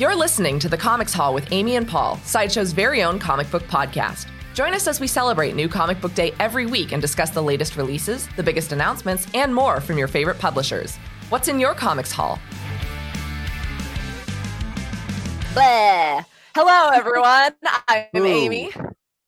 You're 0.00 0.16
listening 0.16 0.58
to 0.60 0.68
the 0.70 0.78
Comics 0.78 1.12
Haul 1.12 1.34
with 1.34 1.52
Amy 1.52 1.76
and 1.76 1.86
Paul, 1.86 2.16
Sideshow's 2.24 2.72
very 2.72 3.02
own 3.02 3.18
comic 3.18 3.50
book 3.50 3.64
podcast. 3.64 4.28
Join 4.54 4.72
us 4.72 4.86
as 4.86 4.98
we 4.98 5.06
celebrate 5.06 5.54
New 5.54 5.68
Comic 5.68 6.00
Book 6.00 6.14
Day 6.14 6.32
every 6.40 6.64
week 6.64 6.92
and 6.92 7.02
discuss 7.02 7.28
the 7.28 7.42
latest 7.42 7.76
releases, 7.76 8.26
the 8.34 8.42
biggest 8.42 8.72
announcements, 8.72 9.26
and 9.34 9.54
more 9.54 9.78
from 9.78 9.98
your 9.98 10.08
favorite 10.08 10.38
publishers. 10.38 10.96
What's 11.28 11.48
in 11.48 11.60
your 11.60 11.74
Comics 11.74 12.12
Haul? 12.12 12.38
Blah. 15.52 16.24
Hello, 16.54 16.90
everyone. 16.94 17.52
I'm 17.86 18.06
Ooh. 18.16 18.24
Amy, 18.24 18.72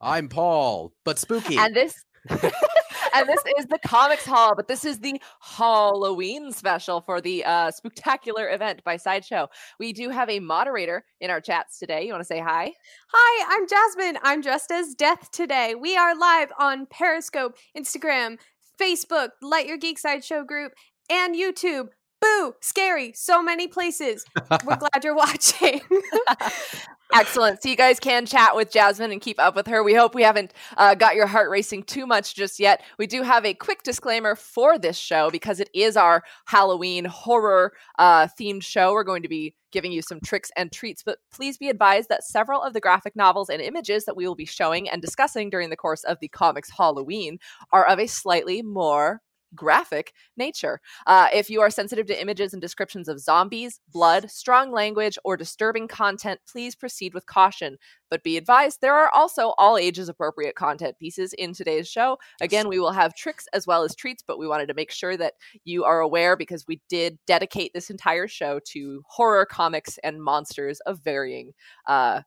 I'm 0.00 0.30
Paul, 0.30 0.94
but 1.04 1.18
spooky. 1.18 1.58
and 1.58 1.76
this. 1.76 2.02
and 3.14 3.28
this 3.28 3.42
is 3.58 3.66
the 3.66 3.78
Comics 3.84 4.24
Haul, 4.24 4.54
but 4.56 4.68
this 4.68 4.84
is 4.84 5.00
the 5.00 5.20
Halloween 5.40 6.52
special 6.52 7.00
for 7.00 7.20
the 7.20 7.44
uh, 7.44 7.70
Spooktacular 7.70 8.52
event 8.52 8.82
by 8.84 8.96
Sideshow. 8.96 9.48
We 9.78 9.92
do 9.92 10.10
have 10.10 10.28
a 10.30 10.40
moderator 10.40 11.04
in 11.20 11.30
our 11.30 11.40
chats 11.40 11.78
today. 11.78 12.04
You 12.04 12.12
want 12.12 12.22
to 12.22 12.26
say 12.26 12.40
hi? 12.40 12.72
Hi, 13.12 13.56
I'm 13.56 13.66
Jasmine. 13.68 14.18
I'm 14.22 14.40
dressed 14.40 14.70
as 14.70 14.94
Death 14.94 15.30
today. 15.30 15.74
We 15.74 15.96
are 15.96 16.16
live 16.16 16.52
on 16.58 16.86
Periscope, 16.86 17.56
Instagram, 17.76 18.38
Facebook, 18.80 19.30
Light 19.42 19.66
Your 19.66 19.78
Geek 19.78 19.98
Sideshow 19.98 20.44
group, 20.44 20.72
and 21.10 21.34
YouTube. 21.34 21.88
Boo! 22.20 22.54
Scary. 22.60 23.12
So 23.14 23.42
many 23.42 23.66
places. 23.66 24.24
We're 24.64 24.76
glad 24.76 25.02
you're 25.02 25.16
watching. 25.16 25.80
Excellent. 27.14 27.62
So 27.62 27.68
you 27.68 27.76
guys 27.76 28.00
can 28.00 28.24
chat 28.24 28.56
with 28.56 28.72
Jasmine 28.72 29.12
and 29.12 29.20
keep 29.20 29.38
up 29.38 29.54
with 29.54 29.66
her. 29.66 29.82
We 29.82 29.94
hope 29.94 30.14
we 30.14 30.22
haven't 30.22 30.54
uh, 30.78 30.94
got 30.94 31.14
your 31.14 31.26
heart 31.26 31.50
racing 31.50 31.82
too 31.82 32.06
much 32.06 32.34
just 32.34 32.58
yet. 32.58 32.82
We 32.98 33.06
do 33.06 33.22
have 33.22 33.44
a 33.44 33.52
quick 33.52 33.82
disclaimer 33.82 34.34
for 34.34 34.78
this 34.78 34.96
show 34.96 35.30
because 35.30 35.60
it 35.60 35.68
is 35.74 35.96
our 35.96 36.22
Halloween 36.46 37.04
horror 37.04 37.74
uh, 37.98 38.28
themed 38.40 38.62
show. 38.62 38.92
We're 38.92 39.04
going 39.04 39.22
to 39.22 39.28
be 39.28 39.54
giving 39.72 39.92
you 39.92 40.00
some 40.00 40.20
tricks 40.20 40.50
and 40.56 40.72
treats, 40.72 41.02
but 41.02 41.18
please 41.32 41.58
be 41.58 41.68
advised 41.68 42.08
that 42.08 42.24
several 42.24 42.62
of 42.62 42.72
the 42.72 42.80
graphic 42.80 43.14
novels 43.14 43.50
and 43.50 43.60
images 43.60 44.04
that 44.04 44.16
we 44.16 44.26
will 44.26 44.34
be 44.34 44.46
showing 44.46 44.88
and 44.88 45.02
discussing 45.02 45.50
during 45.50 45.70
the 45.70 45.76
course 45.76 46.04
of 46.04 46.18
the 46.20 46.28
comics 46.28 46.70
Halloween 46.70 47.38
are 47.72 47.86
of 47.86 47.98
a 47.98 48.06
slightly 48.06 48.62
more 48.62 49.20
graphic 49.54 50.12
nature. 50.36 50.80
Uh, 51.06 51.28
if 51.32 51.50
you 51.50 51.60
are 51.60 51.70
sensitive 51.70 52.06
to 52.06 52.20
images 52.20 52.52
and 52.52 52.62
descriptions 52.62 53.08
of 53.08 53.20
zombies, 53.20 53.80
blood, 53.92 54.30
strong 54.30 54.72
language, 54.72 55.18
or 55.24 55.36
disturbing 55.36 55.88
content, 55.88 56.40
please 56.50 56.74
proceed 56.74 57.14
with 57.14 57.26
caution. 57.26 57.76
But 58.10 58.22
be 58.22 58.36
advised, 58.36 58.80
there 58.80 58.94
are 58.94 59.10
also 59.14 59.54
all 59.58 59.78
ages 59.78 60.08
appropriate 60.08 60.54
content 60.54 60.98
pieces 60.98 61.32
in 61.34 61.54
today's 61.54 61.88
show. 61.88 62.18
Again, 62.40 62.68
we 62.68 62.78
will 62.78 62.92
have 62.92 63.14
tricks 63.14 63.46
as 63.52 63.66
well 63.66 63.82
as 63.84 63.96
treats, 63.96 64.22
but 64.26 64.38
we 64.38 64.46
wanted 64.46 64.66
to 64.68 64.74
make 64.74 64.90
sure 64.90 65.16
that 65.16 65.34
you 65.64 65.84
are 65.84 66.00
aware 66.00 66.36
because 66.36 66.66
we 66.66 66.80
did 66.88 67.18
dedicate 67.26 67.72
this 67.72 67.90
entire 67.90 68.28
show 68.28 68.60
to 68.66 69.02
horror 69.08 69.46
comics 69.46 69.98
and 70.04 70.22
monsters 70.22 70.80
of 70.80 71.00
varying 71.00 71.52
uh, 71.86 72.20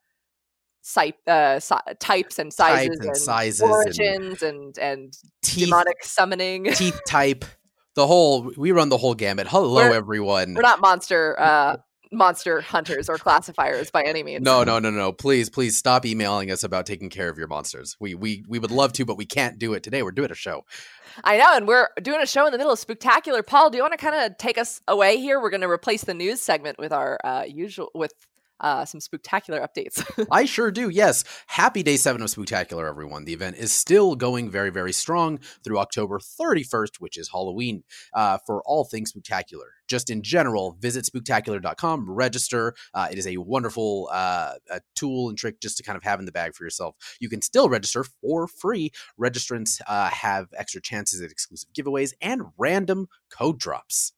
uh, 1.28 1.60
si- 1.60 1.76
types 2.00 2.40
and 2.40 2.54
sizes 2.54 2.98
Types 2.98 3.06
and 3.08 3.18
sizes 3.18 3.62
and 3.62 3.72
origins 3.72 4.42
and 4.44 4.78
and, 4.78 5.14
teeth, 5.42 5.66
demonic 5.66 6.04
summoning. 6.04 6.66
teeth 6.74 7.00
type, 7.08 7.46
the 7.96 8.08
whole. 8.08 8.52
We 8.58 8.72
run 8.72 8.90
the 8.90 8.98
whole 8.98 9.14
gamut. 9.16 9.48
Hello, 9.48 9.76
We're- 9.76 9.96
everyone. 9.96 10.54
We're 10.54 10.62
not 10.62 10.82
monster 10.82 11.40
uh, 11.40 11.78
monster 12.12 12.62
hunters 12.62 13.10
or 13.10 13.18
classifiers 13.18 13.92
by 13.92 14.04
any 14.04 14.24
means. 14.24 14.44
no, 14.44 14.64
no, 14.64 14.80
no, 14.80 14.90
no. 14.92 15.12
Please, 15.12 15.50
please 15.50 15.78
stop 15.78 16.06
emailing 16.06 16.50
us 16.52 16.64
about 16.64 16.86
taking 16.86 17.10
care 17.10 17.30
of 17.30 17.38
your 17.38 17.48
monsters. 17.48 17.98
We, 18.00 18.14
we, 18.16 18.46
we 18.48 18.58
would 18.60 18.72
love 18.72 18.94
to, 18.94 19.06
but 19.06 19.18
we 19.18 19.26
can't 19.26 19.58
do 19.60 19.74
it 19.74 19.84
today. 19.84 20.02
We're 20.04 20.12
doing 20.12 20.32
a 20.32 20.36
show. 20.36 20.64
I 21.24 21.38
know, 21.38 21.48
and 21.56 21.68
we're 21.68 21.90
doing 22.02 22.22
a 22.22 22.26
show 22.26 22.46
in 22.46 22.52
the 22.52 22.58
middle 22.58 22.72
of 22.72 22.80
Spooktacular. 22.80 23.46
Paul, 23.46 23.70
do 23.70 23.78
you 23.78 23.84
want 23.84 23.94
to 23.94 23.98
kind 23.98 24.16
of 24.16 24.38
take 24.38 24.58
us 24.58 24.82
away 24.88 25.18
here? 25.18 25.42
We're 25.42 25.50
going 25.50 25.62
to 25.62 25.70
replace 25.70 26.04
the 26.04 26.14
news 26.14 26.42
segment 26.42 26.78
with 26.78 26.94
our 26.94 27.20
uh, 27.24 27.44
usual 27.48 27.90
with 27.96 28.14
uh, 28.60 28.86
some 28.86 29.00
Spooktacular 29.00 29.66
updates. 29.66 30.04
I 30.32 30.46
sure 30.46 30.72
do. 30.72 30.90
Yes. 30.90 31.24
Happy 31.48 31.84
day 31.84 31.98
seven 31.98 32.22
of 32.22 32.30
Spooktacular, 32.30 32.88
everyone. 32.88 33.26
The 33.26 33.34
event 33.34 33.58
is 33.58 33.72
still 33.72 34.16
going 34.16 34.50
very, 34.50 34.70
very 34.70 34.94
strong 34.94 35.40
through 35.64 35.80
October 35.80 36.20
31st, 36.20 36.98
which 37.00 37.18
is 37.18 37.30
Halloween, 37.32 37.84
uh, 38.14 38.38
for 38.46 38.62
all 38.66 38.86
things 38.86 39.14
Spooktacular. 39.14 39.70
Just 39.88 40.10
in 40.10 40.24
general, 40.24 40.78
visit 40.80 41.06
spooktacular.com, 41.06 42.10
register. 42.10 42.74
Uh, 42.94 43.08
it 43.12 43.18
is 43.18 43.28
a 43.28 43.38
wonderful 43.38 44.10
uh, 44.12 44.54
a 44.72 44.82
tool 44.96 45.30
and 45.30 45.38
trick 45.38 45.62
just 45.62 45.78
to 45.78 45.84
kind 45.84 45.96
of 45.96 46.04
have 46.04 46.20
in 46.20 46.26
the 46.26 46.32
bag 46.32 46.56
for 46.56 46.64
yourself. 46.64 46.96
You 47.20 47.30
can 47.30 47.42
still 47.42 47.70
register 47.70 48.04
for 48.04 48.48
free. 48.48 48.92
Registrants 49.20 49.80
uh, 49.88 50.10
have 50.10 50.48
extra 50.58 50.82
chances 50.82 51.22
at 51.22 51.30
exclusive 51.30 51.70
giveaways 51.78 52.14
and 52.22 52.44
random 52.58 53.08
code 53.30 53.60
drops. 53.60 54.14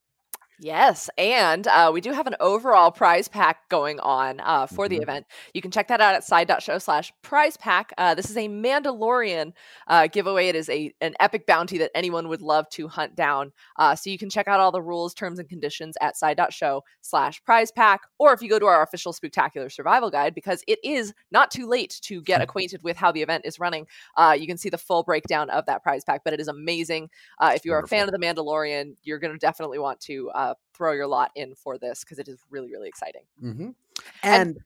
Yes, 0.59 1.07
and 1.19 1.67
uh, 1.67 1.91
we 1.93 2.01
do 2.01 2.11
have 2.13 2.25
an 2.25 2.35
overall 2.39 2.89
prize 2.91 3.27
pack 3.27 3.69
going 3.69 3.99
on 3.99 4.39
uh, 4.39 4.65
for 4.65 4.89
the 4.89 4.97
Mhm. 4.97 5.03
event. 5.03 5.27
You 5.53 5.61
can 5.61 5.69
check 5.69 5.87
that 5.89 6.01
out 6.01 6.15
at 6.15 6.23
side.show 6.23 6.79
slash 6.79 7.13
prize 7.21 7.57
pack. 7.57 7.93
Uh, 7.95 8.15
this 8.15 8.31
is 8.31 8.37
a 8.37 8.47
Mandalorian 8.49 9.53
uh, 9.87 10.07
giveaway. 10.07 10.47
It 10.47 10.55
is 10.55 10.67
a 10.69 10.91
an 10.99 11.13
epic 11.19 11.45
bounty 11.45 11.77
that 11.77 11.91
anyone 11.93 12.27
would 12.29 12.41
love 12.41 12.67
to 12.71 12.87
hunt 12.87 13.15
down. 13.15 13.51
Uh, 13.77 13.95
so 13.95 14.09
you 14.09 14.17
can 14.17 14.31
check 14.31 14.47
out 14.47 14.59
all 14.59 14.71
the 14.71 14.81
rules, 14.81 15.13
terms, 15.13 15.37
and 15.37 15.47
conditions 15.47 15.95
at 16.01 16.17
side.show 16.17 16.83
slash 17.01 17.43
prize 17.43 17.69
pack, 17.71 18.01
or 18.17 18.33
if 18.33 18.41
you 18.41 18.49
go 18.49 18.57
to 18.57 18.65
our 18.65 18.81
official 18.81 19.13
Spooktacular 19.13 19.71
Survival 19.71 20.09
Guide, 20.09 20.33
because 20.33 20.63
it 20.67 20.79
is 20.83 21.13
not 21.29 21.51
too 21.51 21.67
late 21.67 21.99
to 22.01 22.19
get 22.23 22.41
acquainted 22.41 22.81
with 22.81 22.97
how 22.97 23.11
the 23.11 23.21
event 23.21 23.45
is 23.45 23.59
running. 23.59 23.85
Uh, 24.15 24.35
you 24.37 24.47
can 24.47 24.57
see 24.57 24.69
the 24.69 24.77
full 24.79 25.03
breakdown 25.03 25.51
of 25.51 25.67
that 25.67 25.83
prize 25.83 26.03
pack, 26.03 26.21
but 26.23 26.33
it 26.33 26.39
is 26.39 26.47
amazing. 26.47 27.11
Uh, 27.39 27.51
if 27.53 27.63
you 27.63 27.73
are 27.73 27.79
a 27.79 27.87
fan 27.87 28.07
of 28.07 28.11
The 28.11 28.17
Mandalorian, 28.19 28.95
you're 29.03 29.19
going 29.19 29.33
to 29.33 29.37
definitely 29.39 29.77
want 29.77 29.99
to 30.01 30.31
uh, 30.49 30.53
throw 30.75 30.91
your 30.93 31.07
lot 31.07 31.31
in 31.35 31.55
for 31.55 31.77
this 31.77 32.01
because 32.03 32.19
it 32.19 32.27
is 32.27 32.39
really, 32.49 32.71
really 32.71 32.87
exciting. 32.87 33.23
hmm 33.39 33.49
And- 33.61 33.75
And, 34.23 34.57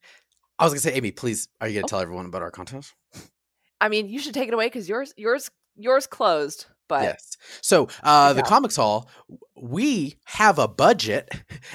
I 0.59 0.65
was 0.65 0.73
going 0.73 0.81
to 0.81 0.87
say, 0.89 0.93
Amy, 0.93 1.11
please, 1.11 1.47
are 1.59 1.67
you 1.67 1.73
going 1.75 1.85
Oh. 1.85 1.87
to 1.87 1.89
tell 1.89 1.99
everyone 2.01 2.25
about 2.27 2.41
our 2.43 2.51
contest? 2.51 2.93
I 3.79 3.89
mean, 3.89 4.09
you 4.09 4.19
should 4.19 4.33
take 4.35 4.47
it 4.47 4.53
away 4.53 4.67
because 4.67 4.87
yours, 4.87 5.11
yours, 5.17 5.49
yours 5.75 6.05
closed. 6.05 6.65
But 6.87 7.03
yes. 7.03 7.37
So 7.61 7.87
uh, 8.03 8.33
the 8.33 8.43
Comics 8.43 8.75
Haul, 8.75 9.09
we 9.55 10.17
have 10.25 10.59
a 10.59 10.67
budget, 10.67 11.29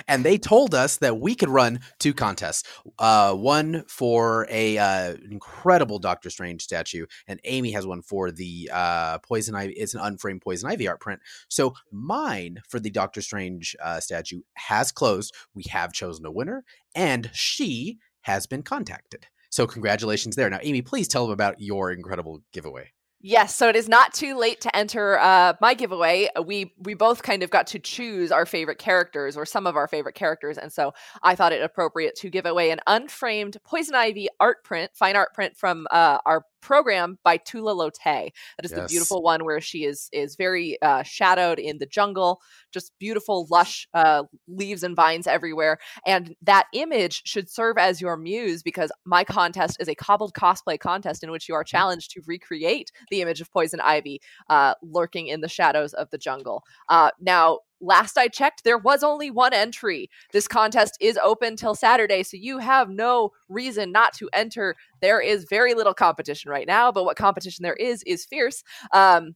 and 0.08 0.24
they 0.24 0.38
told 0.38 0.74
us 0.74 0.96
that 0.98 1.18
we 1.18 1.34
could 1.34 1.48
run 1.48 1.80
two 1.98 2.14
contests. 2.14 2.64
Uh, 2.98 3.34
one 3.34 3.84
for 3.88 4.46
a 4.50 4.78
uh, 4.78 5.14
incredible 5.30 5.98
Doctor 5.98 6.30
Strange 6.30 6.62
statue, 6.62 7.06
and 7.26 7.40
Amy 7.44 7.72
has 7.72 7.86
one 7.86 8.02
for 8.02 8.30
the 8.30 8.70
uh, 8.72 9.18
Poison 9.18 9.54
Ivy. 9.54 9.74
It's 9.74 9.94
an 9.94 10.00
unframed 10.00 10.42
Poison 10.42 10.70
Ivy 10.70 10.88
art 10.88 11.00
print. 11.00 11.20
So 11.48 11.74
mine 11.92 12.58
for 12.68 12.80
the 12.80 12.90
Doctor 12.90 13.20
Strange 13.20 13.76
uh, 13.82 14.00
statue 14.00 14.42
has 14.54 14.92
closed. 14.92 15.34
We 15.54 15.64
have 15.70 15.92
chosen 15.92 16.26
a 16.26 16.30
winner, 16.30 16.64
and 16.94 17.30
she 17.32 17.98
has 18.22 18.46
been 18.46 18.62
contacted. 18.62 19.26
So 19.50 19.66
congratulations 19.66 20.36
there. 20.36 20.50
Now, 20.50 20.58
Amy, 20.62 20.82
please 20.82 21.08
tell 21.08 21.24
them 21.24 21.32
about 21.32 21.60
your 21.60 21.92
incredible 21.92 22.42
giveaway. 22.52 22.92
Yes, 23.28 23.56
so 23.56 23.68
it 23.68 23.74
is 23.74 23.88
not 23.88 24.14
too 24.14 24.38
late 24.38 24.60
to 24.60 24.76
enter 24.76 25.18
uh, 25.18 25.54
my 25.60 25.74
giveaway. 25.74 26.28
We 26.44 26.72
we 26.78 26.94
both 26.94 27.24
kind 27.24 27.42
of 27.42 27.50
got 27.50 27.66
to 27.68 27.80
choose 27.80 28.30
our 28.30 28.46
favorite 28.46 28.78
characters 28.78 29.36
or 29.36 29.44
some 29.44 29.66
of 29.66 29.74
our 29.74 29.88
favorite 29.88 30.14
characters, 30.14 30.56
and 30.56 30.72
so 30.72 30.94
I 31.24 31.34
thought 31.34 31.52
it 31.52 31.60
appropriate 31.60 32.14
to 32.18 32.30
give 32.30 32.46
away 32.46 32.70
an 32.70 32.78
unframed 32.86 33.56
Poison 33.64 33.96
Ivy 33.96 34.28
art 34.38 34.62
print, 34.62 34.92
fine 34.94 35.16
art 35.16 35.34
print 35.34 35.56
from 35.56 35.88
uh, 35.90 36.18
our 36.24 36.46
program 36.60 37.18
by 37.22 37.36
Tula 37.36 37.74
Lotay. 37.74 38.30
That 38.56 38.64
is 38.64 38.70
the 38.72 38.86
beautiful 38.88 39.22
one 39.22 39.44
where 39.44 39.60
she 39.60 39.84
is 39.84 40.08
is 40.12 40.36
very 40.36 40.80
uh, 40.82 41.02
shadowed 41.02 41.58
in 41.58 41.78
the 41.78 41.86
jungle, 41.86 42.40
just 42.72 42.92
beautiful, 42.98 43.46
lush 43.50 43.88
uh, 43.94 44.24
leaves 44.48 44.82
and 44.82 44.96
vines 44.96 45.26
everywhere. 45.26 45.78
And 46.06 46.34
that 46.42 46.66
image 46.72 47.22
should 47.24 47.50
serve 47.50 47.78
as 47.78 48.00
your 48.00 48.16
muse 48.16 48.62
because 48.62 48.90
my 49.04 49.24
contest 49.24 49.76
is 49.80 49.88
a 49.88 49.94
cobbled 49.94 50.34
cosplay 50.34 50.78
contest 50.78 51.22
in 51.22 51.30
which 51.30 51.48
you 51.48 51.54
are 51.54 51.64
challenged 51.64 52.10
to 52.12 52.22
recreate 52.26 52.90
the 53.10 53.22
image 53.22 53.40
of 53.40 53.50
Poison 53.52 53.80
Ivy 53.80 54.20
uh, 54.50 54.74
lurking 54.82 55.28
in 55.28 55.40
the 55.40 55.48
shadows 55.48 55.92
of 55.94 56.10
the 56.10 56.18
jungle. 56.18 56.62
Uh, 56.88 57.10
now, 57.20 57.60
last 57.80 58.16
I 58.18 58.28
checked, 58.28 58.64
there 58.64 58.78
was 58.78 59.02
only 59.02 59.30
one 59.30 59.52
entry. 59.52 60.08
This 60.32 60.48
contest 60.48 60.96
is 61.00 61.18
open 61.22 61.56
till 61.56 61.74
Saturday, 61.74 62.22
so 62.22 62.36
you 62.36 62.58
have 62.58 62.88
no 62.88 63.30
reason 63.48 63.92
not 63.92 64.14
to 64.14 64.28
enter. 64.32 64.74
There 65.02 65.20
is 65.20 65.44
very 65.48 65.74
little 65.74 65.94
competition 65.94 66.50
right 66.50 66.66
now, 66.66 66.90
but 66.90 67.04
what 67.04 67.16
competition 67.16 67.62
there 67.62 67.74
is 67.74 68.02
is 68.04 68.24
fierce. 68.24 68.62
Um, 68.92 69.34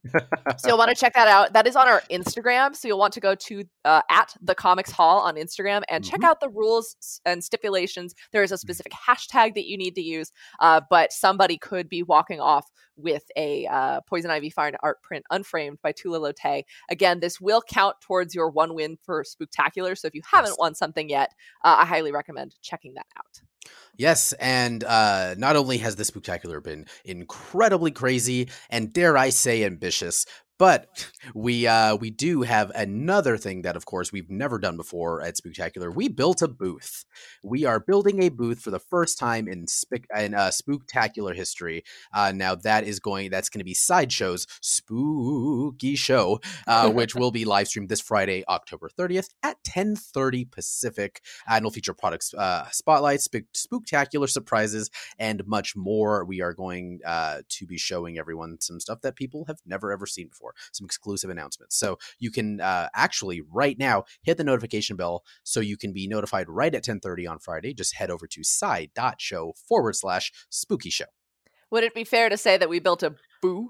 so 0.57 0.67
you'll 0.69 0.77
want 0.77 0.89
to 0.89 0.95
check 0.99 1.13
that 1.13 1.27
out. 1.27 1.53
That 1.53 1.67
is 1.67 1.75
on 1.75 1.87
our 1.87 2.01
Instagram. 2.11 2.75
So 2.75 2.87
you'll 2.87 2.97
want 2.99 3.13
to 3.13 3.19
go 3.19 3.35
to 3.35 3.63
uh, 3.85 4.01
at 4.09 4.35
the 4.41 4.55
Comics 4.55 4.91
Haul 4.91 5.19
on 5.19 5.35
Instagram 5.35 5.83
and 5.89 6.03
check 6.03 6.21
Mhm. 6.21 6.25
out 6.25 6.39
the 6.39 6.49
rules 6.49 7.19
and 7.25 7.43
stipulations. 7.43 8.13
There 8.31 8.43
is 8.43 8.51
a 8.51 8.57
specific 8.57 8.91
hashtag 8.93 9.53
that 9.55 9.67
you 9.67 9.77
need 9.77 9.95
to 9.95 10.01
use, 10.01 10.31
uh, 10.59 10.81
but 10.89 11.13
somebody 11.13 11.57
could 11.57 11.87
be 11.89 12.03
walking 12.03 12.39
off 12.39 12.65
with 12.97 13.23
a 13.35 13.65
uh, 13.67 14.01
Poison 14.01 14.29
Ivy 14.29 14.49
fine 14.49 14.75
art 14.83 15.01
print 15.01 15.25
unframed 15.31 15.79
by 15.81 15.91
Tula 15.91 16.19
Lotay. 16.33 16.63
Again, 16.89 17.19
this 17.19 17.39
will 17.39 17.61
count 17.61 17.95
towards 18.01 18.30
your 18.35 18.49
one 18.49 18.73
win 18.73 18.97
for 19.03 19.23
Spooktacular. 19.23 19.97
So 19.97 20.07
if 20.07 20.15
you 20.15 20.21
haven't 20.29 20.59
won 20.59 20.75
something 20.75 21.09
yet, 21.09 21.31
uh, 21.63 21.77
I 21.79 21.85
highly 21.85 22.11
recommend 22.11 22.55
checking 22.61 22.93
that 22.95 23.07
out. 23.17 23.41
Yes, 23.97 24.33
and 24.33 24.83
uh, 24.83 25.35
not 25.37 25.55
only 25.55 25.77
has 25.79 25.95
the 25.95 26.03
Spooktacular 26.03 26.63
been 26.63 26.85
incredibly 27.05 27.91
crazy 27.91 28.49
and 28.69 28.91
dare 28.91 29.17
I 29.17 29.29
say 29.29 29.63
ambitious, 29.63 30.25
But 30.61 31.09
we 31.33 31.65
uh, 31.65 31.95
we 31.95 32.11
do 32.11 32.43
have 32.43 32.71
another 32.75 33.35
thing 33.35 33.63
that, 33.63 33.75
of 33.75 33.87
course, 33.87 34.11
we've 34.11 34.29
never 34.29 34.59
done 34.59 34.77
before 34.77 35.19
at 35.23 35.35
Spooktacular. 35.35 35.91
We 35.91 36.07
built 36.07 36.43
a 36.43 36.47
booth. 36.47 37.03
We 37.43 37.65
are 37.65 37.79
building 37.79 38.21
a 38.21 38.29
booth 38.29 38.61
for 38.61 38.69
the 38.69 38.77
first 38.77 39.17
time 39.17 39.47
in 39.47 39.65
sp- 39.65 40.05
in 40.15 40.35
uh, 40.35 40.51
Spooktacular 40.51 41.35
history. 41.35 41.83
Uh, 42.13 42.31
now 42.31 42.53
that 42.53 42.83
is 42.83 42.99
going. 42.99 43.31
That's 43.31 43.49
going 43.49 43.59
to 43.61 43.65
be 43.65 43.73
Sideshow's 43.73 44.45
spooky 44.61 45.95
show, 45.95 46.39
uh, 46.67 46.91
which 46.91 47.15
will 47.15 47.31
be 47.31 47.43
live 47.43 47.67
streamed 47.67 47.89
this 47.89 48.01
Friday, 48.01 48.43
October 48.47 48.87
30th 48.95 49.29
at 49.41 49.57
10:30 49.63 50.51
Pacific, 50.51 51.21
and 51.49 51.63
will 51.63 51.71
feature 51.71 51.95
products 51.95 52.35
uh, 52.35 52.69
spotlights, 52.69 53.23
spook- 53.23 53.51
spooktacular 53.55 54.29
surprises, 54.29 54.91
and 55.17 55.47
much 55.47 55.75
more. 55.75 56.23
We 56.23 56.41
are 56.41 56.53
going 56.53 56.99
uh, 57.03 57.41
to 57.49 57.65
be 57.65 57.79
showing 57.79 58.19
everyone 58.19 58.61
some 58.61 58.79
stuff 58.79 59.01
that 59.01 59.15
people 59.15 59.45
have 59.45 59.57
never 59.65 59.91
ever 59.91 60.05
seen 60.05 60.27
before, 60.27 60.50
some 60.71 60.85
exclusive 60.85 61.29
announcements. 61.29 61.77
So 61.77 61.97
you 62.19 62.31
can 62.31 62.61
uh, 62.61 62.89
actually 62.95 63.41
right 63.51 63.77
now 63.77 64.03
hit 64.21 64.37
the 64.37 64.43
notification 64.43 64.95
bell 64.95 65.23
so 65.43 65.59
you 65.59 65.77
can 65.77 65.93
be 65.93 66.07
notified 66.07 66.47
right 66.49 66.73
at 66.73 66.83
10:30 66.83 67.29
on 67.29 67.39
Friday. 67.39 67.73
Just 67.73 67.95
head 67.95 68.11
over 68.11 68.27
to 68.27 68.43
side.show 68.43 69.53
forward 69.67 69.95
slash 69.95 70.31
spooky 70.49 70.89
show. 70.89 71.05
Would 71.71 71.83
it 71.83 71.93
be 71.93 72.03
fair 72.03 72.29
to 72.29 72.37
say 72.37 72.57
that 72.57 72.69
we 72.69 72.79
built 72.79 73.03
a 73.03 73.15
booth? 73.41 73.69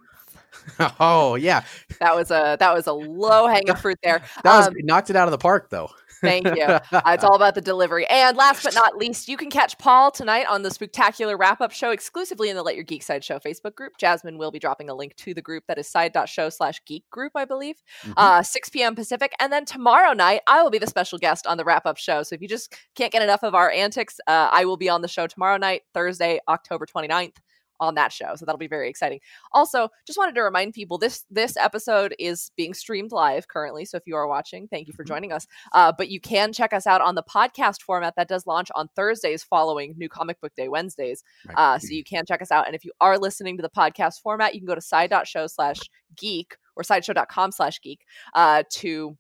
oh 1.00 1.36
yeah, 1.36 1.64
That 2.00 2.16
was 2.16 2.32
a 2.32 2.58
that 2.60 2.74
was 2.74 2.88
a 2.88 2.94
low 2.94 3.48
hanging 3.48 3.76
fruit 3.76 3.98
there. 4.04 4.22
that 4.44 4.58
was 4.58 4.68
Um, 4.68 4.74
knocked 4.80 5.10
it 5.10 5.16
out 5.16 5.28
of 5.28 5.32
the 5.32 5.38
park 5.38 5.70
though. 5.70 5.90
Thank 6.22 6.46
you. 6.56 6.64
Uh, 6.64 6.80
it's 7.08 7.24
all 7.24 7.36
about 7.36 7.56
the 7.56 7.62
delivery. 7.62 8.06
And 8.08 8.36
last 8.38 8.64
but 8.64 8.74
not 8.76 8.96
least, 8.98 9.28
you 9.28 9.38
can 9.38 9.50
catch 9.50 9.78
Paul 9.78 10.12
tonight 10.12 10.46
on 10.50 10.62
the 10.62 10.70
Spooktacular 10.70 11.38
Wrap 11.40 11.62
Up 11.62 11.72
Show 11.72 11.92
exclusively 11.92 12.50
in 12.50 12.56
the 12.56 12.64
Let 12.64 12.76
Your 12.76 12.84
Geek 12.84 13.02
Side 13.04 13.24
Show 13.24 13.40
Facebook 13.40 13.76
group. 13.76 13.94
Jasmine 13.98 14.38
will 14.38 14.52
be 14.52 14.60
dropping 14.60 14.90
a 14.90 14.94
link 14.94 15.16
to 15.18 15.34
the 15.34 15.42
group 15.42 15.64
that 15.68 15.78
is 15.78 15.88
side.show 15.88 16.50
slash 16.50 16.82
geek 16.86 17.10
group, 17.10 17.32
I 17.36 17.46
believe, 17.46 17.76
Mhm. 18.04 18.14
uh, 18.18 18.44
6 18.44 18.70
p.m. 18.70 18.96
Pacific. 18.96 19.34
And 19.40 19.52
then 19.52 19.66
tomorrow 19.66 20.14
night, 20.14 20.42
I 20.48 20.62
will 20.62 20.70
be 20.70 20.78
the 20.80 20.88
special 20.88 21.18
guest 21.18 21.48
on 21.48 21.58
the 21.58 21.64
Wrap 21.66 21.86
Up 21.86 21.98
Show. 21.98 22.24
So 22.24 22.36
if 22.36 22.42
you 22.42 22.48
just 22.48 22.76
can't 22.96 23.12
get 23.12 23.22
enough 23.22 23.44
of 23.44 23.56
our 23.56 23.72
antics, 23.72 24.20
uh, 24.28 24.50
I 24.52 24.66
will 24.66 24.78
be 24.78 24.90
on 24.90 25.02
the 25.02 25.08
show 25.08 25.28
tomorrow 25.28 25.58
night, 25.58 25.84
Thursday, 25.94 26.40
October 26.48 26.86
29th. 26.86 27.38
On 27.82 27.96
that 27.96 28.14
show, 28.14 28.36
so 28.36 28.46
that'll 28.46 28.60
be 28.60 28.68
very 28.68 28.88
exciting. 28.90 29.20
Also, 29.52 29.90
just 30.08 30.18
wanted 30.18 30.36
to 30.36 30.42
remind 30.44 30.74
people 30.74 30.98
this 31.00 31.26
this 31.30 31.58
episode 31.58 32.14
is 32.20 32.52
being 32.56 32.74
streamed 32.74 33.12
live 33.12 33.48
currently. 33.48 33.84
So 33.86 33.98
if 33.98 34.04
you 34.06 34.16
are 34.16 34.28
watching, 34.28 34.68
thank 34.68 34.88
you 34.88 34.94
for 34.94 35.04
Mhm. 35.04 35.08
joining 35.08 35.32
us. 35.34 35.48
Uh, 35.74 35.92
but 35.98 36.08
you 36.10 36.22
can 36.22 36.54
check 36.54 36.74
us 36.74 36.86
out 36.86 37.02
on 37.02 37.16
the 37.16 37.24
podcast 37.24 37.82
format 37.82 38.14
that 38.16 38.28
does 38.30 38.46
launch 38.46 38.70
on 38.76 38.88
Thursdays 38.96 39.44
following 39.44 39.96
New 39.98 40.10
Comic 40.10 40.40
Book 40.40 40.54
Day 40.56 40.70
Wednesdays. 40.70 41.24
Uh, 41.56 41.80
so 41.80 41.88
you 41.90 42.04
can 42.04 42.24
check 42.26 42.42
us 42.42 42.52
out. 42.52 42.68
And 42.68 42.76
if 42.76 42.86
you 42.86 42.92
are 43.02 43.18
listening 43.18 43.58
to 43.58 43.64
the 43.64 43.70
podcast 43.70 44.22
format, 44.22 44.54
you 44.54 44.60
can 44.62 44.68
go 44.68 44.76
to 44.76 44.82
side.show 44.82 45.48
slash 45.48 45.80
geek 46.16 46.56
or 46.76 46.84
sideshow.com 46.84 47.52
slash 47.52 47.82
geek 47.82 48.06
uh, 48.36 48.62
to 48.70 49.18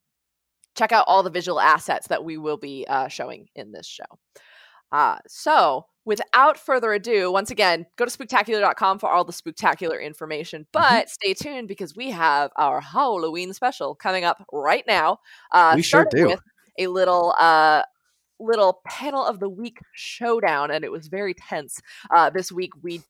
check 0.77 0.91
out 0.91 1.05
all 1.07 1.23
the 1.23 1.29
visual 1.29 1.59
assets 1.59 2.07
that 2.09 2.23
we 2.23 2.37
will 2.37 2.57
be 2.57 2.85
uh, 2.87 3.07
showing 3.07 3.47
in 3.55 3.71
this 3.71 3.87
show. 3.87 4.05
Uh, 4.91 5.17
so 5.27 5.85
without 6.05 6.57
further 6.57 6.93
ado, 6.93 7.31
once 7.31 7.51
again, 7.51 7.85
go 7.97 8.05
to 8.05 8.11
spooktacular.com 8.11 8.99
for 8.99 9.09
all 9.09 9.23
the 9.23 9.33
spooktacular 9.33 10.01
information. 10.01 10.65
But 10.71 11.09
stay 11.09 11.33
tuned 11.33 11.67
because 11.67 11.95
we 11.95 12.11
have 12.11 12.51
our 12.57 12.81
Halloween 12.81 13.53
special 13.53 13.95
coming 13.95 14.23
up 14.23 14.43
right 14.51 14.83
now. 14.87 15.19
Uh, 15.51 15.73
We 15.75 15.81
sure 15.81 16.05
do. 16.09 16.27
With 16.27 16.39
a 16.79 16.87
little 16.87 17.35
uh, 17.39 17.83
little 18.39 18.81
panel 18.87 19.23
of 19.25 19.39
the 19.39 19.49
week 19.49 19.79
showdown, 19.93 20.71
and 20.71 20.83
it 20.83 20.91
was 20.91 21.07
very 21.07 21.33
tense. 21.33 21.79
Uh, 22.13 22.29
this 22.29 22.51
week 22.51 22.71
we 22.81 23.01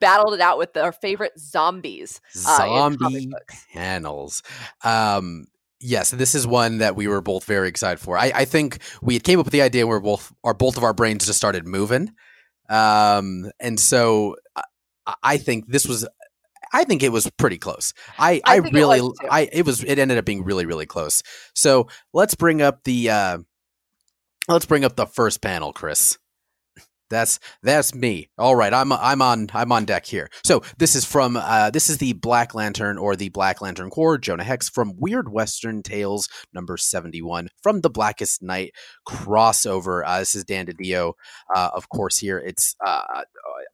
battled 0.00 0.34
it 0.34 0.40
out 0.40 0.58
with 0.58 0.76
our 0.76 0.92
favorite 0.92 1.38
zombies. 1.38 2.20
uh, 2.46 2.56
Zombie 2.56 3.30
panels. 3.72 4.42
Um, 4.82 5.46
yes, 5.80 6.10
this 6.10 6.34
is 6.34 6.46
one 6.46 6.78
that 6.78 6.96
we 6.96 7.06
were 7.06 7.20
both 7.20 7.44
very 7.44 7.68
excited 7.68 8.00
for. 8.00 8.16
I, 8.18 8.32
I 8.34 8.44
think 8.46 8.78
we 9.02 9.18
came 9.20 9.38
up 9.38 9.46
with 9.46 9.52
the 9.52 9.62
idea 9.62 9.86
where 9.86 10.00
both 10.00 10.32
our 10.42 10.54
both 10.54 10.76
of 10.76 10.84
our 10.84 10.94
brains 10.94 11.26
just 11.26 11.36
started 11.38 11.66
moving, 11.66 12.12
um, 12.70 13.50
and 13.58 13.78
so 13.78 14.36
I, 15.06 15.14
I 15.22 15.36
think 15.36 15.66
this 15.68 15.86
was. 15.86 16.08
I 16.72 16.84
think 16.84 17.02
it 17.02 17.10
was 17.10 17.28
pretty 17.36 17.58
close. 17.58 17.92
I, 18.16 18.40
I 18.44 18.58
I, 18.58 18.60
think 18.60 18.74
it 18.74 18.78
really—I 18.78 19.48
it 19.52 19.66
was. 19.66 19.82
It 19.82 19.98
ended 19.98 20.18
up 20.18 20.24
being 20.24 20.44
really, 20.44 20.66
really 20.66 20.86
close. 20.86 21.22
So 21.54 21.88
let's 22.14 22.36
bring 22.36 22.62
up 22.62 22.84
the. 22.84 23.10
Uh, 23.10 23.38
let's 24.48 24.66
bring 24.66 24.84
up 24.84 24.94
the 24.94 25.06
first 25.06 25.42
panel, 25.42 25.72
Chris. 25.72 26.16
That's 27.10 27.40
that's 27.62 27.94
me. 27.94 28.30
All 28.38 28.56
right, 28.56 28.72
I'm 28.72 28.92
I'm 28.92 29.20
on 29.20 29.48
I'm 29.52 29.72
on 29.72 29.84
deck 29.84 30.06
here. 30.06 30.30
So 30.44 30.62
this 30.78 30.94
is 30.94 31.04
from 31.04 31.36
uh, 31.36 31.70
this 31.70 31.90
is 31.90 31.98
the 31.98 32.12
Black 32.14 32.54
Lantern 32.54 32.96
or 32.96 33.16
the 33.16 33.28
Black 33.28 33.60
Lantern 33.60 33.90
Corps, 33.90 34.16
Jonah 34.16 34.44
Hex 34.44 34.68
from 34.68 34.94
Weird 34.96 35.30
Western 35.30 35.82
Tales 35.82 36.28
number 36.54 36.76
seventy 36.76 37.20
one 37.20 37.48
from 37.62 37.80
the 37.80 37.90
Blackest 37.90 38.42
Night 38.42 38.72
crossover. 39.06 40.02
Uh, 40.06 40.20
this 40.20 40.34
is 40.34 40.44
Dan 40.44 40.66
DiDio, 40.66 41.14
uh, 41.54 41.70
of 41.74 41.88
course. 41.88 42.18
Here 42.18 42.38
it's 42.38 42.76
uh, 42.86 43.02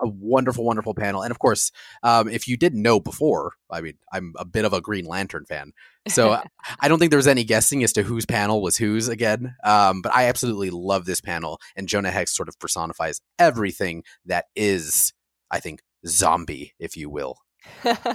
a 0.00 0.08
wonderful, 0.08 0.64
wonderful 0.64 0.94
panel, 0.94 1.22
and 1.22 1.30
of 1.30 1.38
course, 1.38 1.70
um, 2.02 2.28
if 2.28 2.48
you 2.48 2.56
didn't 2.56 2.82
know 2.82 2.98
before, 3.00 3.52
I 3.70 3.80
mean, 3.80 3.94
I'm 4.12 4.32
a 4.38 4.44
bit 4.44 4.64
of 4.64 4.72
a 4.72 4.80
Green 4.80 5.06
Lantern 5.06 5.44
fan, 5.44 5.72
so 6.08 6.40
I 6.80 6.88
don't 6.88 6.98
think 6.98 7.10
there 7.10 7.18
was 7.18 7.26
any 7.26 7.44
guessing 7.44 7.82
as 7.82 7.92
to 7.94 8.02
whose 8.02 8.26
panel 8.26 8.62
was 8.62 8.76
whose 8.76 9.08
again. 9.08 9.54
Um, 9.64 10.02
but 10.02 10.14
I 10.14 10.24
absolutely 10.24 10.70
love 10.70 11.04
this 11.04 11.20
panel, 11.20 11.58
and 11.74 11.88
Jonah 11.88 12.10
Hex 12.10 12.34
sort 12.34 12.48
of 12.48 12.58
personifies 12.58 13.20
everything 13.38 14.04
that 14.24 14.46
is, 14.54 15.12
I 15.50 15.60
think, 15.60 15.80
zombie, 16.06 16.74
if 16.78 16.96
you 16.96 17.10
will. 17.10 17.38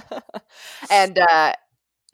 and 0.90 1.18
uh, 1.18 1.52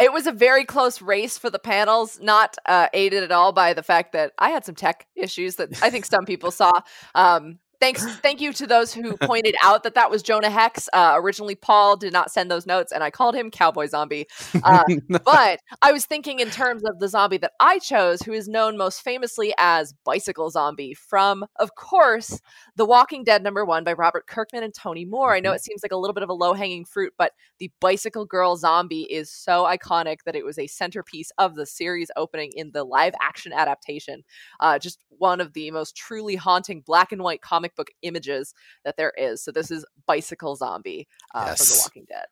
it 0.00 0.12
was 0.12 0.26
a 0.26 0.32
very 0.32 0.64
close 0.64 1.02
race 1.02 1.38
for 1.38 1.50
the 1.50 1.58
panels, 1.58 2.20
not 2.20 2.56
uh, 2.66 2.88
aided 2.92 3.22
at 3.22 3.32
all 3.32 3.52
by 3.52 3.74
the 3.74 3.82
fact 3.82 4.12
that 4.12 4.32
I 4.38 4.50
had 4.50 4.64
some 4.64 4.74
tech 4.74 5.06
issues 5.16 5.56
that 5.56 5.82
I 5.82 5.90
think 5.90 6.04
some 6.04 6.24
people 6.24 6.50
saw. 6.50 6.72
Um, 7.14 7.58
thanks, 7.80 8.04
thank 8.18 8.40
you 8.40 8.52
to 8.54 8.66
those 8.66 8.92
who 8.92 9.16
pointed 9.16 9.54
out 9.62 9.82
that 9.82 9.94
that 9.94 10.10
was 10.10 10.22
Jonah 10.22 10.50
Hex. 10.50 10.88
Uh, 10.92 11.14
originally, 11.16 11.54
Paul 11.54 11.96
did 11.96 12.12
not 12.12 12.30
send 12.30 12.50
those 12.50 12.66
notes, 12.66 12.92
and 12.92 13.02
I 13.02 13.10
called 13.10 13.34
him 13.34 13.50
Cowboy 13.50 13.86
Zombie. 13.86 14.26
Uh, 14.62 14.84
but 15.24 15.60
I 15.82 15.92
was 15.92 16.06
thinking 16.06 16.40
in 16.40 16.50
terms 16.50 16.82
of 16.84 16.98
the 16.98 17.08
zombie 17.08 17.38
that 17.38 17.52
I 17.60 17.78
chose, 17.78 18.22
who 18.22 18.32
is 18.32 18.48
known 18.48 18.76
most 18.76 19.02
famously 19.02 19.54
as 19.58 19.94
Bicycle 20.04 20.50
Zombie 20.50 20.94
from, 20.94 21.44
of 21.56 21.74
course, 21.74 22.40
The 22.76 22.84
Walking 22.84 23.24
Dead 23.24 23.42
number 23.42 23.64
one 23.64 23.84
by 23.84 23.92
Robert 23.92 24.26
Kirkman 24.26 24.62
and 24.62 24.74
Tony 24.74 25.04
Moore. 25.04 25.34
I 25.34 25.40
know 25.40 25.52
it 25.52 25.62
seems 25.62 25.82
like 25.82 25.92
a 25.92 25.96
little 25.96 26.14
bit 26.14 26.22
of 26.22 26.28
a 26.28 26.34
low 26.34 26.54
hanging 26.54 26.84
fruit, 26.84 27.12
but 27.16 27.32
the 27.58 27.70
Bicycle 27.80 28.24
Girl 28.24 28.56
zombie 28.56 29.02
is 29.02 29.30
so 29.30 29.64
iconic 29.64 30.18
that 30.24 30.36
it 30.36 30.44
was 30.44 30.58
a 30.58 30.66
centerpiece 30.66 31.30
of 31.38 31.54
the 31.54 31.66
series 31.66 32.10
opening 32.16 32.52
in 32.54 32.70
the 32.72 32.84
live 32.84 33.14
action 33.20 33.52
adaptation. 33.52 34.22
Uh, 34.60 34.78
just 34.78 34.98
one 35.08 35.40
of 35.40 35.52
the 35.52 35.70
most 35.70 35.96
truly 35.96 36.36
haunting 36.36 36.80
black 36.80 37.12
and 37.12 37.22
white 37.22 37.42
comic 37.42 37.67
book 37.76 37.88
images 38.02 38.54
that 38.84 38.96
there 38.96 39.12
is. 39.16 39.42
So 39.42 39.50
this 39.52 39.70
is 39.70 39.84
Bicycle 40.06 40.56
Zombie 40.56 41.08
uh, 41.34 41.54
from 41.54 41.66
The 41.66 41.80
Walking 41.82 42.06
Dead. 42.08 42.26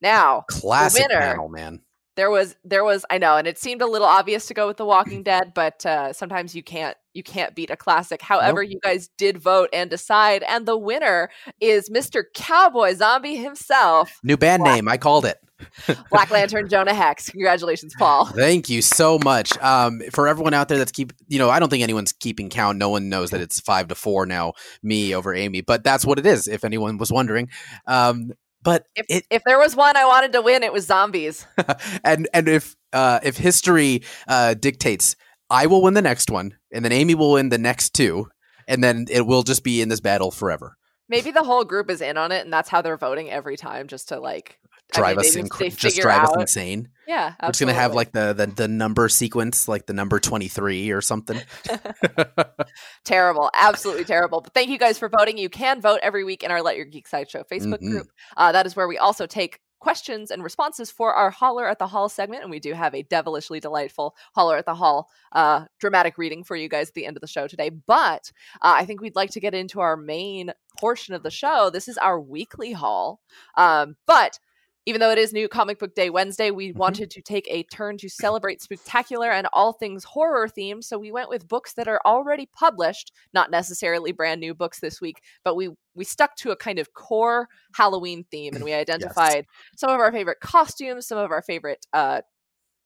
Now, 0.00 0.44
Classic 0.50 1.08
winner. 1.08 1.20
panel, 1.20 1.48
man. 1.48 1.80
There 2.16 2.30
was 2.30 2.56
there 2.64 2.84
was 2.84 3.04
I 3.10 3.18
know, 3.18 3.36
and 3.36 3.46
it 3.46 3.58
seemed 3.58 3.82
a 3.82 3.86
little 3.86 4.06
obvious 4.06 4.46
to 4.46 4.54
go 4.54 4.66
with 4.66 4.76
The 4.76 4.84
Walking 4.84 5.22
Dead, 5.24 5.52
but 5.54 5.84
uh, 5.86 6.12
sometimes 6.12 6.54
you 6.54 6.62
can't 6.62 6.96
you 7.12 7.22
can't 7.22 7.54
beat 7.54 7.70
a 7.70 7.76
classic. 7.76 8.22
However, 8.22 8.62
you 8.62 8.80
guys 8.82 9.08
did 9.16 9.38
vote 9.38 9.68
and 9.72 9.88
decide, 9.90 10.42
and 10.48 10.66
the 10.66 10.76
winner 10.76 11.30
is 11.60 11.88
Mr. 11.90 12.24
Cowboy 12.34 12.94
Zombie 12.94 13.36
himself, 13.36 14.18
New 14.22 14.36
band 14.36 14.62
Black- 14.62 14.74
name. 14.74 14.88
I 14.88 14.96
called 14.96 15.24
it. 15.24 15.38
Black 16.10 16.30
Lantern 16.30 16.68
Jonah 16.68 16.92
Hex. 16.92 17.30
Congratulations, 17.30 17.94
Paul. 17.96 18.26
Thank 18.26 18.68
you 18.68 18.82
so 18.82 19.18
much. 19.20 19.56
Um, 19.58 20.02
for 20.10 20.26
everyone 20.28 20.52
out 20.52 20.68
there 20.68 20.78
that's 20.78 20.92
keep, 20.92 21.12
you 21.28 21.38
know, 21.38 21.48
I 21.48 21.58
don't 21.60 21.68
think 21.68 21.82
anyone's 21.82 22.12
keeping 22.12 22.50
count. 22.50 22.76
No 22.76 22.88
one 22.88 23.08
knows 23.08 23.30
that 23.30 23.40
it's 23.40 23.60
five 23.60 23.88
to 23.88 23.94
four 23.94 24.26
now, 24.26 24.54
me 24.82 25.14
over 25.14 25.32
Amy, 25.32 25.60
but 25.60 25.84
that's 25.84 26.04
what 26.04 26.18
it 26.18 26.26
is. 26.26 26.48
If 26.48 26.64
anyone 26.64 26.98
was 26.98 27.12
wondering, 27.12 27.48
um, 27.86 28.32
but 28.64 28.86
If 28.96 29.06
it 29.08 29.26
if 29.30 29.42
there 29.44 29.58
was 29.58 29.76
one 29.76 29.96
I 29.96 30.06
wanted 30.06 30.32
to 30.32 30.42
win, 30.42 30.62
it 30.62 30.72
was 30.72 30.86
zombies. 30.86 31.46
and 32.04 32.28
and 32.32 32.48
if 32.48 32.74
uh, 32.92 33.20
if 33.22 33.36
history 33.36 34.02
uh, 34.26 34.54
dictates, 34.54 35.14
I 35.50 35.66
will 35.66 35.82
win 35.82 35.94
the 35.94 36.02
next 36.02 36.30
one, 36.30 36.56
and 36.72 36.84
then 36.84 36.92
Amy 36.92 37.14
will 37.14 37.32
win 37.32 37.50
the 37.50 37.58
next 37.58 37.94
two, 37.94 38.28
and 38.66 38.82
then 38.82 39.06
it 39.10 39.26
will 39.26 39.42
just 39.42 39.62
be 39.62 39.82
in 39.82 39.88
this 39.90 40.00
battle 40.00 40.30
forever. 40.30 40.76
Maybe 41.08 41.30
the 41.30 41.44
whole 41.44 41.64
group 41.64 41.90
is 41.90 42.00
in 42.00 42.16
on 42.16 42.32
it, 42.32 42.44
and 42.44 42.52
that's 42.52 42.70
how 42.70 42.80
they're 42.80 42.96
voting 42.96 43.30
every 43.30 43.56
time, 43.56 43.86
just 43.86 44.08
to 44.08 44.18
like 44.18 44.58
I 44.94 44.98
Drive 45.00 45.16
mean, 45.16 45.26
us 45.26 45.34
they 45.34 45.40
in, 45.40 45.46
just- 45.48 45.58
they 45.58 45.68
just 45.70 45.80
figure 45.82 46.02
drive 46.02 46.24
us 46.28 46.36
insane. 46.38 46.88
Yeah, 47.06 47.34
We're 47.42 47.48
just 47.48 47.60
gonna 47.60 47.74
have 47.74 47.94
like 47.94 48.12
the, 48.12 48.32
the 48.32 48.46
the 48.46 48.66
number 48.66 49.08
sequence, 49.10 49.68
like 49.68 49.84
the 49.86 49.92
number 49.92 50.18
twenty 50.20 50.48
three 50.48 50.90
or 50.90 51.00
something. 51.02 51.38
terrible 53.04 53.50
absolutely 53.54 54.04
terrible 54.04 54.40
but 54.40 54.52
thank 54.54 54.68
you 54.70 54.78
guys 54.78 54.98
for 54.98 55.08
voting 55.08 55.36
you 55.38 55.48
can 55.48 55.80
vote 55.80 56.00
every 56.02 56.24
week 56.24 56.42
in 56.42 56.50
our 56.50 56.62
let 56.62 56.76
your 56.76 56.84
geek 56.86 57.06
side 57.06 57.28
show 57.30 57.42
facebook 57.44 57.80
Mhm. 57.80 57.90
group 57.90 58.08
uh, 58.36 58.52
that 58.52 58.66
is 58.66 58.74
where 58.76 58.88
we 58.88 58.98
also 58.98 59.26
take 59.26 59.60
questions 59.80 60.30
and 60.30 60.42
responses 60.42 60.90
for 60.90 61.12
our 61.12 61.30
holler 61.30 61.68
at 61.68 61.78
the 61.78 61.86
haul 61.86 62.08
segment 62.08 62.42
and 62.42 62.50
we 62.50 62.58
do 62.60 62.72
have 62.72 62.94
a 62.94 63.02
devilishly 63.02 63.60
delightful 63.60 64.14
holler 64.34 64.56
at 64.56 64.64
the 64.64 64.74
haul 64.74 65.08
uh, 65.32 65.66
dramatic 65.78 66.16
reading 66.16 66.42
for 66.42 66.56
you 66.56 66.68
guys 66.68 66.88
at 66.88 66.94
the 66.94 67.04
end 67.06 67.16
of 67.16 67.20
the 67.20 67.26
show 67.26 67.46
today 67.46 67.68
but 67.70 68.32
uh, 68.62 68.74
i 68.76 68.84
think 68.86 69.00
we'd 69.00 69.16
like 69.16 69.30
to 69.30 69.40
get 69.40 69.54
into 69.54 69.80
our 69.80 69.96
main 69.96 70.50
portion 70.80 71.14
of 71.14 71.22
the 71.22 71.30
show 71.30 71.68
this 71.70 71.88
is 71.88 71.98
our 71.98 72.18
weekly 72.18 72.72
haul 72.72 73.20
um, 73.56 73.96
but 74.06 74.38
Even 74.86 75.00
though 75.00 75.10
it 75.10 75.18
is 75.18 75.32
New 75.32 75.48
Comic 75.48 75.78
Book 75.78 75.94
Day 75.94 76.10
Wednesday, 76.10 76.50
we 76.50 76.72
Mhm. 76.72 76.76
wanted 76.76 77.10
to 77.10 77.22
take 77.22 77.46
a 77.48 77.62
turn 77.64 77.96
to 77.98 78.08
celebrate 78.08 78.60
Spooktacular 78.60 79.30
and 79.32 79.46
all 79.52 79.72
things 79.72 80.04
horror 80.04 80.46
themed. 80.48 80.84
So 80.84 80.98
we 80.98 81.10
went 81.10 81.30
with 81.30 81.48
books 81.48 81.72
that 81.74 81.88
are 81.88 82.00
already 82.04 82.46
published, 82.46 83.12
not 83.32 83.50
necessarily 83.50 84.12
brand 84.12 84.40
new 84.40 84.54
books 84.54 84.80
this 84.80 85.00
week, 85.00 85.22
but 85.42 85.54
we 85.56 85.70
we 85.94 86.04
stuck 86.04 86.34
to 86.36 86.50
a 86.50 86.56
kind 86.56 86.78
of 86.78 86.92
core 86.94 87.48
Halloween 87.74 88.24
theme, 88.30 88.56
and 88.56 88.64
we 88.64 88.72
identified 88.74 89.46
some 89.76 89.90
of 89.90 90.00
our 90.00 90.12
favorite 90.12 90.40
costumes, 90.40 91.06
some 91.06 91.18
of 91.18 91.30
our 91.30 91.42
favorite 91.42 91.86
uh, 91.92 92.20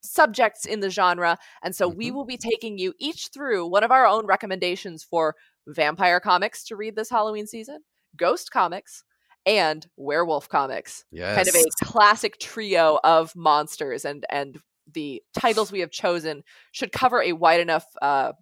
subjects 0.02 0.64
in 0.66 0.80
the 0.80 0.90
genre, 0.90 1.36
and 1.62 1.74
so 1.74 1.88
we 1.88 2.10
Mhm. 2.10 2.14
will 2.14 2.24
be 2.24 2.36
taking 2.38 2.78
you 2.78 2.94
each 2.98 3.28
through 3.34 3.66
one 3.66 3.84
of 3.84 3.90
our 3.90 4.06
own 4.06 4.26
recommendations 4.26 5.02
for 5.04 5.34
vampire 5.66 6.20
comics 6.20 6.64
to 6.66 6.76
read 6.76 6.94
this 6.96 7.10
Halloween 7.10 7.46
season, 7.46 7.80
ghost 8.16 8.50
comics, 8.52 9.04
and 9.48 9.86
werewolf 9.96 10.48
comics 10.48 11.04
Yes. 11.10 11.34
kind 11.34 11.48
of 11.48 11.54
a 11.56 11.84
classic 11.84 12.38
trio 12.38 13.00
of 13.02 13.34
monsters 13.34 14.04
and 14.04 14.24
and 14.30 14.58
the 14.94 15.22
titles 15.34 15.72
we 15.72 15.80
have 15.80 15.90
chosen 15.90 16.42
should 16.72 16.92
cover 16.92 17.22
a 17.22 17.32
wide 17.32 17.60
enough 17.60 17.84
uh, 18.02 18.32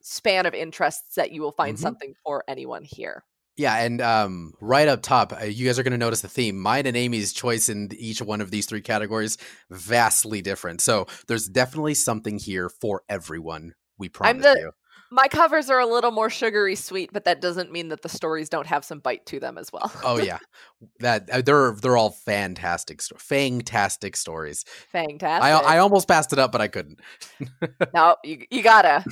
span 0.00 0.46
of 0.46 0.54
interests 0.54 1.14
that 1.16 1.30
you 1.32 1.42
will 1.42 1.52
find 1.52 1.76
Mhm. 1.76 1.80
something 1.80 2.14
for 2.24 2.42
anyone 2.48 2.82
here 2.84 3.22
Yeah, 3.56 3.74
and 3.76 4.00
um, 4.00 4.52
right 4.60 4.86
up 4.86 5.02
top, 5.02 5.32
uh, 5.32 5.44
you 5.44 5.66
guys 5.66 5.80
are 5.80 5.82
going 5.82 5.90
to 5.90 5.98
notice 5.98 6.20
the 6.20 6.28
theme. 6.28 6.60
Mine 6.60 6.86
and 6.86 6.96
Amy's 6.96 7.32
choice 7.32 7.68
in 7.68 7.90
each 7.98 8.22
one 8.22 8.40
of 8.40 8.52
these 8.52 8.66
three 8.66 8.80
categories 8.80 9.36
vastly 9.68 10.40
different. 10.42 10.80
So 10.80 11.06
there's 11.26 11.48
definitely 11.48 11.94
something 11.94 12.38
here 12.38 12.68
for 12.68 13.02
everyone. 13.08 13.74
We 13.98 14.08
promise 14.10 14.44
the- 14.44 14.56
you. 14.60 14.70
My 15.10 15.28
covers 15.28 15.70
are 15.70 15.80
a 15.80 15.86
little 15.86 16.10
more 16.10 16.30
sugary 16.30 16.74
sweet 16.74 17.10
but 17.12 17.24
that 17.24 17.40
doesn't 17.40 17.72
mean 17.72 17.88
that 17.88 18.02
the 18.02 18.08
stories 18.08 18.48
don't 18.48 18.66
have 18.66 18.84
some 18.84 18.98
bite 18.98 19.24
to 19.26 19.40
them 19.40 19.58
as 19.58 19.72
well 19.72 19.90
Oh 20.04 20.18
yeah, 20.18 20.38
that 21.00 21.28
uh, 21.30 21.42
they're 21.42 21.72
they're 21.72 21.96
all 21.96 22.10
fantastic, 22.10 23.00
fantastic 23.18 24.16
stories. 24.16 24.64
fantastic 24.90 25.44
I 25.44 25.76
I 25.76 25.78
almost 25.78 26.08
passed 26.08 26.32
it 26.32 26.38
up, 26.38 26.52
but 26.52 26.60
I 26.60 26.68
couldn't. 26.68 27.00
no 27.94 28.16
you, 28.24 28.44
you 28.50 28.62
gotta 28.62 29.04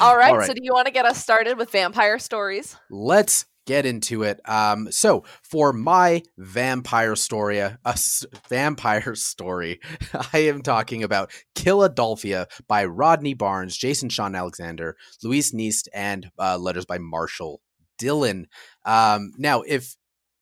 all 0.00 0.16
right, 0.16 0.34
right. 0.34 0.46
so 0.46 0.54
do 0.54 0.60
you 0.62 0.72
want 0.72 0.86
to 0.86 0.92
get 0.92 1.04
us 1.04 1.20
started 1.22 1.58
with 1.58 1.70
vampire 1.70 2.18
stories 2.18 2.76
Let's 2.90 3.46
get 3.66 3.86
into 3.86 4.22
it. 4.22 4.40
Um, 4.48 4.90
so 4.90 5.24
for 5.42 5.72
my 5.72 6.22
vampire 6.36 7.16
story, 7.16 7.58
a 7.58 7.78
s- 7.86 8.26
vampire 8.48 9.14
story, 9.14 9.80
I 10.32 10.38
am 10.38 10.62
talking 10.62 11.02
about 11.02 11.30
Killadelphia 11.54 12.46
by 12.68 12.84
Rodney 12.84 13.34
Barnes, 13.34 13.76
Jason 13.76 14.08
Shawn 14.08 14.34
Alexander, 14.34 14.96
Luis 15.22 15.52
NCT, 15.52 15.88
and 15.94 16.30
uh, 16.38 16.58
letters 16.58 16.86
by 16.86 16.98
Marshall 16.98 17.60
Dillon. 17.98 18.46
Um, 18.84 19.32
now, 19.38 19.62
if 19.62 19.96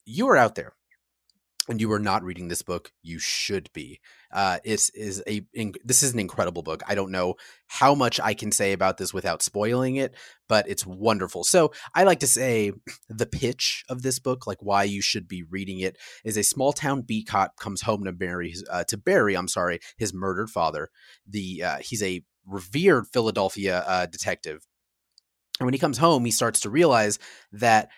you 0.04 0.28
are 0.28 0.36
out 0.36 0.54
there 0.54 0.72
and 1.68 1.80
you 1.80 1.92
are 1.92 2.00
not 2.00 2.22
reading 2.22 2.48
this 2.48 2.62
book, 2.62 2.90
you 3.02 3.18
should 3.18 3.70
be. 3.72 4.00
Uh, 4.32 4.58
is 4.64 5.22
a 5.26 5.42
in, 5.52 5.74
this 5.84 6.02
is 6.02 6.12
an 6.12 6.18
incredible 6.18 6.62
book. 6.62 6.82
I 6.86 6.94
don't 6.94 7.10
know 7.10 7.34
how 7.66 7.94
much 7.94 8.20
I 8.20 8.34
can 8.34 8.52
say 8.52 8.72
about 8.72 8.96
this 8.96 9.12
without 9.12 9.42
spoiling 9.42 9.96
it, 9.96 10.14
but 10.48 10.68
it's 10.68 10.86
wonderful. 10.86 11.44
So 11.44 11.72
I 11.94 12.04
like 12.04 12.20
to 12.20 12.26
say 12.26 12.72
the 13.08 13.26
pitch 13.26 13.84
of 13.88 14.02
this 14.02 14.18
book, 14.18 14.46
like 14.46 14.62
why 14.62 14.84
you 14.84 15.02
should 15.02 15.28
be 15.28 15.42
reading 15.42 15.80
it, 15.80 15.96
is 16.24 16.36
a 16.36 16.44
small 16.44 16.72
town 16.72 17.02
beat 17.02 17.26
cop 17.26 17.56
comes 17.56 17.82
home 17.82 18.04
to 18.04 18.12
bury 18.12 18.50
his, 18.50 18.64
uh, 18.70 18.84
to 18.84 18.96
bury 18.96 19.36
I'm 19.36 19.48
sorry 19.48 19.80
his 19.98 20.14
murdered 20.14 20.50
father. 20.50 20.90
The 21.28 21.62
uh, 21.62 21.78
he's 21.80 22.02
a 22.02 22.22
revered 22.46 23.06
Philadelphia 23.12 23.84
uh, 23.86 24.06
detective, 24.06 24.66
and 25.60 25.66
when 25.66 25.74
he 25.74 25.78
comes 25.78 25.98
home, 25.98 26.24
he 26.24 26.30
starts 26.30 26.60
to 26.60 26.70
realize 26.70 27.18
that 27.52 27.90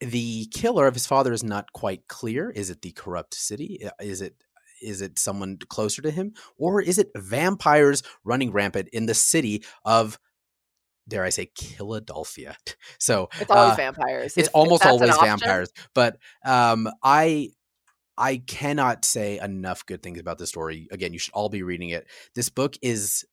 the 0.00 0.46
killer 0.46 0.86
of 0.86 0.94
his 0.94 1.06
father 1.06 1.32
is 1.32 1.44
not 1.44 1.72
quite 1.72 2.08
clear. 2.08 2.50
Is 2.50 2.70
it 2.70 2.82
the 2.82 2.92
corrupt 2.92 3.34
city? 3.34 3.86
Is 4.00 4.20
it 4.20 4.34
is 4.82 5.02
it 5.02 5.18
someone 5.18 5.58
closer 5.68 6.00
to 6.02 6.10
him, 6.10 6.32
or 6.56 6.80
is 6.80 6.98
it 6.98 7.10
vampires 7.14 8.02
running 8.24 8.50
rampant 8.52 8.88
in 8.92 9.06
the 9.06 9.14
city 9.14 9.64
of? 9.84 10.18
Dare 11.08 11.24
I 11.24 11.30
say 11.30 11.50
Philadelphia? 11.56 12.56
So 12.98 13.28
it's 13.40 13.50
always 13.50 13.72
uh, 13.72 13.76
vampires 13.76 14.36
it's 14.36 14.36
If- 14.36 14.46
if 14.46 14.54
almost 14.54 14.84
an 14.84 14.90
always 14.90 15.16
vampires 15.18 15.72
but 15.94 16.18
um 16.44 16.88
i 17.02 17.48
i 18.18 18.36
cannot 18.36 19.04
say 19.04 19.38
enough 19.38 19.86
good 19.86 20.02
things 20.02 20.18
about 20.20 20.38
this 20.38 20.50
story 20.50 20.88
again 20.90 21.12
you 21.12 21.18
should 21.18 21.32
all 21.34 21.48
be 21.48 21.62
reading 21.62 21.90
it 21.90 22.06
this 22.34 22.48
book 22.48 22.76
is 22.82 23.24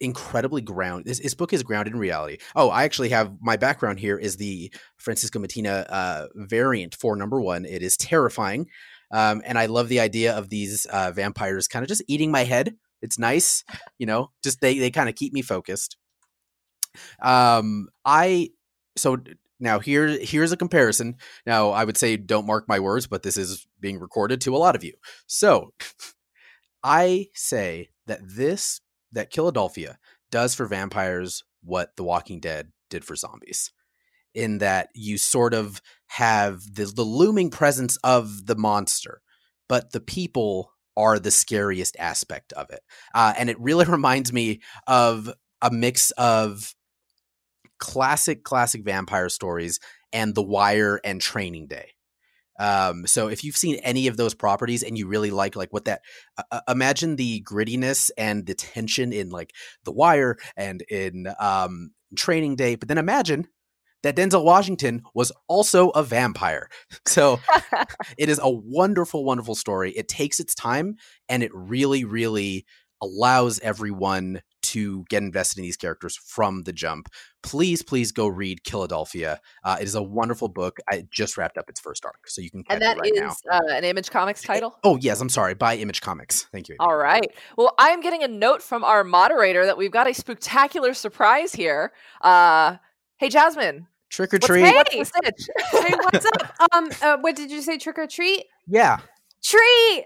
incredibly 0.00 0.62
ground 0.62 1.04
this, 1.04 1.20
this 1.20 1.34
book 1.34 1.52
is 1.52 1.62
grounded 1.62 1.92
in 1.94 2.00
reality. 2.00 2.38
Oh 2.56 2.70
i 2.70 2.84
actually 2.84 3.10
have 3.10 3.32
my 3.40 3.56
background 3.56 4.00
here 4.00 4.16
is 4.18 4.36
the 4.36 4.72
Francesco 4.96 5.38
Mattina 5.38 5.86
uh 5.88 6.26
variant 6.34 6.94
for 6.94 7.16
number 7.16 7.40
one. 7.40 7.64
It 7.64 7.82
is 7.82 7.96
terrifying 7.96 8.66
um 9.12 9.42
and 9.44 9.58
i 9.58 9.66
love 9.66 9.88
the 9.88 10.00
idea 10.00 10.36
of 10.36 10.48
these 10.48 10.86
uh 10.86 11.12
vampires 11.12 11.68
kind 11.68 11.82
of 11.82 11.88
just 11.88 12.02
eating 12.08 12.30
my 12.30 12.44
head. 12.44 12.74
It's 13.02 13.18
nice 13.18 13.64
you 13.98 14.06
know 14.06 14.30
just 14.42 14.60
they 14.60 14.78
they 14.78 14.90
kind 14.90 15.08
of 15.08 15.14
keep 15.14 15.32
me 15.32 15.42
focused. 15.42 15.96
Um 17.22 17.88
i 18.04 18.50
so 18.96 19.18
now 19.62 19.78
here 19.78 20.08
here's 20.08 20.52
a 20.52 20.56
comparison. 20.56 21.16
Now 21.46 21.70
i 21.70 21.84
would 21.84 21.98
say 21.98 22.16
don't 22.16 22.46
mark 22.46 22.64
my 22.68 22.80
words 22.80 23.06
but 23.06 23.22
this 23.22 23.36
is 23.36 23.66
being 23.78 24.00
recorded 24.00 24.40
to 24.42 24.56
a 24.56 24.58
lot 24.58 24.74
of 24.74 24.82
you. 24.82 24.94
So 25.26 25.74
i 26.82 27.26
say 27.34 27.90
that 28.06 28.20
this 28.24 28.80
that 29.12 29.32
killadelphia 29.32 29.96
does 30.30 30.54
for 30.54 30.66
vampires 30.66 31.44
what 31.62 31.94
the 31.96 32.04
walking 32.04 32.40
dead 32.40 32.68
did 32.88 33.04
for 33.04 33.16
zombies 33.16 33.72
in 34.34 34.58
that 34.58 34.88
you 34.94 35.18
sort 35.18 35.54
of 35.54 35.82
have 36.06 36.62
the, 36.74 36.84
the 36.84 37.02
looming 37.02 37.50
presence 37.50 37.96
of 38.04 38.46
the 38.46 38.56
monster 38.56 39.20
but 39.68 39.92
the 39.92 40.00
people 40.00 40.72
are 40.96 41.18
the 41.18 41.30
scariest 41.30 41.96
aspect 41.98 42.52
of 42.54 42.68
it. 42.70 42.80
Uh, 43.14 43.32
and 43.38 43.48
it 43.48 43.58
really 43.60 43.84
reminds 43.88 44.32
me 44.32 44.60
of 44.86 45.32
a 45.62 45.70
mix 45.70 46.10
of 46.12 46.74
classic 47.78 48.44
classic 48.44 48.84
vampire 48.84 49.30
stories 49.30 49.80
and 50.12 50.34
the 50.34 50.42
wire 50.42 51.00
and 51.02 51.20
training 51.20 51.66
day 51.66 51.92
um 52.60 53.06
so 53.06 53.26
if 53.28 53.42
you've 53.42 53.56
seen 53.56 53.76
any 53.76 54.06
of 54.06 54.16
those 54.16 54.34
properties 54.34 54.84
and 54.84 54.96
you 54.96 55.08
really 55.08 55.32
like 55.32 55.56
like 55.56 55.72
what 55.72 55.86
that 55.86 56.02
uh, 56.38 56.42
uh, 56.52 56.60
imagine 56.68 57.16
the 57.16 57.42
grittiness 57.42 58.10
and 58.16 58.46
the 58.46 58.54
tension 58.54 59.12
in 59.12 59.30
like 59.30 59.52
the 59.84 59.92
wire 59.92 60.36
and 60.56 60.82
in 60.82 61.26
um 61.40 61.90
training 62.16 62.54
day 62.54 62.76
but 62.76 62.86
then 62.86 62.98
imagine 62.98 63.48
that 64.02 64.16
Denzel 64.16 64.44
Washington 64.44 65.02
was 65.14 65.30
also 65.48 65.90
a 65.90 66.02
vampire. 66.02 66.68
So 67.06 67.40
it 68.16 68.28
is 68.28 68.38
a 68.42 68.48
wonderful, 68.48 69.24
wonderful 69.24 69.56
story. 69.56 69.90
It 69.92 70.06
takes 70.06 70.38
its 70.38 70.54
time 70.54 70.94
and 71.28 71.42
it 71.42 71.50
really, 71.52 72.04
really 72.04 72.66
allows 73.02 73.58
everyone 73.60 74.42
to 74.62 75.04
get 75.08 75.22
invested 75.22 75.58
in 75.58 75.62
these 75.62 75.76
characters 75.76 76.16
from 76.16 76.62
the 76.62 76.72
jump. 76.72 77.08
Please, 77.42 77.82
please 77.82 78.12
go 78.12 78.26
read 78.26 78.60
Killadelphia. 78.64 79.38
Uh, 79.64 79.78
it 79.80 79.84
is 79.84 79.94
a 79.94 80.02
wonderful 80.02 80.48
book. 80.48 80.78
I 80.90 81.06
just 81.10 81.36
wrapped 81.36 81.56
up 81.58 81.68
its 81.70 81.80
first 81.80 82.04
arc, 82.04 82.28
so 82.28 82.40
you 82.42 82.50
can 82.50 82.62
catch 82.64 82.74
and 82.74 82.82
that 82.82 82.96
it 82.98 83.00
right 83.00 83.12
is 83.14 83.36
now. 83.50 83.58
uh, 83.58 83.60
an 83.74 83.84
image 83.84 84.10
comics 84.10 84.42
title 84.42 84.78
Oh 84.84 84.96
yes, 84.96 85.20
I'm 85.20 85.28
sorry. 85.28 85.54
By 85.54 85.76
Image 85.76 86.00
Comics. 86.00 86.42
Thank 86.52 86.68
you. 86.68 86.74
Amy. 86.80 86.86
All 86.88 86.96
right. 86.96 87.30
Well, 87.56 87.74
I'm 87.78 88.00
getting 88.00 88.22
a 88.22 88.28
note 88.28 88.62
from 88.62 88.84
our 88.84 89.04
moderator 89.04 89.64
that 89.66 89.78
we've 89.78 89.90
got 89.90 90.08
a 90.08 90.14
spectacular 90.14 90.92
surprise 90.94 91.52
here. 91.54 91.92
Uh, 92.20 92.76
hey, 93.18 93.28
Jasmine. 93.28 93.86
Trick 94.10 94.34
or 94.34 94.38
treat. 94.38 94.62
what's 94.62 94.94
the 94.94 95.04
stitch? 95.04 95.46
Hey, 95.84 95.94
what's 96.00 96.26
up? 96.26 96.54
Um, 96.74 96.90
uh, 97.00 97.16
what 97.20 97.36
did 97.36 97.50
you 97.50 97.62
say? 97.62 97.78
Trick 97.78 97.96
or 97.98 98.06
treat? 98.08 98.44
Yeah. 98.66 98.98
Treat! 99.42 100.04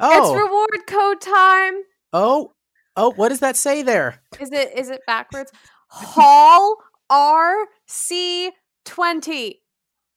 Oh. 0.00 0.32
It's 0.34 0.42
reward 0.42 0.86
code 0.88 1.20
time. 1.20 1.74
oh. 2.12 2.52
Oh. 2.96 3.12
What 3.12 3.30
does 3.30 3.40
that 3.40 3.56
say 3.56 3.82
there? 3.82 4.20
Is 4.40 4.52
it 4.52 4.76
is 4.76 4.90
it 4.90 5.00
backwards? 5.06 5.52
Haul 5.88 6.76
RC 7.10 8.50
twenty. 8.84 9.60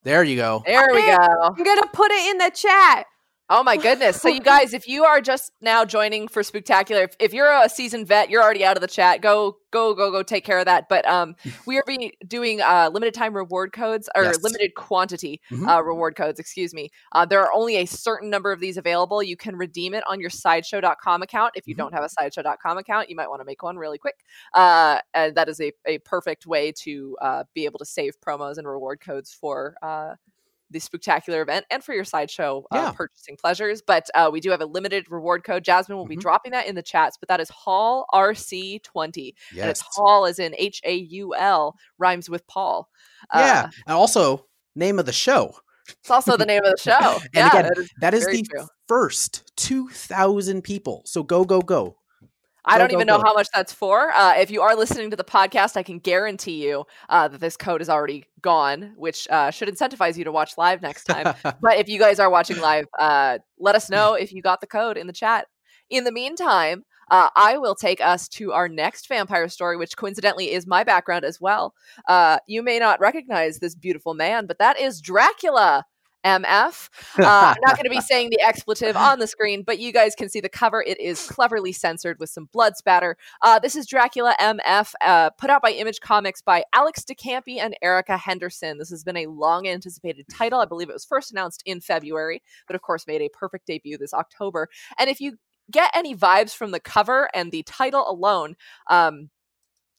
There 0.04 0.24
you 0.24 0.36
go. 0.36 0.64
There 0.66 0.88
we 0.94 1.06
go. 1.06 1.54
I'm 1.58 1.64
gonna 1.64 1.88
put 1.94 2.12
it 2.12 2.32
in 2.32 2.38
the 2.38 2.52
chat. 2.54 3.06
Oh 3.50 3.64
my 3.64 3.78
goodness. 3.78 4.22
So 4.22 4.28
you 4.28 4.42
guys, 4.42 4.74
if 4.74 4.90
you 4.90 5.06
are 5.06 5.22
just 5.22 5.54
now 5.62 5.86
joining 5.86 6.28
for 6.28 6.42
Spooktacular, 6.42 7.06
if, 7.06 7.16
if 7.18 7.34
you're 7.34 7.50
a 7.50 7.70
seasoned 7.70 8.06
vet, 8.06 8.30
you're 8.30 8.44
already 8.44 8.66
out 8.66 8.76
of 8.76 8.82
the 8.82 8.88
chat. 8.90 9.22
Go, 9.22 9.56
go, 9.72 9.94
go, 9.94 10.12
go 10.12 10.22
take 10.22 10.44
care 10.44 10.60
of 10.60 10.66
that. 10.66 10.90
But 10.90 11.08
um 11.08 11.34
we 11.66 11.78
are 11.78 11.84
being 11.88 12.12
doing 12.28 12.60
uh 12.62 12.90
limited 12.92 13.14
time 13.14 13.34
reward 13.34 13.72
codes 13.72 14.10
or 14.18 14.24
Yes. 14.24 14.44
limited 14.44 14.72
quantity 14.76 15.40
Mhm. 15.50 15.66
uh 15.66 15.82
reward 15.82 16.18
codes, 16.18 16.42
excuse 16.42 16.74
me. 16.74 16.90
Uh 17.14 17.26
there 17.26 17.40
are 17.42 17.54
only 17.54 17.78
a 17.78 17.86
certain 17.86 18.30
number 18.30 18.52
of 18.52 18.60
these 18.60 18.76
available. 18.76 19.24
You 19.24 19.38
can 19.38 19.56
redeem 19.56 19.94
it 19.94 20.04
on 20.10 20.20
your 20.20 20.30
sideshow.com 20.30 21.22
account. 21.22 21.54
If 21.56 21.68
you 21.68 21.74
Mhm. 21.76 21.78
don't 21.78 21.94
have 21.94 22.04
a 22.04 22.10
sideshow.com 22.10 22.78
account, 22.78 23.10
you 23.10 23.16
might 23.16 23.30
want 23.30 23.40
to 23.40 23.46
make 23.46 23.64
one 23.64 23.78
really 23.78 23.98
quick. 23.98 24.16
Uh 24.54 25.00
and 25.14 25.36
that 25.36 25.48
is 25.48 25.62
a, 25.62 25.72
a 25.86 26.00
perfect 26.00 26.48
way 26.48 26.74
to 26.84 27.18
uh 27.22 27.44
be 27.54 27.64
able 27.64 27.80
to 27.80 27.86
save 27.86 28.20
promos 28.20 28.58
and 28.58 28.68
reward 28.68 29.00
codes 29.00 29.34
for 29.34 29.76
uh 29.82 30.16
the 30.70 30.80
Spooktacular 30.80 31.42
event 31.42 31.66
and 31.72 31.84
for 31.84 31.94
your 31.94 32.04
sideshow 32.04 32.66
uh, 32.72 32.76
Yeah. 32.78 32.92
purchasing 32.92 33.38
pleasures. 33.38 33.82
But 33.82 34.10
uh, 34.16 34.30
we 34.32 34.40
do 34.42 34.52
have 34.52 34.62
a 34.62 34.66
limited 34.66 35.10
reward 35.10 35.44
code. 35.44 35.64
Jasmine 35.64 35.98
will 35.98 36.06
be 36.06 36.18
Mhm. 36.18 36.22
dropping 36.22 36.52
that 36.52 36.68
in 36.68 36.76
the 36.76 36.82
chats, 36.84 37.18
but 37.18 37.30
that 37.30 37.40
is 37.40 37.50
Haul 37.50 38.06
RC20. 38.14 39.34
And 39.52 39.70
it's 39.70 39.82
Yes. 39.82 39.84
Haul 39.96 40.26
as 40.26 40.40
in 40.40 40.54
H 40.58 40.82
A 40.84 40.94
U 40.96 41.34
L, 41.36 41.76
rhymes 41.98 42.30
with 42.30 42.46
Paul. 42.48 42.90
Yeah. 43.34 43.64
Uh, 43.68 43.70
and 43.88 43.96
also, 43.98 44.46
name 44.76 45.00
of 45.00 45.06
the 45.06 45.14
show. 45.14 45.56
It's 45.88 46.12
also 46.12 46.36
the 46.36 46.46
name 46.46 46.64
of 46.66 46.72
the 46.76 46.82
show. 46.82 46.94
and 47.24 47.30
yeah, 47.34 47.48
again, 47.50 47.64
that 47.64 47.78
is 47.78 47.90
that 48.02 48.14
is 48.14 48.26
the 48.26 48.44
true. 48.44 48.68
first 48.88 49.52
2,000 49.56 50.62
people. 50.62 51.02
So 51.06 51.24
go, 51.24 51.46
go, 51.46 51.62
go. 51.62 51.98
I 52.68 52.78
don't 52.78 52.90
go, 52.90 52.98
even 52.98 53.08
know 53.08 53.22
how 53.24 53.34
much 53.34 53.48
that's 53.54 53.74
for. 53.74 54.12
Uh, 54.12 54.36
if 54.38 54.52
you 54.52 54.62
are 54.62 54.76
listening 54.76 55.10
to 55.12 55.16
the 55.16 55.24
podcast, 55.24 55.78
I 55.78 55.84
can 55.84 56.00
guarantee 56.00 56.64
you 56.66 56.86
uh, 57.10 57.28
that 57.28 57.40
this 57.40 57.58
code 57.58 57.82
is 57.82 57.90
already 57.90 58.26
gone, 58.42 58.94
which 58.96 59.28
uh, 59.30 59.52
should 59.52 59.70
incentivize 59.70 60.18
you 60.18 60.24
to 60.26 60.32
watch 60.32 60.58
live 60.58 60.82
next 60.82 61.06
time. 61.06 61.34
but 61.44 61.78
if 61.78 61.88
you 61.88 62.00
guys 62.00 62.20
are 62.20 62.30
watching 62.30 62.60
live, 62.60 62.86
uh, 63.00 63.40
let 63.60 63.76
us 63.76 63.90
know 63.90 64.14
if 64.14 64.34
you 64.34 64.42
got 64.42 64.62
the 64.62 64.68
code 64.68 64.98
in 64.98 65.08
the 65.08 65.14
chat. 65.14 65.48
In 65.90 66.04
the 66.04 66.12
meantime, 66.12 66.84
uh, 67.10 67.30
I 67.36 67.58
will 67.58 67.76
take 67.76 68.02
us 68.02 68.28
to 68.30 68.52
our 68.52 68.68
next 68.68 69.08
vampire 69.08 69.48
story, 69.48 69.78
which 69.78 69.96
coincidentally 69.96 70.52
is 70.52 70.68
my 70.68 70.84
background 70.84 71.24
as 71.24 71.40
well. 71.40 71.74
Uh, 72.08 72.40
you 72.48 72.62
may 72.62 72.80
not 72.80 73.00
recognize 73.00 73.60
this 73.60 73.76
beautiful 73.76 74.14
man, 74.14 74.46
but 74.46 74.60
that 74.60 74.80
is 74.80 75.02
Dracula. 75.02 75.86
MF. 76.28 76.90
Uh, 77.18 77.24
I'm 77.26 77.62
not 77.66 77.76
going 77.76 77.86
to 77.86 77.90
be 77.90 78.02
saying 78.02 78.30
the 78.32 78.42
expletive 78.42 78.98
on 78.98 79.20
the 79.20 79.28
screen, 79.28 79.64
but 79.64 79.80
you 79.80 79.94
guys 79.94 80.14
can 80.14 80.30
see 80.30 80.42
the 80.42 80.50
cover. 80.50 80.84
It 80.84 81.00
is 81.00 81.26
cleverly 81.28 81.72
censored 81.72 82.20
with 82.20 82.30
some 82.30 82.50
blood 82.52 82.76
spatter. 82.76 83.18
Uh, 83.42 83.60
this 83.60 83.76
is 83.76 83.88
Dracula 83.88 84.36
MF, 84.40 84.94
uh, 85.02 85.30
put 85.32 85.50
out 85.50 85.62
by 85.62 85.72
Image 85.72 86.02
Comics 86.02 86.42
by 86.42 86.66
Alex 86.74 87.06
de 87.06 87.16
Campi 87.16 87.60
and 87.60 87.78
Erica 87.82 88.18
Henderson. 88.18 88.78
This 88.78 88.90
has 88.90 89.04
been 89.04 89.18
a 89.18 89.28
long 89.28 89.68
anticipated 89.68 90.26
title. 90.30 90.60
I 90.60 90.66
believe 90.66 90.90
it 90.90 90.94
was 90.94 91.06
first 91.06 91.32
announced 91.32 91.64
in 91.66 91.80
February, 91.80 92.44
but 92.68 92.76
of 92.76 92.82
course 92.82 93.08
made 93.08 93.22
a 93.22 93.30
perfect 93.30 93.68
debut 93.68 93.98
this 93.98 94.14
October. 94.14 94.68
And 95.00 95.10
if 95.10 95.22
you 95.22 95.38
get 95.72 95.92
any 95.94 96.16
vibes 96.16 96.54
from 96.56 96.72
the 96.72 96.80
cover 96.80 97.30
and 97.34 97.52
the 97.52 97.64
title 97.64 98.06
alone, 98.10 98.56
um, 98.90 99.30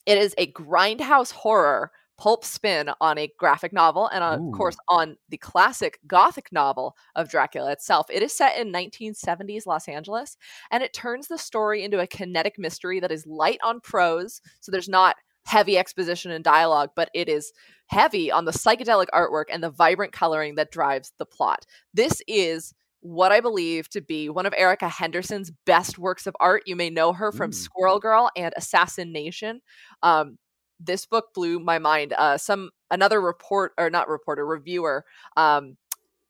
it 0.07 0.19
is 0.19 0.35
a 0.39 0.51
grindhouse 0.53 1.33
horror 1.33 1.91
pulp 2.19 2.45
spin 2.45 2.91
on 3.01 3.17
a 3.17 3.33
graphic 3.39 3.73
novel 3.73 4.09
and 4.09 4.25
of 4.25 4.41
Ooh. 4.41 4.51
course 4.51 4.77
on 4.89 5.17
the 5.29 5.37
classic 5.37 6.01
gothic 6.07 6.51
novel 6.53 6.97
of 7.15 7.31
Dracula 7.31 7.73
itself. 7.73 8.07
It 8.11 8.23
is 8.23 8.33
set 8.33 8.59
in 8.59 8.73
1970s 8.73 9.67
Los 9.67 9.89
Angeles 9.89 10.37
and 10.71 10.83
it 10.83 10.93
turns 10.93 11.29
the 11.29 11.39
story 11.39 11.85
into 11.85 12.01
a 12.01 12.07
kinetic 12.07 12.59
mystery 12.59 13.01
that 13.01 13.13
is 13.13 13.27
light 13.27 13.61
on 13.65 13.81
prose, 13.81 14.41
so 14.61 14.73
there's 14.73 14.89
not 14.89 15.17
heavy 15.47 15.79
exposition 15.79 16.31
and 16.31 16.45
dialogue, 16.45 16.91
but 16.95 17.09
it 17.15 17.29
is 17.29 17.53
heavy 17.87 18.31
on 18.31 18.45
the 18.45 18.53
psychedelic 18.53 19.07
artwork 19.15 19.45
and 19.51 19.63
the 19.63 19.71
vibrant 19.71 20.13
coloring 20.13 20.57
that 20.57 20.71
drives 20.71 21.13
the 21.19 21.25
plot. 21.25 21.65
This 21.95 22.21
is 22.27 22.75
what 23.01 23.33
I 23.33 23.41
believe 23.41 23.89
to 23.91 24.01
be 24.01 24.29
one 24.29 24.45
of 24.45 24.53
Erica 24.57 24.89
Henderson's 24.89 25.53
best 25.65 25.99
works 25.99 26.27
of 26.27 26.37
art. 26.41 26.65
You 26.67 26.77
may 26.77 26.91
know 26.91 27.13
her 27.13 27.33
from 27.33 27.51
Ooh. 27.51 27.55
Squirrel 27.55 28.01
Girl 28.01 28.31
and 28.37 28.53
Assassinistas. 28.59 29.61
Um, 30.03 30.37
this 30.81 31.07
book 31.07 31.35
blew 31.35 31.59
my 31.59 31.79
mind. 31.79 32.15
Uh, 32.17 32.39
some 32.39 32.71
another 32.91 33.21
report 33.21 33.73
or 33.79 33.91
not 33.91 34.09
reporter 34.09 34.47
reviewer 34.47 35.05
um, 35.37 35.77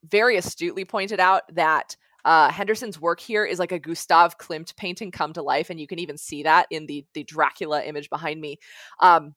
very 0.03 0.37
astutely 0.37 0.85
pointed 0.85 1.19
out 1.19 1.43
that 1.53 1.95
uh, 2.25 2.51
Henderson's 2.51 2.99
work 2.99 3.19
here 3.19 3.45
is 3.45 3.59
like 3.59 3.71
a 3.71 3.79
Gustav 3.79 4.37
Klimt 4.37 4.75
painting 4.75 5.11
come 5.11 5.33
to 5.33 5.41
life, 5.41 5.69
and 5.69 5.79
you 5.79 5.87
can 5.87 5.99
even 5.99 6.17
see 6.17 6.43
that 6.43 6.67
in 6.69 6.85
the 6.85 7.05
the 7.13 7.23
Dracula 7.23 7.83
image 7.83 8.09
behind 8.09 8.41
me. 8.41 8.57
Um, 8.99 9.35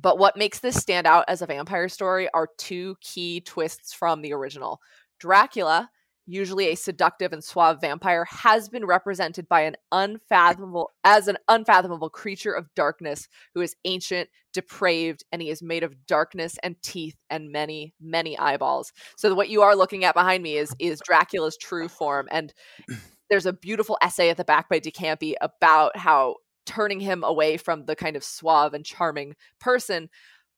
but 0.00 0.18
what 0.18 0.36
makes 0.36 0.58
this 0.58 0.76
stand 0.76 1.06
out 1.06 1.24
as 1.28 1.42
a 1.42 1.46
vampire 1.46 1.88
story 1.88 2.28
are 2.32 2.48
two 2.58 2.96
key 3.00 3.40
twists 3.40 3.92
from 3.92 4.22
the 4.22 4.32
original. 4.32 4.80
Dracula, 5.20 5.90
usually 6.26 6.68
a 6.68 6.76
seductive 6.76 7.32
and 7.32 7.42
suave 7.42 7.80
vampire, 7.80 8.24
has 8.24 8.68
been 8.68 8.84
represented 8.84 9.48
by 9.48 9.62
an 9.62 9.76
unfathomable 9.90 10.90
as 11.04 11.28
an 11.28 11.38
unfathomable 11.48 12.10
creature 12.10 12.52
of 12.52 12.72
darkness 12.74 13.28
who 13.54 13.60
is 13.60 13.76
ancient, 13.84 14.28
depraved, 14.52 15.24
and 15.32 15.42
he 15.42 15.50
is 15.50 15.62
made 15.62 15.82
of 15.82 16.06
darkness 16.06 16.56
and 16.62 16.76
teeth 16.82 17.16
and 17.30 17.50
many, 17.50 17.94
many 18.00 18.38
eyeballs. 18.38 18.92
So 19.16 19.34
what 19.34 19.48
you 19.48 19.62
are 19.62 19.76
looking 19.76 20.04
at 20.04 20.14
behind 20.14 20.42
me 20.42 20.56
is 20.56 20.74
is 20.78 21.00
Dracula's 21.04 21.56
true 21.56 21.88
form. 21.88 22.28
And 22.30 22.52
there's 23.30 23.46
a 23.46 23.52
beautiful 23.52 23.98
essay 24.02 24.30
at 24.30 24.36
the 24.36 24.44
back 24.44 24.68
by 24.68 24.78
de 24.78 24.90
Campi 24.90 25.34
about 25.40 25.96
how 25.96 26.36
turning 26.64 27.00
him 27.00 27.24
away 27.24 27.56
from 27.56 27.86
the 27.86 27.96
kind 27.96 28.16
of 28.16 28.24
suave 28.24 28.74
and 28.74 28.84
charming 28.84 29.34
person 29.60 30.08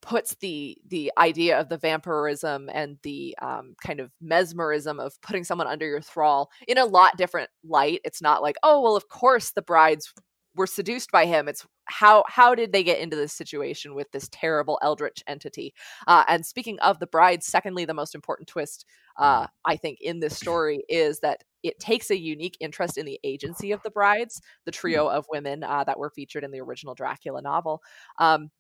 puts 0.04 0.34
the 0.36 0.76
the 0.86 1.10
idea 1.16 1.58
of 1.58 1.70
the 1.70 1.78
vampirism 1.78 2.68
and 2.72 2.98
the 3.02 3.34
um, 3.40 3.74
kind 3.82 4.00
of 4.00 4.12
mesmerism 4.20 5.00
of 5.00 5.18
putting 5.22 5.44
someone 5.44 5.66
under 5.66 5.86
your 5.86 6.02
thrall 6.02 6.50
in 6.68 6.76
a 6.76 6.84
lot 6.84 7.16
different 7.16 7.48
light. 7.64 8.00
It's 8.04 8.20
not 8.20 8.42
like, 8.42 8.56
oh 8.62 8.82
well, 8.82 8.96
of 8.96 9.08
course 9.08 9.52
the 9.52 9.62
brides 9.62 10.12
were 10.56 10.66
seduced 10.66 11.10
by 11.10 11.24
him. 11.24 11.48
It's 11.48 11.66
how 11.86 12.22
how 12.28 12.54
did 12.54 12.72
they 12.72 12.82
get 12.82 12.98
into 12.98 13.16
this 13.16 13.32
situation 13.32 13.94
with 13.94 14.10
this 14.12 14.28
terrible 14.30 14.78
eldritch 14.82 15.22
entity? 15.26 15.72
Uh, 16.06 16.24
and 16.28 16.44
speaking 16.44 16.78
of 16.80 16.98
the 16.98 17.06
brides, 17.06 17.46
secondly, 17.46 17.86
the 17.86 17.94
most 17.94 18.14
important 18.14 18.46
twist 18.46 18.84
uh, 19.16 19.46
I 19.64 19.76
think 19.76 20.00
in 20.02 20.20
this 20.20 20.36
story 20.38 20.84
is 20.88 21.20
that 21.20 21.44
it 21.62 21.78
takes 21.78 22.10
a 22.10 22.18
unique 22.18 22.58
interest 22.60 22.98
in 22.98 23.06
the 23.06 23.18
agency 23.24 23.72
of 23.72 23.82
the 23.82 23.90
brides, 23.90 24.42
the 24.66 24.70
trio 24.70 25.08
of 25.08 25.24
women 25.30 25.64
uh, 25.64 25.82
that 25.84 25.98
were 25.98 26.10
featured 26.10 26.44
in 26.44 26.50
the 26.50 26.60
original 26.60 26.94
Dracula 26.94 27.40
novel. 27.40 27.80
Um, 28.18 28.50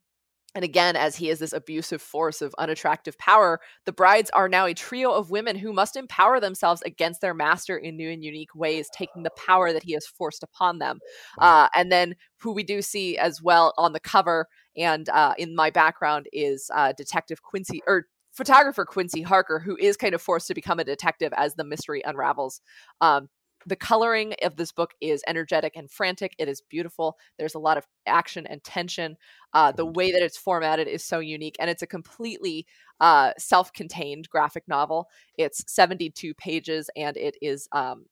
and 0.54 0.64
again, 0.64 0.94
as 0.94 1.16
he 1.16 1.30
is 1.30 1.40
this 1.40 1.52
abusive 1.52 2.00
force 2.00 2.40
of 2.40 2.54
unattractive 2.58 3.18
power, 3.18 3.60
the 3.86 3.92
brides 3.92 4.30
are 4.30 4.48
now 4.48 4.66
a 4.66 4.74
trio 4.74 5.10
of 5.10 5.30
women 5.30 5.56
who 5.56 5.72
must 5.72 5.96
empower 5.96 6.38
themselves 6.38 6.80
against 6.82 7.20
their 7.20 7.34
master 7.34 7.76
in 7.76 7.96
new 7.96 8.08
and 8.08 8.22
unique 8.24 8.54
ways, 8.54 8.88
taking 8.92 9.24
the 9.24 9.30
power 9.30 9.72
that 9.72 9.82
he 9.82 9.92
has 9.92 10.06
forced 10.06 10.42
upon 10.42 10.78
them. 10.78 11.00
Uh, 11.38 11.68
and 11.74 11.90
then, 11.90 12.14
who 12.38 12.52
we 12.52 12.62
do 12.62 12.82
see 12.82 13.16
as 13.16 13.42
well 13.42 13.72
on 13.78 13.92
the 13.92 14.00
cover 14.00 14.46
and 14.76 15.08
uh, 15.08 15.34
in 15.38 15.56
my 15.56 15.70
background 15.70 16.26
is 16.32 16.70
uh, 16.74 16.92
Detective 16.92 17.42
Quincy 17.42 17.80
or 17.86 18.06
photographer 18.32 18.84
Quincy 18.84 19.22
Harker, 19.22 19.60
who 19.60 19.76
is 19.76 19.96
kind 19.96 20.14
of 20.14 20.20
forced 20.20 20.48
to 20.48 20.54
become 20.54 20.78
a 20.78 20.84
detective 20.84 21.32
as 21.36 21.54
the 21.54 21.64
mystery 21.64 22.02
unravels. 22.04 22.60
Um, 23.00 23.28
the 23.66 23.76
coloring 23.76 24.34
of 24.42 24.56
this 24.56 24.72
book 24.72 24.92
is 25.00 25.22
energetic 25.26 25.74
and 25.76 25.90
frantic. 25.90 26.34
It 26.38 26.48
is 26.48 26.60
beautiful. 26.60 27.16
There's 27.38 27.54
a 27.54 27.58
lot 27.58 27.78
of 27.78 27.86
action 28.06 28.46
and 28.46 28.62
tension. 28.64 29.16
Uh, 29.52 29.72
the 29.72 29.86
way 29.86 30.12
that 30.12 30.22
it's 30.22 30.36
formatted 30.36 30.88
is 30.88 31.04
so 31.04 31.18
unique, 31.18 31.56
and 31.60 31.70
it's 31.70 31.82
a 31.82 31.86
completely 31.86 32.66
uh, 33.00 33.32
self-contained 33.38 34.28
graphic 34.28 34.64
novel. 34.66 35.08
It's 35.38 35.64
72 35.72 36.34
pages, 36.34 36.90
and 36.96 37.16
it 37.16 37.36
is 37.40 37.68
um, 37.72 38.06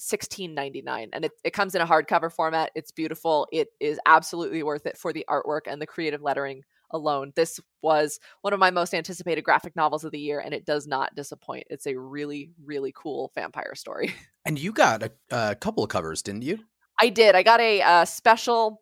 16.99 0.00 1.08
and 1.12 1.24
it, 1.24 1.32
it 1.42 1.52
comes 1.52 1.74
in 1.74 1.80
a 1.80 1.86
hardcover 1.86 2.32
format 2.32 2.70
it's 2.76 2.92
beautiful 2.92 3.48
it 3.50 3.66
is 3.80 3.98
absolutely 4.06 4.62
worth 4.62 4.86
it 4.86 4.96
for 4.96 5.12
the 5.12 5.24
artwork 5.28 5.62
and 5.66 5.82
the 5.82 5.86
creative 5.86 6.22
lettering 6.22 6.62
alone. 6.90 7.32
This 7.36 7.60
was 7.82 8.18
one 8.42 8.52
of 8.52 8.58
my 8.58 8.70
most 8.70 8.94
anticipated 8.94 9.42
graphic 9.42 9.76
novels 9.76 10.04
of 10.04 10.12
the 10.12 10.18
year 10.18 10.40
and 10.40 10.54
it 10.54 10.64
does 10.64 10.86
not 10.86 11.14
disappoint. 11.14 11.66
It's 11.70 11.86
a 11.86 11.98
really 11.98 12.50
really 12.64 12.92
cool 12.94 13.32
vampire 13.34 13.74
story. 13.74 14.14
And 14.46 14.58
you 14.58 14.72
got 14.72 15.02
a, 15.02 15.12
a 15.30 15.54
couple 15.56 15.84
of 15.84 15.90
covers, 15.90 16.22
didn't 16.22 16.40
you? 16.40 16.60
i 16.98 17.10
did. 17.10 17.34
I 17.34 17.42
got 17.42 17.60
a 17.60 17.82
uh, 17.82 18.04
special 18.06 18.80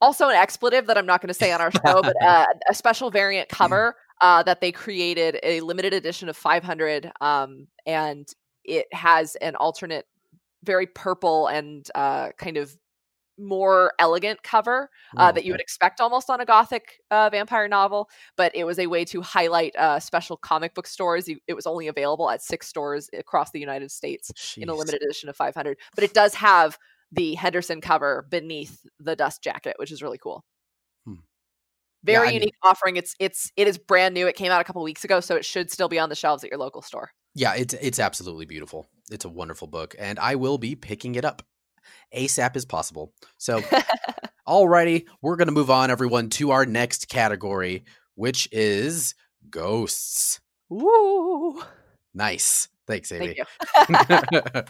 also 0.00 0.28
an 0.28 0.34
expletive 0.34 0.88
that 0.88 0.98
i'm 0.98 1.06
not 1.06 1.20
going 1.20 1.28
to 1.28 1.34
say 1.34 1.52
on 1.52 1.60
our 1.60 1.70
show 1.70 2.02
but 2.02 2.14
uh, 2.22 2.44
a 2.68 2.74
special 2.74 3.10
variant 3.10 3.48
cover 3.48 3.94
uh, 4.20 4.42
that 4.42 4.60
they 4.60 4.72
created 4.72 5.38
a 5.44 5.60
limited 5.60 5.94
edition 5.94 6.28
of 6.28 6.36
500 6.36 7.12
um, 7.20 7.68
and 7.86 8.28
it 8.64 8.86
has 8.92 9.36
an 9.36 9.54
alternate 9.54 10.06
very 10.64 10.86
purple 10.86 11.46
and 11.46 11.88
uh, 11.94 12.30
kind 12.38 12.56
of 12.56 12.76
more 13.42 13.92
elegant 13.98 14.42
cover 14.42 14.88
uh, 15.16 15.28
Oh, 15.30 15.32
that 15.32 15.44
you 15.44 15.52
would 15.52 15.60
expect 15.60 16.00
almost 16.00 16.30
on 16.30 16.40
a 16.40 16.44
gothic 16.44 17.00
uh, 17.10 17.28
vampire 17.30 17.68
novel 17.68 18.08
but 18.36 18.54
it 18.54 18.64
was 18.64 18.78
a 18.78 18.86
way 18.86 19.04
to 19.06 19.20
highlight 19.22 19.74
uh, 19.76 19.98
special 20.00 20.36
comic 20.36 20.74
book 20.74 20.86
stores. 20.86 21.28
It 21.28 21.54
was 21.54 21.66
only 21.66 21.88
available 21.88 22.30
at 22.30 22.42
six 22.42 22.68
stores 22.68 23.10
across 23.12 23.50
the 23.50 23.60
united 23.60 23.90
states 23.90 24.30
in 24.56 24.68
a 24.68 24.74
limited 24.74 25.02
edition 25.02 25.28
of 25.28 25.36
500 25.36 25.76
but 25.94 26.04
it 26.04 26.14
does 26.14 26.34
have 26.34 26.78
the 27.10 27.34
henderson 27.34 27.80
cover 27.80 28.26
beneath 28.30 28.86
the 28.98 29.14
dust 29.16 29.42
jacket 29.42 29.74
which 29.78 29.90
is 29.92 30.02
really 30.02 30.18
cool. 30.18 30.44
Hmm. 31.04 31.16
very 32.04 32.28
I 32.28 32.30
need- 32.30 32.36
unique 32.42 32.54
offering. 32.62 32.96
It's 32.96 33.14
it's 33.18 33.50
it 33.56 33.66
is 33.68 33.76
brand 33.78 34.14
new. 34.14 34.26
It 34.26 34.36
came 34.36 34.50
out 34.52 34.60
a 34.60 34.64
couple 34.64 34.82
weeks 34.82 35.04
ago 35.04 35.20
so 35.20 35.36
it 35.36 35.44
should 35.44 35.70
still 35.70 35.88
be 35.88 35.98
on 35.98 36.08
the 36.08 36.14
shelves 36.14 36.42
at 36.44 36.50
your 36.50 36.58
local 36.58 36.82
store. 36.82 37.10
Yeah, 37.34 37.54
it's 37.54 37.74
it's 37.74 37.98
absolutely 37.98 38.46
beautiful. 38.46 38.88
It's 39.10 39.24
a 39.24 39.28
wonderful 39.28 39.66
book, 39.68 39.94
and 39.98 40.18
I 40.18 40.34
will 40.36 40.58
be 40.58 40.74
picking 40.74 41.14
it 41.16 41.24
up 41.24 41.42
ASAP 42.14 42.56
as 42.56 42.64
possible. 42.64 43.12
So, 43.38 43.60
alrighty, 44.48 45.06
we're 45.20 45.36
gonna 45.36 45.52
move 45.52 45.70
on, 45.70 45.90
everyone, 45.90 46.28
to 46.30 46.50
our 46.50 46.66
next 46.66 47.08
category, 47.08 47.84
which 48.14 48.48
is 48.52 49.14
ghosts. 49.50 50.40
Woo! 50.68 51.62
Nice. 52.14 52.68
Thanks, 52.86 53.12
Amy. 53.12 53.36
thank 53.74 54.10
you 54.10 54.62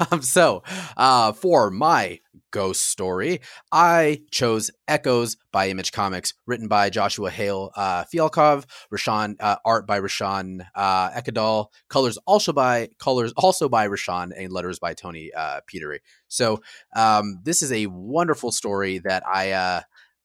um, 0.10 0.22
so, 0.22 0.62
uh, 0.96 1.32
for 1.32 1.70
my 1.70 2.20
ghost 2.50 2.82
story, 2.88 3.40
I 3.72 4.22
chose 4.30 4.70
Echoes 4.86 5.36
by 5.52 5.68
Image 5.68 5.92
Comics, 5.92 6.34
written 6.46 6.68
by 6.68 6.90
Joshua 6.90 7.30
Hale 7.30 7.70
uh, 7.76 8.04
Fialkov, 8.04 8.64
Rahsan, 8.92 9.36
uh, 9.40 9.56
art 9.64 9.86
by 9.86 10.00
Rahsan 10.00 10.66
uh, 10.74 11.10
Ekedal, 11.10 11.66
colors 11.88 12.18
also 12.26 12.52
by 12.52 12.88
colors 12.98 13.32
also 13.36 13.68
by 13.68 13.88
Rahsan, 13.88 14.32
and 14.36 14.52
letters 14.52 14.78
by 14.78 14.94
Tony 14.94 15.30
uh, 15.36 15.60
Peteri. 15.66 15.98
So, 16.28 16.60
um, 16.94 17.40
this 17.44 17.62
is 17.62 17.72
a 17.72 17.86
wonderful 17.86 18.52
story 18.52 18.98
that 18.98 19.26
I 19.26 19.52
uh, 19.52 19.80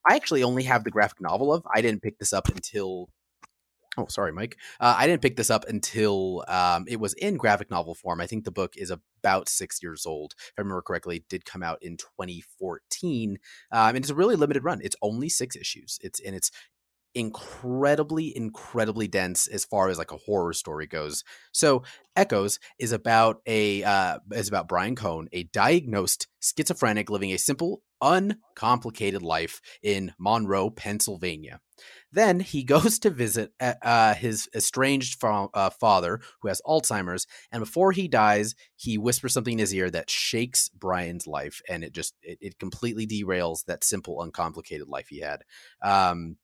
I 0.08 0.16
actually 0.16 0.44
only 0.44 0.64
have 0.64 0.84
the 0.84 0.92
graphic 0.92 1.22
novel 1.22 1.54
of. 1.54 1.66
I 1.74 1.82
didn't 1.82 2.02
pick 2.02 2.20
this 2.20 2.34
up 2.34 2.48
until 2.50 3.10
Oh, 3.98 4.08
sorry, 4.08 4.32
Mike. 4.32 4.58
Uh, 4.80 4.96
I 4.98 5.06
didn't 5.06 5.22
pick 5.22 5.36
this 5.36 5.52
up 5.52 5.66
until 5.68 6.44
um, 6.48 6.86
it 6.88 7.00
was 7.00 7.14
in 7.14 7.38
graphic 7.38 7.70
novel 7.70 7.94
form. 7.94 8.22
I 8.22 8.28
think 8.28 8.44
the 8.44 8.52
book 8.52 8.74
is 8.76 8.92
about 8.92 9.48
six 9.50 9.84
years 9.84 10.06
old, 10.06 10.34
if 10.38 10.54
I 10.58 10.62
remember 10.62 10.82
correctly. 10.82 11.18
It 11.18 11.30
did 11.30 11.46
come 11.46 11.62
out 11.62 11.78
in 11.84 11.98
2014, 11.98 13.38
um, 13.72 13.90
and 13.90 13.98
it's 13.98 14.10
a 14.10 14.16
really 14.16 14.36
limited 14.36 14.64
run. 14.64 14.82
It's 14.84 14.96
only 15.04 15.30
six 15.30 15.56
issues. 15.56 16.00
It's 16.02 16.20
and 16.20 16.36
it's 16.36 16.50
incredibly 17.16 18.36
incredibly 18.36 19.08
dense 19.08 19.48
as 19.48 19.66
far 19.66 19.90
as 19.90 20.00
like 20.00 20.12
a 20.12 20.18
horror 20.18 20.52
story 20.52 20.88
goes 20.88 21.24
so 21.52 21.84
echoes 22.16 22.58
is 22.80 22.92
about 22.92 23.40
a 23.46 23.84
uh, 23.84 24.18
is 24.32 24.48
about 24.48 24.68
brian 24.68 24.96
cohen 24.96 25.28
a 25.32 25.44
diagnosed 25.44 26.28
schizophrenic 26.42 27.12
living 27.12 27.32
a 27.32 27.38
simple 27.38 27.84
uncomplicated 28.02 29.22
life 29.22 29.62
in 29.84 30.12
monroe 30.18 30.72
pennsylvania 30.72 31.60
then 32.14 32.40
he 32.40 32.64
goes 32.74 33.00
to 33.00 33.10
visit 33.10 33.52
uh, 33.60 33.74
uh 33.82 34.14
his 34.14 34.50
estranged 34.56 35.20
fa- 35.20 35.50
uh, 35.54 35.70
father 35.70 36.22
who 36.42 36.48
has 36.48 36.62
alzheimer's 36.66 37.28
and 37.52 37.62
before 37.62 37.92
he 37.92 38.08
dies 38.08 38.56
he 38.76 38.98
whispers 38.98 39.34
something 39.34 39.54
in 39.54 39.60
his 39.60 39.74
ear 39.74 39.90
that 39.90 40.10
shakes 40.10 40.70
brian's 40.70 41.28
life 41.28 41.62
and 41.68 41.84
it 41.84 41.94
just 41.94 42.16
it, 42.22 42.38
it 42.42 42.60
completely 42.60 43.06
derails 43.06 43.66
that 43.66 43.84
simple 43.84 44.22
uncomplicated 44.22 44.88
life 44.88 45.08
he 45.10 45.20
had 45.20 45.44
um 45.82 46.38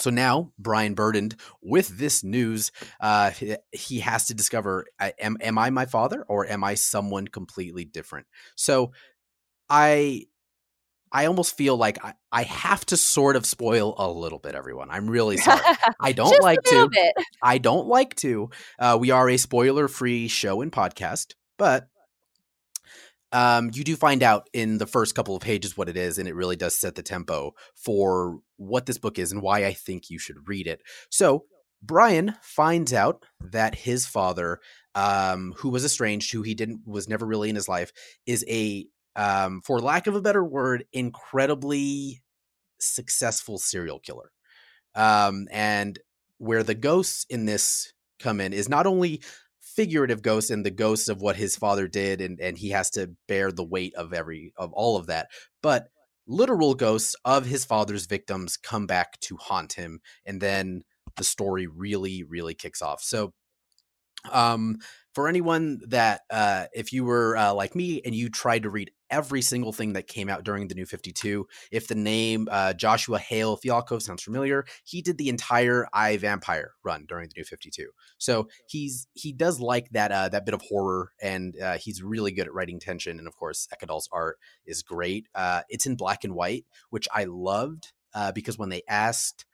so 0.00 0.10
now, 0.10 0.52
Brian 0.58 0.94
burdened 0.94 1.36
with 1.60 1.98
this 1.98 2.22
news, 2.22 2.70
uh, 3.00 3.32
he 3.72 4.00
has 4.00 4.26
to 4.26 4.34
discover: 4.34 4.86
am 5.18 5.36
am 5.40 5.58
I 5.58 5.70
my 5.70 5.86
father, 5.86 6.24
or 6.28 6.46
am 6.46 6.62
I 6.62 6.74
someone 6.74 7.26
completely 7.26 7.84
different? 7.84 8.26
So, 8.54 8.92
I 9.68 10.26
I 11.12 11.26
almost 11.26 11.56
feel 11.56 11.76
like 11.76 12.04
I, 12.04 12.14
I 12.30 12.42
have 12.42 12.84
to 12.86 12.96
sort 12.96 13.36
of 13.36 13.46
spoil 13.46 13.94
a 13.98 14.10
little 14.10 14.38
bit, 14.38 14.54
everyone. 14.54 14.90
I'm 14.90 15.08
really 15.08 15.36
sorry. 15.38 15.60
I 16.00 16.12
don't 16.12 16.42
like 16.42 16.62
to. 16.64 16.88
Bit. 16.88 17.14
I 17.42 17.58
don't 17.58 17.86
like 17.86 18.14
to. 18.16 18.50
Uh, 18.78 18.98
we 19.00 19.10
are 19.10 19.28
a 19.28 19.36
spoiler 19.36 19.88
free 19.88 20.28
show 20.28 20.60
and 20.60 20.72
podcast, 20.72 21.34
but 21.56 21.88
um, 23.32 23.70
you 23.74 23.84
do 23.84 23.96
find 23.96 24.22
out 24.22 24.48
in 24.52 24.78
the 24.78 24.86
first 24.86 25.14
couple 25.14 25.36
of 25.36 25.42
pages 25.42 25.76
what 25.76 25.88
it 25.88 25.96
is, 25.96 26.18
and 26.18 26.28
it 26.28 26.34
really 26.34 26.56
does 26.56 26.74
set 26.74 26.94
the 26.94 27.02
tempo 27.02 27.54
for 27.74 28.40
what 28.56 28.86
this 28.86 28.98
book 28.98 29.18
is 29.18 29.32
and 29.32 29.42
why 29.42 29.64
I 29.66 29.74
think 29.74 30.10
you 30.10 30.18
should 30.18 30.48
read 30.48 30.66
it. 30.66 30.82
So, 31.10 31.44
Brian 31.82 32.34
finds 32.42 32.92
out 32.92 33.24
that 33.40 33.74
his 33.74 34.06
father, 34.06 34.60
um, 34.94 35.54
who 35.58 35.68
was 35.68 35.84
estranged, 35.84 36.32
who 36.32 36.42
he 36.42 36.54
didn't 36.54 36.80
was 36.86 37.08
never 37.08 37.24
really 37.24 37.50
in 37.50 37.54
his 37.54 37.68
life, 37.68 37.92
is 38.26 38.44
a, 38.48 38.86
um, 39.18 39.60
for 39.64 39.80
lack 39.80 40.06
of 40.06 40.14
a 40.14 40.22
better 40.22 40.44
word, 40.44 40.84
incredibly 40.92 42.22
successful 42.78 43.58
serial 43.58 43.98
killer. 43.98 44.30
Um, 44.94 45.48
and 45.50 45.98
where 46.38 46.62
the 46.62 46.76
ghosts 46.76 47.26
in 47.28 47.44
this 47.44 47.92
come 48.20 48.40
in 48.40 48.52
is 48.52 48.68
not 48.68 48.86
only 48.86 49.20
figurative 49.60 50.22
ghosts 50.22 50.50
and 50.50 50.64
the 50.64 50.70
ghosts 50.70 51.08
of 51.08 51.20
what 51.20 51.36
his 51.36 51.56
father 51.56 51.86
did 51.86 52.20
and 52.20 52.40
and 52.40 52.58
he 52.58 52.70
has 52.70 52.90
to 52.90 53.10
bear 53.28 53.52
the 53.52 53.64
weight 53.64 53.94
of 53.94 54.12
every 54.12 54.52
of 54.56 54.72
all 54.72 54.96
of 54.96 55.06
that 55.06 55.28
but 55.62 55.88
literal 56.26 56.74
ghosts 56.74 57.14
of 57.24 57.46
his 57.46 57.64
father's 57.64 58.06
victims 58.06 58.56
come 58.56 58.86
back 58.86 59.20
to 59.20 59.36
haunt 59.36 59.74
him 59.74 60.00
and 60.26 60.40
then 60.40 60.82
the 61.16 61.22
story 61.22 61.68
really 61.68 62.24
really 62.24 62.54
kicks 62.54 62.82
off 62.82 63.00
so 63.00 63.32
um 64.32 64.78
for 65.14 65.28
anyone 65.28 65.78
that 65.86 66.22
uh 66.30 66.64
if 66.74 66.92
you 66.92 67.04
were 67.04 67.36
uh, 67.36 67.54
like 67.54 67.76
me 67.76 68.02
and 68.04 68.16
you 68.16 68.28
tried 68.28 68.64
to 68.64 68.70
read 68.70 68.90
every 69.10 69.42
single 69.42 69.72
thing 69.72 69.94
that 69.94 70.06
came 70.06 70.28
out 70.28 70.44
during 70.44 70.68
the 70.68 70.74
New 70.74 70.86
52. 70.86 71.46
If 71.70 71.88
the 71.88 71.94
name 71.94 72.48
uh, 72.50 72.72
Joshua 72.74 73.18
Hale 73.18 73.56
Fialkov 73.56 74.02
sounds 74.02 74.22
familiar, 74.22 74.64
he 74.84 75.02
did 75.02 75.18
the 75.18 75.28
entire 75.28 75.86
I 75.92 76.16
Vampire 76.16 76.72
run 76.84 77.06
during 77.08 77.28
the 77.28 77.34
New 77.36 77.44
52. 77.44 77.90
So 78.18 78.48
he's 78.66 79.08
he 79.14 79.32
does 79.32 79.60
like 79.60 79.90
that 79.90 80.12
uh, 80.12 80.28
that 80.30 80.44
bit 80.44 80.54
of 80.54 80.62
horror, 80.62 81.12
and 81.20 81.58
uh, 81.60 81.78
he's 81.78 82.02
really 82.02 82.32
good 82.32 82.46
at 82.46 82.54
writing 82.54 82.80
tension. 82.80 83.18
And 83.18 83.28
of 83.28 83.36
course, 83.36 83.68
Ekedal's 83.72 84.08
art 84.12 84.38
is 84.66 84.82
great. 84.82 85.26
Uh, 85.34 85.62
it's 85.68 85.86
in 85.86 85.96
black 85.96 86.24
and 86.24 86.34
white, 86.34 86.64
which 86.90 87.08
I 87.12 87.24
loved 87.24 87.92
uh, 88.14 88.32
because 88.32 88.58
when 88.58 88.68
they 88.68 88.82
asked 88.88 89.44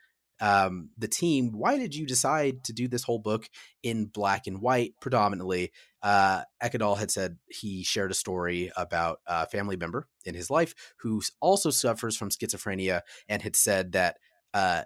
um, 0.41 0.91
the 0.99 1.09
team, 1.09 1.53
why 1.53 1.79
did 1.79 1.95
you 1.95 2.07
decide 2.07 2.65
to 2.65 2.73
do 2.73 2.89
this 2.89 3.05
whole 3.05 3.19
book 3.19 3.49
in 3.83 4.07
black 4.07 4.47
and 4.47 4.61
white 4.61 4.95
predominantly? 5.01 5.73
Uh, 6.05 6.43
Ekedal 6.63 6.99
had 6.99 7.11
said 7.11 7.39
he 7.49 7.83
shared 7.83 8.11
a 8.11 8.15
story 8.15 8.71
about 8.77 9.21
a 9.27 9.47
family 9.47 9.75
member 9.75 10.07
in 10.27 10.35
his 10.35 10.51
life 10.51 10.75
who 10.99 11.23
also 11.41 11.71
suffers 11.71 12.15
from 12.15 12.29
schizophrenia 12.29 13.01
and 13.27 13.41
had 13.41 13.57
said 13.57 13.93
that 13.93 14.19
uh, 14.53 14.83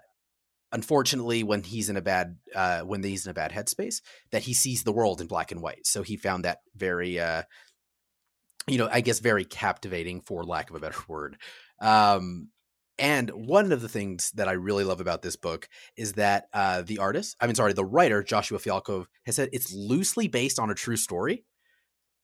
unfortunately 0.71 1.43
when 1.43 1.61
he's 1.61 1.89
in 1.89 1.97
a 1.97 2.01
bad 2.01 2.37
uh, 2.55 2.81
when 2.83 3.03
he's 3.03 3.25
in 3.25 3.31
a 3.31 3.33
bad 3.33 3.51
headspace 3.51 4.01
that 4.31 4.43
he 4.43 4.53
sees 4.53 4.83
the 4.83 4.93
world 4.93 5.19
in 5.19 5.27
black 5.27 5.51
and 5.51 5.61
white. 5.61 5.85
So 5.85 6.03
he 6.03 6.15
found 6.15 6.45
that 6.45 6.59
very 6.73 7.19
uh, 7.19 7.43
you 8.67 8.77
know 8.77 8.87
i 8.91 9.01
guess 9.01 9.19
very 9.19 9.43
captivating 9.43 10.21
for 10.21 10.45
lack 10.45 10.69
of 10.69 10.77
a 10.77 10.79
better 10.79 10.99
word. 11.09 11.35
Um, 11.81 12.47
and 12.99 13.29
one 13.29 13.71
of 13.71 13.81
the 13.81 13.89
things 13.89 14.31
that 14.31 14.47
I 14.49 14.51
really 14.51 14.83
love 14.83 14.99
about 14.99 15.21
this 15.21 15.37
book 15.37 15.69
is 15.95 16.13
that 16.13 16.47
uh, 16.53 16.81
the 16.81 16.99
artist, 16.99 17.37
I 17.39 17.45
mean, 17.45 17.55
sorry, 17.55 17.73
the 17.73 17.85
writer, 17.85 18.21
Joshua 18.21 18.59
Fialkov, 18.59 19.05
has 19.25 19.37
said 19.37 19.49
it's 19.53 19.73
loosely 19.73 20.27
based 20.27 20.59
on 20.59 20.69
a 20.69 20.75
true 20.75 20.97
story 20.97 21.45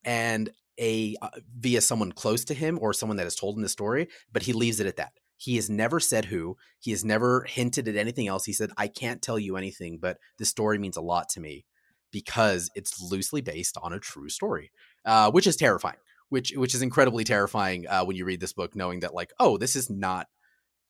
and 0.03 0.51
a 0.77 1.15
uh, 1.21 1.29
via 1.57 1.79
someone 1.79 2.11
close 2.11 2.43
to 2.45 2.53
him 2.53 2.77
or 2.81 2.93
someone 2.93 3.17
that 3.17 3.23
has 3.23 3.35
told 3.35 3.55
him 3.55 3.61
the 3.61 3.69
story, 3.69 4.09
but 4.31 4.43
he 4.43 4.53
leaves 4.53 4.79
it 4.81 4.88
at 4.88 4.97
that. 4.97 5.13
He 5.38 5.55
has 5.55 5.69
never 5.69 5.99
said 5.99 6.25
who. 6.25 6.57
He 6.79 6.91
has 6.91 7.05
never 7.05 7.45
hinted 7.47 7.88
at 7.88 7.95
anything 7.95 8.27
else. 8.27 8.45
He 8.45 8.53
said, 8.53 8.71
I 8.77 8.88
can't 8.88 9.21
tell 9.21 9.39
you 9.39 9.57
anything, 9.57 9.97
but 10.01 10.17
this 10.38 10.49
story 10.49 10.77
means 10.77 10.97
a 10.97 11.01
lot 11.01 11.29
to 11.29 11.39
me 11.39 11.65
because 12.11 12.69
it's 12.75 13.01
loosely 13.01 13.41
based 13.41 13.77
on 13.81 13.93
a 13.93 13.99
true 13.99 14.29
story, 14.29 14.71
uh, 15.05 15.31
which 15.31 15.47
is 15.47 15.55
terrifying. 15.55 15.97
Which 16.29 16.53
which 16.55 16.73
is 16.73 16.81
incredibly 16.81 17.23
terrifying 17.23 17.85
uh, 17.88 18.03
when 18.03 18.15
you 18.15 18.25
read 18.25 18.39
this 18.39 18.51
book, 18.51 18.75
knowing 18.75 19.01
that 19.01 19.13
like, 19.13 19.31
oh, 19.39 19.57
this 19.57 19.75
is 19.75 19.91
not 19.91 20.27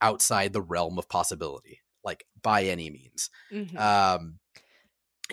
outside 0.01 0.53
the 0.53 0.62
realm 0.62 0.97
of 0.97 1.10
possibility, 1.10 1.81
like 2.03 2.25
by 2.41 2.63
any 2.63 2.89
means. 2.89 3.29
Mm-hmm. 3.51 3.77
Um, 3.77 4.39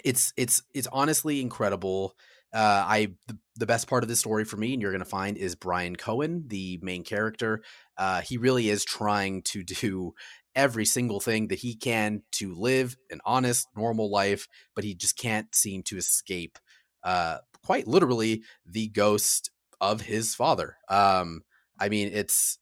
it's 0.04 0.32
it's 0.36 0.62
it's 0.74 0.88
honestly 0.92 1.40
incredible. 1.40 2.14
Uh, 2.52 2.84
I 2.86 3.08
the, 3.28 3.38
the, 3.56 3.66
best 3.66 3.88
part 3.88 4.02
of 4.02 4.10
this 4.10 4.20
story 4.20 4.44
for 4.44 4.58
me, 4.58 4.74
and 4.74 4.82
you're 4.82 4.90
going 4.90 5.02
to 5.02 5.06
find, 5.06 5.38
is 5.38 5.54
Brian 5.54 5.96
Cohen, 5.96 6.44
the 6.48 6.78
main 6.82 7.02
character. 7.02 7.62
Uh, 7.96 8.20
he 8.20 8.36
really 8.36 8.68
is 8.68 8.84
trying 8.84 9.42
to 9.44 9.62
do 9.62 10.12
every 10.54 10.84
single 10.84 11.20
thing 11.20 11.48
that 11.48 11.60
he 11.60 11.74
can 11.74 12.22
to 12.32 12.54
live 12.54 12.96
an 13.10 13.20
honest, 13.24 13.66
normal 13.74 14.10
life, 14.10 14.48
but 14.74 14.84
he 14.84 14.94
just 14.94 15.16
can't 15.16 15.54
seem 15.54 15.82
to 15.84 15.96
escape, 15.96 16.58
uh, 17.04 17.38
quite 17.64 17.86
literally, 17.86 18.42
the 18.66 18.88
ghost 18.88 19.50
of 19.80 20.02
his 20.02 20.34
father. 20.34 20.76
Um, 20.88 21.42
I 21.80 21.88
mean, 21.88 22.10
it's 22.12 22.58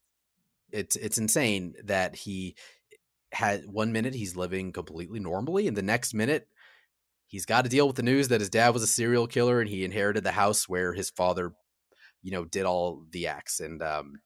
it's 0.73 0.97
it's 0.97 1.19
insane 1.19 1.75
that 1.85 2.17
he 2.17 2.57
had 3.33 3.65
one 3.67 3.93
minute 3.93 4.15
he's 4.15 4.37
living 4.37 4.73
completely 4.73 5.21
normally 5.21 5.69
and 5.69 5.77
the 5.77 5.83
next 5.83 6.15
minute 6.15 6.49
he's 7.27 7.47
got 7.47 7.63
to 7.63 7.71
deal 7.71 7.87
with 7.87 7.97
the 7.97 8.03
news 8.03 8.29
that 8.29 8.41
his 8.41 8.51
dad 8.51 8.71
was 8.71 8.83
a 8.83 8.89
serial 8.89 9.27
killer 9.27 9.61
and 9.61 9.71
he 9.71 9.85
inherited 9.85 10.25
the 10.25 10.33
house 10.33 10.69
where 10.69 10.93
his 10.93 11.11
father 11.11 11.53
you 12.23 12.33
know 12.33 12.45
did 12.45 12.65
all 12.65 13.05
the 13.13 13.29
acts 13.29 13.61
and 13.61 13.83
um 13.83 14.21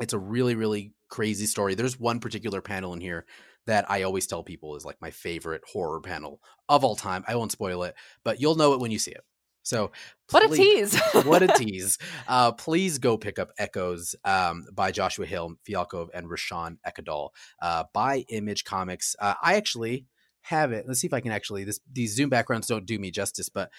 it's 0.00 0.12
a 0.12 0.18
really 0.18 0.54
really 0.54 0.92
crazy 1.08 1.46
story 1.46 1.74
there's 1.74 1.98
one 1.98 2.18
particular 2.18 2.60
panel 2.60 2.92
in 2.92 3.00
here 3.00 3.24
that 3.68 3.88
I 3.90 4.02
always 4.02 4.26
tell 4.26 4.42
people 4.42 4.76
is 4.76 4.84
like 4.86 4.96
my 5.00 5.10
favorite 5.10 5.60
horror 5.70 6.00
panel 6.00 6.40
of 6.70 6.84
all 6.84 6.96
time. 6.96 7.22
I 7.28 7.36
won't 7.36 7.52
spoil 7.52 7.82
it, 7.82 7.94
but 8.24 8.40
you'll 8.40 8.54
know 8.54 8.72
it 8.72 8.80
when 8.80 8.90
you 8.90 8.98
see 8.98 9.10
it. 9.10 9.20
So 9.68 9.92
what 10.30 10.50
a 10.50 10.56
tease! 10.56 10.98
what 11.24 11.42
a 11.42 11.48
tease! 11.48 11.98
Uh, 12.26 12.52
please 12.52 12.98
go 12.98 13.18
pick 13.18 13.38
up 13.38 13.50
Echoes 13.58 14.16
um, 14.24 14.64
by 14.72 14.90
Joshua 14.92 15.26
Hill, 15.26 15.56
Fialkov, 15.68 16.08
and 16.14 16.26
Rahsan 16.26 16.78
Ekedal 16.86 17.28
uh, 17.60 17.84
by 17.92 18.24
Image 18.30 18.64
Comics. 18.64 19.14
Uh, 19.20 19.34
I 19.42 19.56
actually 19.56 20.06
have 20.40 20.72
it. 20.72 20.86
Let's 20.88 21.00
see 21.00 21.06
if 21.06 21.12
I 21.12 21.20
can 21.20 21.32
actually. 21.32 21.64
This 21.64 21.80
these 21.92 22.16
Zoom 22.16 22.30
backgrounds 22.30 22.66
don't 22.66 22.86
do 22.86 22.98
me 22.98 23.10
justice, 23.10 23.50
but 23.50 23.70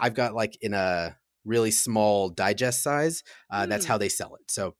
I've 0.00 0.14
got 0.14 0.34
like 0.34 0.56
in 0.62 0.72
a 0.72 1.14
really 1.44 1.70
small 1.70 2.30
digest 2.30 2.82
size. 2.82 3.22
Mm. 3.52 3.68
That's 3.68 3.84
how 3.84 3.96
hmm. 3.96 4.00
they 4.00 4.08
sell 4.08 4.36
it. 4.36 4.50
So 4.50 4.76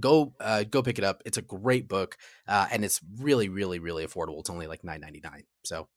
go 0.00 0.32
uh, 0.40 0.64
go 0.64 0.82
pick 0.82 0.96
it 0.96 1.04
up. 1.04 1.22
It's 1.26 1.36
a 1.36 1.42
great 1.42 1.86
book, 1.86 2.16
uh, 2.48 2.66
and 2.72 2.82
it's 2.82 3.00
really, 3.18 3.50
really, 3.50 3.78
really 3.78 4.06
affordable. 4.06 4.40
It's 4.40 4.48
only 4.48 4.68
like 4.68 4.84
nine 4.84 5.02
ninety 5.02 5.20
nine. 5.22 5.44
So 5.64 5.88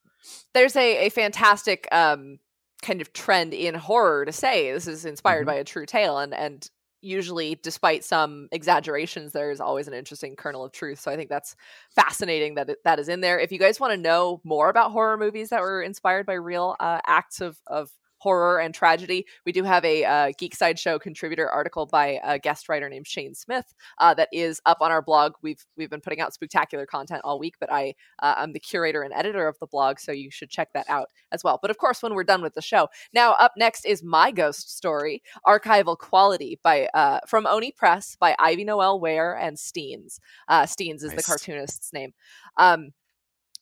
there's 0.53 0.75
a 0.75 1.07
a 1.07 1.09
fantastic 1.09 1.87
um, 1.93 2.39
kind 2.83 3.01
of 3.01 3.13
trend 3.13 3.53
in 3.53 3.73
horror 3.73 4.25
to 4.25 4.31
say 4.31 4.71
this 4.71 4.87
is 4.87 5.05
inspired 5.05 5.41
mm-hmm. 5.41 5.55
by 5.55 5.55
a 5.55 5.63
true 5.63 5.85
tale 5.85 6.19
and 6.19 6.33
and 6.33 6.69
usually 7.01 7.55
despite 7.61 8.03
some 8.03 8.47
exaggerations 8.51 9.33
there's 9.33 9.59
always 9.59 9.87
an 9.87 9.93
interesting 9.93 10.35
kernel 10.35 10.63
of 10.63 10.71
truth 10.71 10.99
so 10.99 11.11
i 11.11 11.15
think 11.15 11.29
that's 11.29 11.55
fascinating 11.93 12.55
that 12.55 12.69
it, 12.69 12.77
that 12.85 12.99
is 12.99 13.09
in 13.09 13.19
there 13.19 13.39
if 13.39 13.51
you 13.51 13.59
guys 13.59 13.79
want 13.79 13.91
to 13.91 13.97
know 13.97 14.39
more 14.43 14.69
about 14.69 14.91
horror 14.91 15.17
movies 15.17 15.49
that 15.49 15.61
were 15.61 15.81
inspired 15.81 16.25
by 16.25 16.33
real 16.33 16.75
uh, 16.79 16.99
acts 17.05 17.41
of 17.41 17.57
of 17.67 17.89
horror 18.23 18.59
and 18.59 18.73
tragedy. 18.73 19.25
We 19.45 19.51
do 19.51 19.63
have 19.63 19.83
a 19.83 20.05
uh, 20.05 20.31
Geek 20.37 20.55
Side 20.55 20.79
Show 20.79 20.97
contributor 20.97 21.49
article 21.49 21.85
by 21.85 22.21
a 22.23 22.39
guest 22.39 22.69
writer 22.69 22.87
named 22.87 23.05
Shane 23.05 23.35
Smith 23.35 23.75
uh, 23.97 24.13
that 24.13 24.29
is 24.31 24.61
up 24.65 24.77
on 24.79 24.91
our 24.91 25.01
blog. 25.01 25.33
We've 25.41 25.63
we've 25.75 25.89
been 25.89 25.99
putting 25.99 26.21
out 26.21 26.33
spectacular 26.33 26.85
content 26.85 27.21
all 27.25 27.37
week, 27.37 27.55
but 27.59 27.71
I 27.71 27.95
uh, 28.19 28.35
I'm 28.37 28.53
the 28.53 28.61
curator 28.61 29.03
and 29.03 29.13
editor 29.13 29.45
of 29.47 29.59
the 29.59 29.67
blog, 29.67 29.99
so 29.99 30.13
you 30.13 30.31
should 30.31 30.49
check 30.49 30.69
that 30.73 30.89
out 30.89 31.09
as 31.33 31.43
well. 31.43 31.59
But 31.61 31.69
of 31.69 31.77
course, 31.77 32.01
when 32.01 32.13
we're 32.13 32.23
done 32.23 32.41
with 32.41 32.53
the 32.53 32.61
show, 32.61 32.87
now 33.13 33.33
up 33.33 33.51
next 33.57 33.85
is 33.85 34.01
my 34.01 34.31
ghost 34.31 34.75
story, 34.75 35.21
archival 35.45 35.97
quality 35.97 36.59
by 36.63 36.87
uh, 36.93 37.19
from 37.27 37.45
Oni 37.45 37.73
Press 37.73 38.15
by 38.15 38.35
Ivy 38.39 38.63
Noelle 38.63 39.01
Weir 39.01 39.35
and 39.35 39.57
Steenz. 39.57 40.19
Uh, 40.47 40.63
Steenz 40.63 41.03
is 41.03 41.11
nice. 41.11 41.17
the 41.17 41.23
cartoonist's 41.23 41.91
name. 41.91 42.13
Um, 42.57 42.91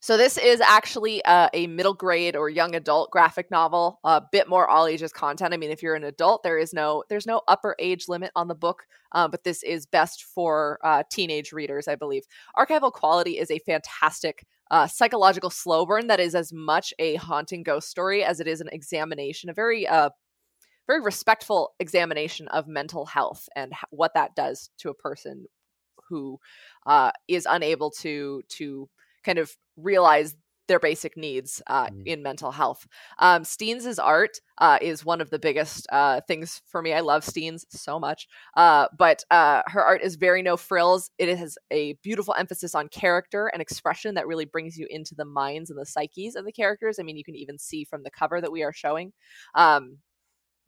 so 0.01 0.17
this 0.17 0.39
is 0.39 0.59
actually 0.61 1.23
uh, 1.25 1.49
a 1.53 1.67
middle 1.67 1.93
grade 1.93 2.35
or 2.35 2.49
young 2.49 2.73
adult 2.73 3.11
graphic 3.11 3.51
novel, 3.51 3.99
a 4.03 4.19
bit 4.31 4.49
more 4.49 4.67
all 4.67 4.87
ages 4.87 5.13
content. 5.13 5.53
I 5.53 5.57
mean, 5.57 5.69
if 5.69 5.83
you're 5.83 5.93
an 5.93 6.03
adult, 6.03 6.41
there 6.41 6.57
is 6.57 6.73
no 6.73 7.03
there's 7.07 7.27
no 7.27 7.41
upper 7.47 7.75
age 7.77 8.07
limit 8.07 8.31
on 8.35 8.47
the 8.47 8.55
book, 8.55 8.87
uh, 9.11 9.27
but 9.27 9.43
this 9.43 9.61
is 9.61 9.85
best 9.85 10.23
for 10.23 10.79
uh, 10.83 11.03
teenage 11.11 11.53
readers, 11.53 11.87
I 11.87 11.95
believe. 11.95 12.23
Archival 12.57 12.91
Quality 12.91 13.37
is 13.37 13.51
a 13.51 13.59
fantastic 13.59 14.43
uh, 14.71 14.87
psychological 14.87 15.51
slow 15.51 15.85
burn 15.85 16.07
that 16.07 16.19
is 16.19 16.33
as 16.33 16.51
much 16.51 16.95
a 16.97 17.15
haunting 17.15 17.61
ghost 17.61 17.87
story 17.87 18.23
as 18.23 18.39
it 18.39 18.47
is 18.47 18.59
an 18.59 18.69
examination, 18.71 19.51
a 19.51 19.53
very 19.53 19.87
uh, 19.87 20.09
very 20.87 21.01
respectful 21.01 21.73
examination 21.79 22.47
of 22.47 22.67
mental 22.67 23.05
health 23.05 23.47
and 23.55 23.71
what 23.91 24.15
that 24.15 24.35
does 24.35 24.71
to 24.79 24.89
a 24.89 24.95
person 24.95 25.45
who 26.09 26.39
uh, 26.87 27.11
is 27.27 27.47
unable 27.49 27.91
to 27.91 28.41
to 28.49 28.89
kind 29.23 29.37
of 29.37 29.55
realize 29.77 30.35
their 30.71 30.79
basic 30.79 31.17
needs 31.17 31.61
uh, 31.67 31.87
mm. 31.87 32.03
in 32.05 32.23
mental 32.23 32.51
health. 32.51 32.87
Um, 33.19 33.43
Steenz' 33.43 33.99
art 34.01 34.37
uh, 34.57 34.77
is 34.81 35.03
one 35.03 35.19
of 35.19 35.29
the 35.29 35.37
biggest 35.37 35.85
uh, 35.91 36.21
things 36.29 36.61
for 36.65 36.81
me. 36.81 36.93
I 36.93 37.01
love 37.01 37.25
Steenz 37.25 37.65
so 37.71 37.99
much, 37.99 38.27
uh, 38.55 38.87
but 38.97 39.25
uh, 39.29 39.63
her 39.67 39.83
art 39.83 40.01
is 40.01 40.15
very 40.15 40.41
no 40.41 40.55
frills. 40.55 41.11
It 41.17 41.37
has 41.37 41.57
a 41.71 41.93
beautiful 42.03 42.35
emphasis 42.37 42.73
on 42.73 42.87
character 42.87 43.47
and 43.47 43.61
expression 43.61 44.15
that 44.15 44.27
really 44.27 44.45
brings 44.45 44.77
you 44.77 44.87
into 44.89 45.13
the 45.13 45.25
minds 45.25 45.69
and 45.69 45.77
the 45.77 45.85
psyches 45.85 46.37
of 46.37 46.45
the 46.45 46.53
characters. 46.53 46.99
I 46.99 47.03
mean, 47.03 47.17
you 47.17 47.25
can 47.25 47.35
even 47.35 47.57
see 47.57 47.83
from 47.83 48.03
the 48.03 48.11
cover 48.11 48.39
that 48.39 48.51
we 48.51 48.63
are 48.63 48.73
showing. 48.73 49.11
Um, 49.55 49.97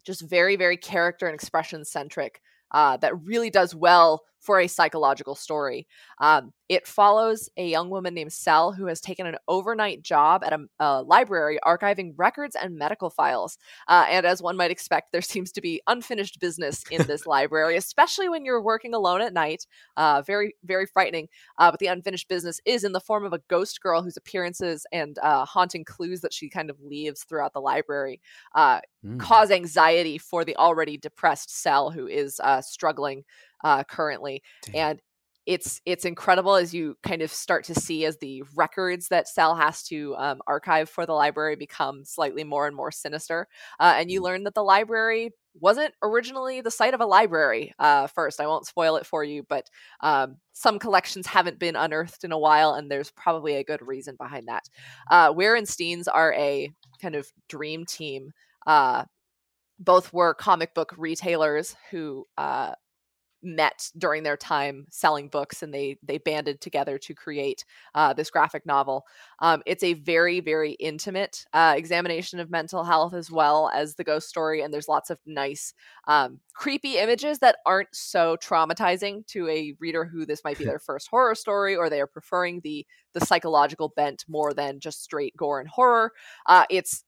just 0.06 0.30
very, 0.30 0.58
very 0.58 0.76
character 0.76 1.28
and 1.28 1.36
expression 1.36 1.86
centric 1.86 2.42
uh, 2.72 2.98
that 2.98 3.18
really 3.24 3.50
does 3.50 3.74
well 3.74 4.24
for 4.44 4.60
a 4.60 4.68
psychological 4.68 5.36
story. 5.36 5.88
Um, 6.20 6.52
it 6.68 6.86
follows 6.86 7.50
a 7.56 7.68
young 7.68 7.90
woman 7.90 8.14
named 8.14 8.34
Cel 8.34 8.74
who 8.74 8.88
has 8.88 9.00
taken 9.00 9.26
an 9.26 9.38
overnight 9.48 10.02
job 10.02 10.44
at 10.44 10.54
a, 10.54 10.60
a 10.80 11.02
library 11.02 11.60
archiving 11.64 12.14
records 12.18 12.56
and 12.56 12.78
medical 12.78 13.10
files. 13.10 13.58
Uh, 13.88 14.06
and 14.10 14.26
as 14.26 14.42
one 14.42 14.58
might 14.58 14.72
expect, 14.72 15.12
there 15.12 15.22
seems 15.34 15.52
to 15.54 15.62
be 15.62 15.82
unfinished 15.88 16.40
business 16.40 16.84
in 16.92 17.06
this 17.08 17.26
library, 17.28 17.78
especially 17.78 18.28
when 18.28 18.44
you're 18.44 18.62
working 18.62 18.94
alone 18.94 19.22
at 19.22 19.34
night. 19.34 19.66
Uh, 19.96 20.22
very, 20.22 20.56
very 20.64 20.86
frightening. 20.86 21.30
Uh, 21.58 21.72
but 21.72 21.80
the 21.80 21.88
unfinished 21.88 22.28
business 22.28 22.60
is 22.66 22.84
in 22.84 22.92
the 22.92 23.00
form 23.00 23.24
of 23.24 23.34
a 23.34 23.42
ghost 23.50 23.82
girl 23.82 24.02
whose 24.02 24.18
appearances 24.18 24.86
and 24.92 25.18
uh, 25.20 25.46
haunting 25.46 25.86
clues 25.86 26.20
that 26.22 26.34
she 26.34 26.50
kind 26.50 26.70
of 26.70 26.82
leaves 26.82 27.24
throughout 27.24 27.54
the 27.54 27.62
library 27.62 28.20
mm. 28.56 29.20
cause 29.20 29.52
anxiety 29.52 30.18
for 30.18 30.44
the 30.44 30.56
already 30.58 30.98
depressed 30.98 31.56
Cel, 31.62 31.92
who 31.92 32.08
is 32.08 32.40
uh, 32.44 32.62
struggling 32.62 33.24
uh, 33.64 33.84
currently, 33.84 34.42
Damn. 34.64 34.76
and 34.76 35.02
it's 35.46 35.82
it's 35.86 36.06
incredible 36.06 36.56
as 36.56 36.74
you 36.74 36.96
kind 37.04 37.22
of 37.22 37.32
start 37.32 37.66
to 37.66 37.76
see 37.76 38.06
as 38.06 38.18
the 38.18 38.44
records 38.56 39.10
that 39.10 39.28
Cel 39.28 39.56
has 39.56 39.84
to 39.84 40.16
um, 40.16 40.42
archive 40.48 40.90
for 40.90 41.06
the 41.06 41.14
library 41.14 41.56
become 41.56 42.06
slightly 42.06 42.44
more 42.44 42.66
and 42.66 42.76
more 42.76 42.92
sinister, 42.92 43.48
uh, 43.80 43.96
and 43.98 44.10
you 44.10 44.22
mm. 44.22 44.24
learn 44.24 44.44
that 44.44 44.54
the 44.54 44.64
library 44.64 45.32
wasn't 45.60 45.94
originally 46.02 46.62
the 46.62 46.72
site 46.72 46.94
of 46.94 47.02
a 47.02 47.06
library 47.06 47.74
uh, 47.78 48.08
first. 48.08 48.42
I 48.42 48.48
won't 48.48 48.66
spoil 48.66 48.96
it 48.96 49.06
for 49.06 49.24
you, 49.24 49.44
but 49.44 49.70
um, 50.02 50.38
some 50.54 50.80
collections 50.80 51.28
haven't 51.28 51.60
been 51.60 51.76
unearthed 51.76 52.24
in 52.24 52.32
a 52.32 52.40
while, 52.40 52.74
and 52.74 52.90
there's 52.90 53.12
probably 53.12 53.56
a 53.56 53.64
good 53.64 53.86
reason 53.86 54.16
behind 54.16 54.48
that. 54.48 54.64
Uh, 55.12 55.32
Weir 55.36 55.56
and 55.56 55.68
Steenz 55.68 56.08
are 56.12 56.34
a 56.34 56.70
kind 57.02 57.16
of 57.16 57.32
dream 57.50 57.86
team. 57.86 58.32
Uh, 58.66 59.04
both 59.80 60.14
were 60.14 60.34
comic 60.34 60.74
book 60.74 60.94
retailers 60.98 61.76
who 61.92 62.26
uh, 62.38 62.74
met 63.44 63.92
during 63.98 64.24
their 64.24 64.38
time 64.38 64.86
selling 64.90 65.28
books 65.28 65.62
and 65.62 65.74
they 65.74 65.98
they 66.04 66.18
banded 66.18 66.62
together 66.62 66.98
to 66.98 67.14
create 67.14 67.66
uh, 67.96 68.14
this 68.14 68.30
graphic 68.30 68.66
novel. 68.66 69.06
Um, 69.40 69.62
it's 69.66 69.84
a 69.84 69.94
very 69.94 70.40
very 70.40 70.72
intimate 70.74 71.46
uh, 71.54 71.74
examination 71.78 72.40
of 72.40 72.50
mental 72.50 72.84
health 72.84 73.14
as 73.14 73.30
well 73.30 73.70
as 73.74 73.96
the 73.96 74.04
ghost 74.04 74.30
story 74.30 74.62
and 74.62 74.74
there's 74.74 74.88
lots 74.88 75.10
of 75.10 75.20
nice 75.26 75.74
um, 76.08 76.40
creepy 76.54 76.98
images 76.98 77.40
that 77.40 77.58
aren't 77.66 77.94
so 77.94 78.38
traumatizing 78.38 79.26
to 79.28 79.48
a 79.50 79.76
reader 79.80 80.06
who 80.06 80.26
this 80.26 80.44
might 80.44 80.58
be 80.58 80.66
their 80.74 80.80
first 80.80 81.08
horror 81.10 81.36
story 81.36 81.76
or 81.76 81.90
they 81.90 82.02
are 82.02 82.08
preferring 82.08 82.62
the 82.64 82.86
the 83.14 83.26
psychological 83.26 83.94
bent 83.96 84.26
more 84.28 84.54
than 84.54 84.80
just 84.80 85.04
straight 85.04 85.36
gore 85.38 85.60
and 85.60 85.70
horror. 85.70 86.12
Uh, 86.48 86.66
it's 86.70 87.04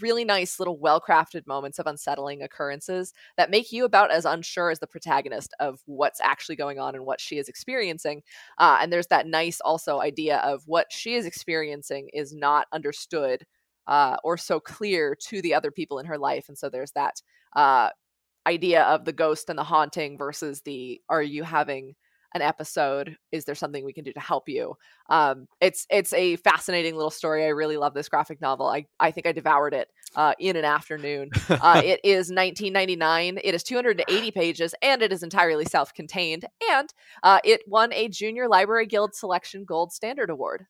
really 0.00 0.24
nice 0.24 0.58
little 0.58 0.78
well-crafted 0.78 1.46
moments 1.46 1.78
of 1.78 1.86
unsettling 1.86 2.42
occurrences 2.42 3.12
that 3.36 3.50
make 3.50 3.72
you 3.72 3.84
about 3.84 4.10
as 4.10 4.24
unsure 4.24 4.70
as 4.70 4.78
the 4.78 4.86
protagonist 4.86 5.54
of 5.60 5.80
what's 5.86 6.20
actually 6.20 6.56
going 6.56 6.78
on 6.78 6.94
and 6.94 7.04
what 7.04 7.20
she 7.20 7.38
is 7.38 7.48
experiencing 7.48 8.22
uh, 8.58 8.78
and 8.80 8.92
there's 8.92 9.06
that 9.08 9.26
nice 9.26 9.60
also 9.60 10.00
idea 10.00 10.38
of 10.38 10.62
what 10.66 10.86
she 10.90 11.14
is 11.14 11.26
experiencing 11.26 12.08
is 12.12 12.34
not 12.34 12.66
understood 12.72 13.44
uh, 13.86 14.16
or 14.22 14.36
so 14.36 14.60
clear 14.60 15.16
to 15.18 15.40
the 15.40 15.54
other 15.54 15.70
people 15.70 15.98
in 15.98 16.06
her 16.06 16.18
life 16.18 16.48
and 16.48 16.58
so 16.58 16.68
there's 16.68 16.92
that 16.92 17.22
uh, 17.56 17.88
idea 18.46 18.82
of 18.84 19.04
the 19.04 19.12
ghost 19.12 19.48
and 19.50 19.58
the 19.58 19.64
haunting 19.64 20.16
versus 20.18 20.62
the 20.62 21.00
are 21.08 21.22
you 21.22 21.42
having 21.42 21.94
an 22.34 22.42
episode 22.42 23.16
is 23.32 23.44
there 23.44 23.54
something 23.54 23.84
we 23.84 23.92
can 23.92 24.04
do 24.04 24.12
to 24.12 24.20
help 24.20 24.48
you? 24.48 24.74
Um, 25.08 25.46
it's 25.60 25.86
it's 25.90 26.12
a 26.12 26.36
fascinating 26.36 26.94
little 26.94 27.10
story 27.10 27.44
i 27.44 27.48
really 27.48 27.76
love 27.76 27.94
this 27.94 28.08
graphic 28.08 28.40
novel 28.40 28.66
i, 28.66 28.86
I 29.00 29.10
think 29.10 29.26
i 29.26 29.32
devoured 29.32 29.74
it 29.74 29.88
uh, 30.16 30.34
in 30.38 30.56
an 30.56 30.64
afternoon. 30.64 31.30
Uh, 31.48 31.82
it 31.84 32.00
is 32.04 32.30
1999 32.30 33.38
it 33.42 33.54
is 33.54 33.62
280 33.62 34.30
pages 34.30 34.74
and 34.82 35.02
it 35.02 35.12
is 35.12 35.22
entirely 35.22 35.64
self-contained 35.64 36.44
and 36.70 36.92
uh, 37.22 37.40
it 37.44 37.60
won 37.66 37.92
a 37.92 38.08
junior 38.08 38.48
library 38.48 38.86
guild 38.86 39.14
selection 39.14 39.64
gold 39.64 39.92
standard 39.92 40.30
award. 40.30 40.66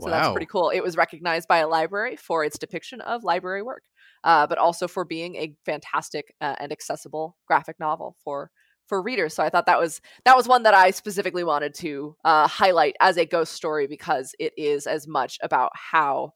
So 0.00 0.10
wow. 0.10 0.16
that's 0.16 0.30
pretty 0.30 0.46
cool. 0.46 0.70
It 0.70 0.82
was 0.82 0.96
recognized 0.96 1.46
by 1.46 1.58
a 1.58 1.68
library 1.68 2.16
for 2.16 2.44
its 2.44 2.58
depiction 2.58 3.00
of 3.00 3.22
library 3.22 3.62
work 3.62 3.84
uh, 4.24 4.46
but 4.46 4.58
also 4.58 4.88
for 4.88 5.04
being 5.04 5.36
a 5.36 5.54
fantastic 5.64 6.34
uh, 6.40 6.56
and 6.58 6.72
accessible 6.72 7.36
graphic 7.46 7.78
novel 7.78 8.16
for 8.24 8.50
for 8.86 9.00
readers. 9.02 9.34
So 9.34 9.42
I 9.42 9.50
thought 9.50 9.66
that 9.66 9.80
was 9.80 10.00
that 10.24 10.36
was 10.36 10.48
one 10.48 10.62
that 10.64 10.74
I 10.74 10.90
specifically 10.90 11.44
wanted 11.44 11.74
to 11.76 12.16
uh, 12.24 12.48
highlight 12.48 12.96
as 13.00 13.16
a 13.16 13.26
ghost 13.26 13.52
story 13.52 13.86
because 13.86 14.34
it 14.38 14.52
is 14.56 14.86
as 14.86 15.06
much 15.06 15.38
about 15.42 15.72
how 15.74 16.32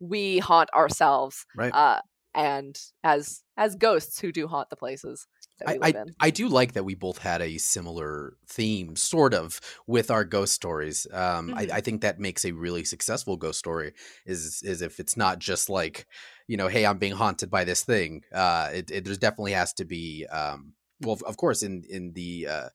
we 0.00 0.38
haunt 0.38 0.70
ourselves, 0.74 1.46
right? 1.56 1.72
Uh, 1.72 2.00
and 2.34 2.78
as 3.04 3.42
as 3.56 3.74
ghosts 3.74 4.20
who 4.20 4.32
do 4.32 4.46
haunt 4.46 4.70
the 4.70 4.76
places. 4.76 5.26
I, 5.66 5.78
I, 5.82 5.94
I, 6.18 6.30
do 6.30 6.48
like 6.48 6.72
that 6.72 6.84
we 6.84 6.94
both 6.94 7.18
had 7.18 7.42
a 7.42 7.58
similar 7.58 8.38
theme, 8.46 8.96
sort 8.96 9.34
of, 9.34 9.60
with 9.86 10.10
our 10.10 10.24
ghost 10.24 10.54
stories. 10.54 11.06
Um, 11.12 11.48
mm-hmm. 11.48 11.58
I, 11.58 11.68
I, 11.74 11.80
think 11.82 12.00
that 12.00 12.18
makes 12.18 12.46
a 12.46 12.52
really 12.52 12.82
successful 12.82 13.36
ghost 13.36 13.58
story 13.58 13.92
is 14.24 14.62
is 14.62 14.80
if 14.80 15.00
it's 15.00 15.18
not 15.18 15.38
just 15.38 15.68
like, 15.68 16.06
you 16.46 16.56
know, 16.56 16.68
hey, 16.68 16.86
I'm 16.86 16.96
being 16.96 17.12
haunted 17.12 17.50
by 17.50 17.64
this 17.64 17.84
thing. 17.84 18.22
Uh, 18.32 18.70
it, 18.72 18.90
it 18.90 19.04
there's 19.04 19.18
definitely 19.18 19.52
has 19.52 19.74
to 19.74 19.84
be 19.84 20.24
um, 20.28 20.72
well, 21.00 21.18
of 21.26 21.36
course, 21.36 21.62
in 21.62 21.84
in 21.88 22.12
the 22.12 22.46
uh, 22.48 22.68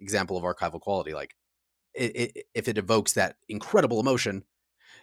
example 0.00 0.36
of 0.36 0.44
archival 0.44 0.80
quality, 0.80 1.14
like 1.14 1.34
it, 1.94 2.16
it, 2.16 2.46
if 2.54 2.68
it 2.68 2.78
evokes 2.78 3.14
that 3.14 3.36
incredible 3.48 4.00
emotion, 4.00 4.44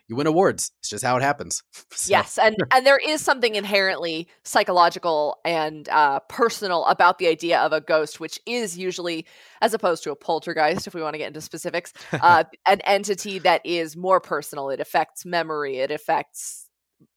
you 0.07 0.15
win 0.15 0.27
awards. 0.27 0.71
It's 0.79 0.89
just 0.89 1.03
how 1.03 1.17
it 1.17 1.23
happens. 1.23 1.63
so. 1.91 2.09
Yes, 2.09 2.37
and 2.37 2.55
and 2.73 2.85
there 2.85 2.97
is 2.97 3.21
something 3.21 3.55
inherently 3.55 4.27
psychological 4.43 5.39
and 5.43 5.87
uh, 5.89 6.19
personal 6.29 6.85
about 6.85 7.19
the 7.19 7.27
idea 7.27 7.59
of 7.59 7.73
a 7.73 7.81
ghost, 7.81 8.19
which 8.19 8.39
is 8.45 8.77
usually, 8.77 9.25
as 9.61 9.73
opposed 9.73 10.03
to 10.03 10.11
a 10.11 10.15
poltergeist, 10.15 10.87
if 10.87 10.93
we 10.93 11.01
want 11.01 11.13
to 11.13 11.19
get 11.19 11.27
into 11.27 11.41
specifics, 11.41 11.93
uh, 12.13 12.43
an 12.65 12.81
entity 12.81 13.39
that 13.39 13.65
is 13.65 13.97
more 13.97 14.21
personal. 14.21 14.69
It 14.69 14.79
affects 14.79 15.25
memory. 15.25 15.79
It 15.79 15.91
affects 15.91 16.66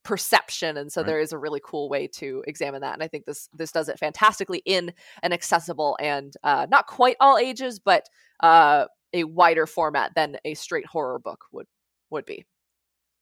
perception 0.02 0.76
and 0.76 0.90
so 0.90 1.02
right. 1.02 1.06
there 1.08 1.20
is 1.20 1.32
a 1.32 1.38
really 1.38 1.60
cool 1.62 1.88
way 1.88 2.06
to 2.06 2.42
examine 2.46 2.80
that 2.80 2.94
and 2.94 3.02
i 3.02 3.08
think 3.08 3.26
this 3.26 3.48
this 3.52 3.70
does 3.70 3.88
it 3.88 3.98
fantastically 3.98 4.62
in 4.64 4.92
an 5.22 5.32
accessible 5.32 5.96
and 6.00 6.34
uh, 6.42 6.66
not 6.70 6.86
quite 6.86 7.16
all 7.20 7.36
ages 7.36 7.78
but 7.78 8.08
uh, 8.40 8.86
a 9.12 9.24
wider 9.24 9.66
format 9.66 10.12
than 10.14 10.38
a 10.44 10.54
straight 10.54 10.86
horror 10.86 11.18
book 11.18 11.44
would 11.52 11.66
would 12.08 12.24
be 12.24 12.46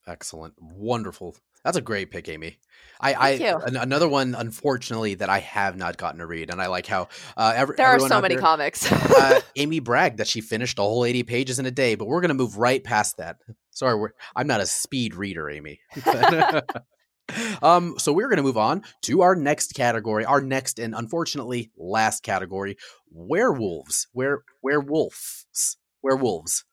excellent 0.07 0.55
wonderful 0.61 1.35
that's 1.64 1.77
a 1.77 1.83
great 1.83 2.11
pick, 2.11 2.29
Amy. 2.29 2.59
I, 3.01 3.14
I 3.14 3.29
an, 3.67 3.77
another 3.77 4.09
one, 4.09 4.35
unfortunately, 4.35 5.14
that 5.17 5.29
I 5.29 5.41
have 5.41 5.77
not 5.77 5.97
gotten 5.97 6.21
to 6.21 6.27
read, 6.27 6.51
and 6.51 6.62
I 6.62 6.69
like 6.69 6.87
how 6.87 7.09
uh, 7.37 7.53
every, 7.55 7.77
there 7.77 7.88
are 7.88 8.01
so 8.01 8.21
many 8.21 8.37
there, 8.37 8.43
comics. 8.43 8.91
uh, 8.91 9.41
Amy 9.57 9.81
bragged 9.81 10.19
that 10.19 10.29
she 10.29 10.41
finished 10.41 10.79
a 10.79 10.83
whole 10.83 11.05
eighty 11.05 11.25
pages 11.25 11.59
in 11.59 11.67
a 11.67 11.71
day, 11.71 11.95
but 11.95 12.07
we're 12.07 12.21
gonna 12.21 12.35
move 12.35 12.59
right 12.59 12.83
past 12.83 13.17
that. 13.17 13.38
Sorry, 13.79 14.11
I'm 14.35 14.49
not 14.49 14.61
a 14.61 14.67
speed 14.67 15.14
reader, 15.14 15.49
Amy. 15.49 15.79
um, 17.62 17.95
so 17.97 18.12
we're 18.12 18.27
going 18.27 18.38
to 18.38 18.43
move 18.43 18.57
on 18.57 18.83
to 19.03 19.23
our 19.23 19.37
next 19.37 19.75
category, 19.75 20.25
our 20.25 20.41
next 20.41 20.81
and 20.81 20.97
unfortunately 20.97 21.71
last 21.77 22.25
category: 22.25 22.77
werewolves. 23.09 24.09
Where 24.12 24.43
werewolves, 24.64 25.77
werewolves. 26.03 26.64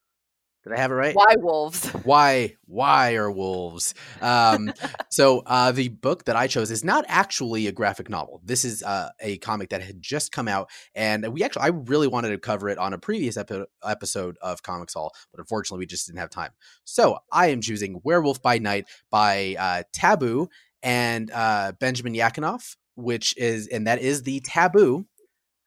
Did 0.66 0.74
I 0.74 0.82
have 0.82 0.90
it 0.90 0.96
right? 0.96 1.16
Why 1.16 1.36
wolves? 1.38 1.88
Why? 2.04 2.56
Why 2.66 3.14
are 3.14 3.30
wolves? 3.30 3.94
Um, 4.20 4.74
so 5.12 5.44
uh, 5.46 5.72
the 5.72 5.90
book 5.90 6.26
that 6.26 6.36
I 6.36 6.48
chose 6.48 6.72
is 6.72 6.84
not 6.84 7.06
actually 7.08 7.68
a 7.68 7.72
graphic 7.72 8.10
novel. 8.10 8.42
This 8.44 8.66
is 8.66 8.82
uh, 8.82 9.10
a 9.20 9.38
comic 9.38 9.70
that 9.70 9.84
had 9.84 10.02
just 10.02 10.32
come 10.32 10.48
out, 10.48 10.72
and 10.96 11.32
we 11.32 11.44
actually 11.44 11.62
I 11.64 11.68
really 11.68 12.08
wanted 12.08 12.30
to 12.30 12.40
cover 12.40 12.68
it 12.70 12.80
on 12.80 12.94
a 12.94 12.98
previous 12.98 13.38
epi- 13.38 13.66
episode 13.84 14.38
of 14.42 14.64
Comics 14.64 14.96
Haul, 14.96 15.14
but 15.32 15.40
unfortunately 15.40 15.84
we 15.84 15.86
just 15.86 16.08
didn't 16.08 16.20
have 16.20 16.32
time. 16.32 16.52
So 16.84 17.20
I 17.32 17.48
am 17.48 17.62
choosing 17.62 18.02
Werewolf 18.04 18.42
by 18.42 18.58
Night 18.58 18.88
by 19.12 19.56
uh, 19.60 19.84
Taboo 19.94 20.50
and 20.82 21.30
uh, 21.30 21.74
Benjamin 21.80 22.16
Jackendoff, 22.16 22.76
which 22.96 23.38
is 23.38 23.68
and 23.68 23.86
that 23.86 24.02
is 24.02 24.24
the 24.24 24.40
Taboo 24.40 25.06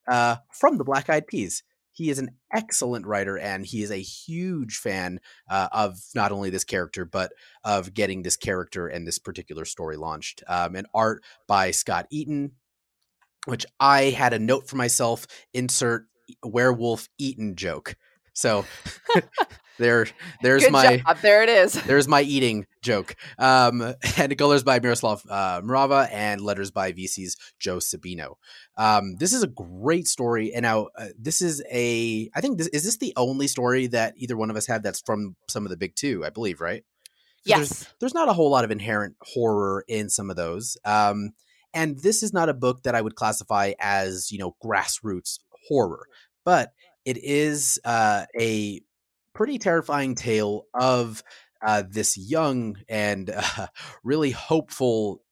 uh, 0.09 0.37
from 0.53 0.77
the 0.77 0.85
Black 0.85 1.09
Eyed 1.09 1.29
Peas 1.29 1.63
he 1.99 2.11
is 2.11 2.19
an 2.19 2.31
excellent 2.53 3.07
writer 3.07 3.37
and 3.37 3.67
he 3.67 3.83
is 3.83 3.91
a 3.91 3.97
huge 3.97 4.77
fan 4.77 5.21
uh, 5.51 5.69
of 5.73 5.99
not 6.15 6.33
only 6.33 6.51
this 6.51 6.65
character 6.65 7.05
but 7.05 7.33
of 7.65 7.93
getting 7.93 8.23
this 8.23 8.37
character 8.37 8.87
and 8.87 9.07
this 9.07 9.19
particular 9.19 9.65
story 9.65 9.97
launched 9.97 10.43
um, 10.49 10.77
and 10.77 10.87
art 10.95 11.23
by 11.47 11.71
scott 11.71 12.07
eaton 12.11 12.53
which 13.47 13.67
i 13.81 14.05
had 14.05 14.33
a 14.33 14.39
note 14.39 14.69
for 14.69 14.77
myself 14.77 15.27
insert 15.53 16.07
werewolf 16.45 17.09
eaton 17.19 17.57
joke. 17.57 17.97
So 18.33 18.65
there 19.79 20.07
there's 20.43 20.65
Good 20.65 20.73
my 20.73 20.97
job. 20.99 21.19
There 21.23 21.43
it 21.43 21.49
is. 21.49 21.73
there's 21.85 22.07
my 22.09 22.23
eating 22.23 22.67
joke. 22.83 23.15
Um, 23.39 23.95
and 24.17 24.37
colors 24.39 24.63
by 24.63 24.81
Miroslav 24.81 25.23
uh, 25.29 25.61
Mrva 25.63 26.09
and 26.13 26.41
letters 26.41 26.71
by 26.71 26.93
VC's 26.93 27.37
Joe 27.59 27.77
Sabino. 27.79 28.35
Um, 28.77 29.17
this 29.17 29.33
is 29.33 29.43
a 29.43 29.47
great 29.49 30.07
story. 30.09 30.53
And 30.53 30.63
now 30.63 30.89
uh, 30.97 31.09
this 31.19 31.41
is 31.43 31.63
a, 31.73 32.31
I 32.35 32.41
think 32.41 32.59
this 32.59 32.69
is 32.69 32.85
this 32.85 32.97
the 32.99 33.13
only 33.17 33.49
story 33.49 33.87
that 33.89 34.15
either 34.17 34.37
one 34.37 34.51
of 34.51 34.57
us 34.57 34.67
had 34.67 34.83
that's 34.83 35.01
from 35.01 35.37
some 35.49 35.65
of 35.65 35.71
the 35.71 35.77
big 35.77 35.95
two, 35.95 36.25
I 36.25 36.31
believe, 36.31 36.61
right? 36.61 36.83
'Cause 37.47 37.57
There's, 37.57 37.71
Yes. 37.81 37.95
there's 38.01 38.15
not 38.15 38.29
a 38.29 38.33
whole 38.33 38.51
lot 38.51 38.65
of 38.65 38.71
inherent 38.71 39.17
horror 39.23 39.85
in 39.89 40.11
some 40.11 40.29
of 40.31 40.37
those. 40.37 40.77
Um, 40.85 41.31
and 41.73 41.99
this 42.01 42.23
is 42.23 42.33
not 42.33 42.49
a 42.49 42.55
book 42.55 42.83
that 42.83 42.95
I 42.95 43.01
would 43.01 43.15
classify 43.15 43.73
as, 43.79 44.31
you 44.33 44.39
know, 44.39 44.57
grassroots 44.65 45.39
horror, 45.69 46.07
but 46.45 46.73
it 47.05 47.17
is 47.23 47.79
uh, 47.85 48.27
a 48.39 48.81
pretty 49.39 49.57
terrifying 49.57 50.17
tale 50.17 50.67
of 50.75 51.23
uh, 51.65 51.85
this 51.89 52.19
young 52.19 52.77
and 52.89 53.31
uh, 53.31 53.69
really 54.03 54.33
hopeful 54.33 55.23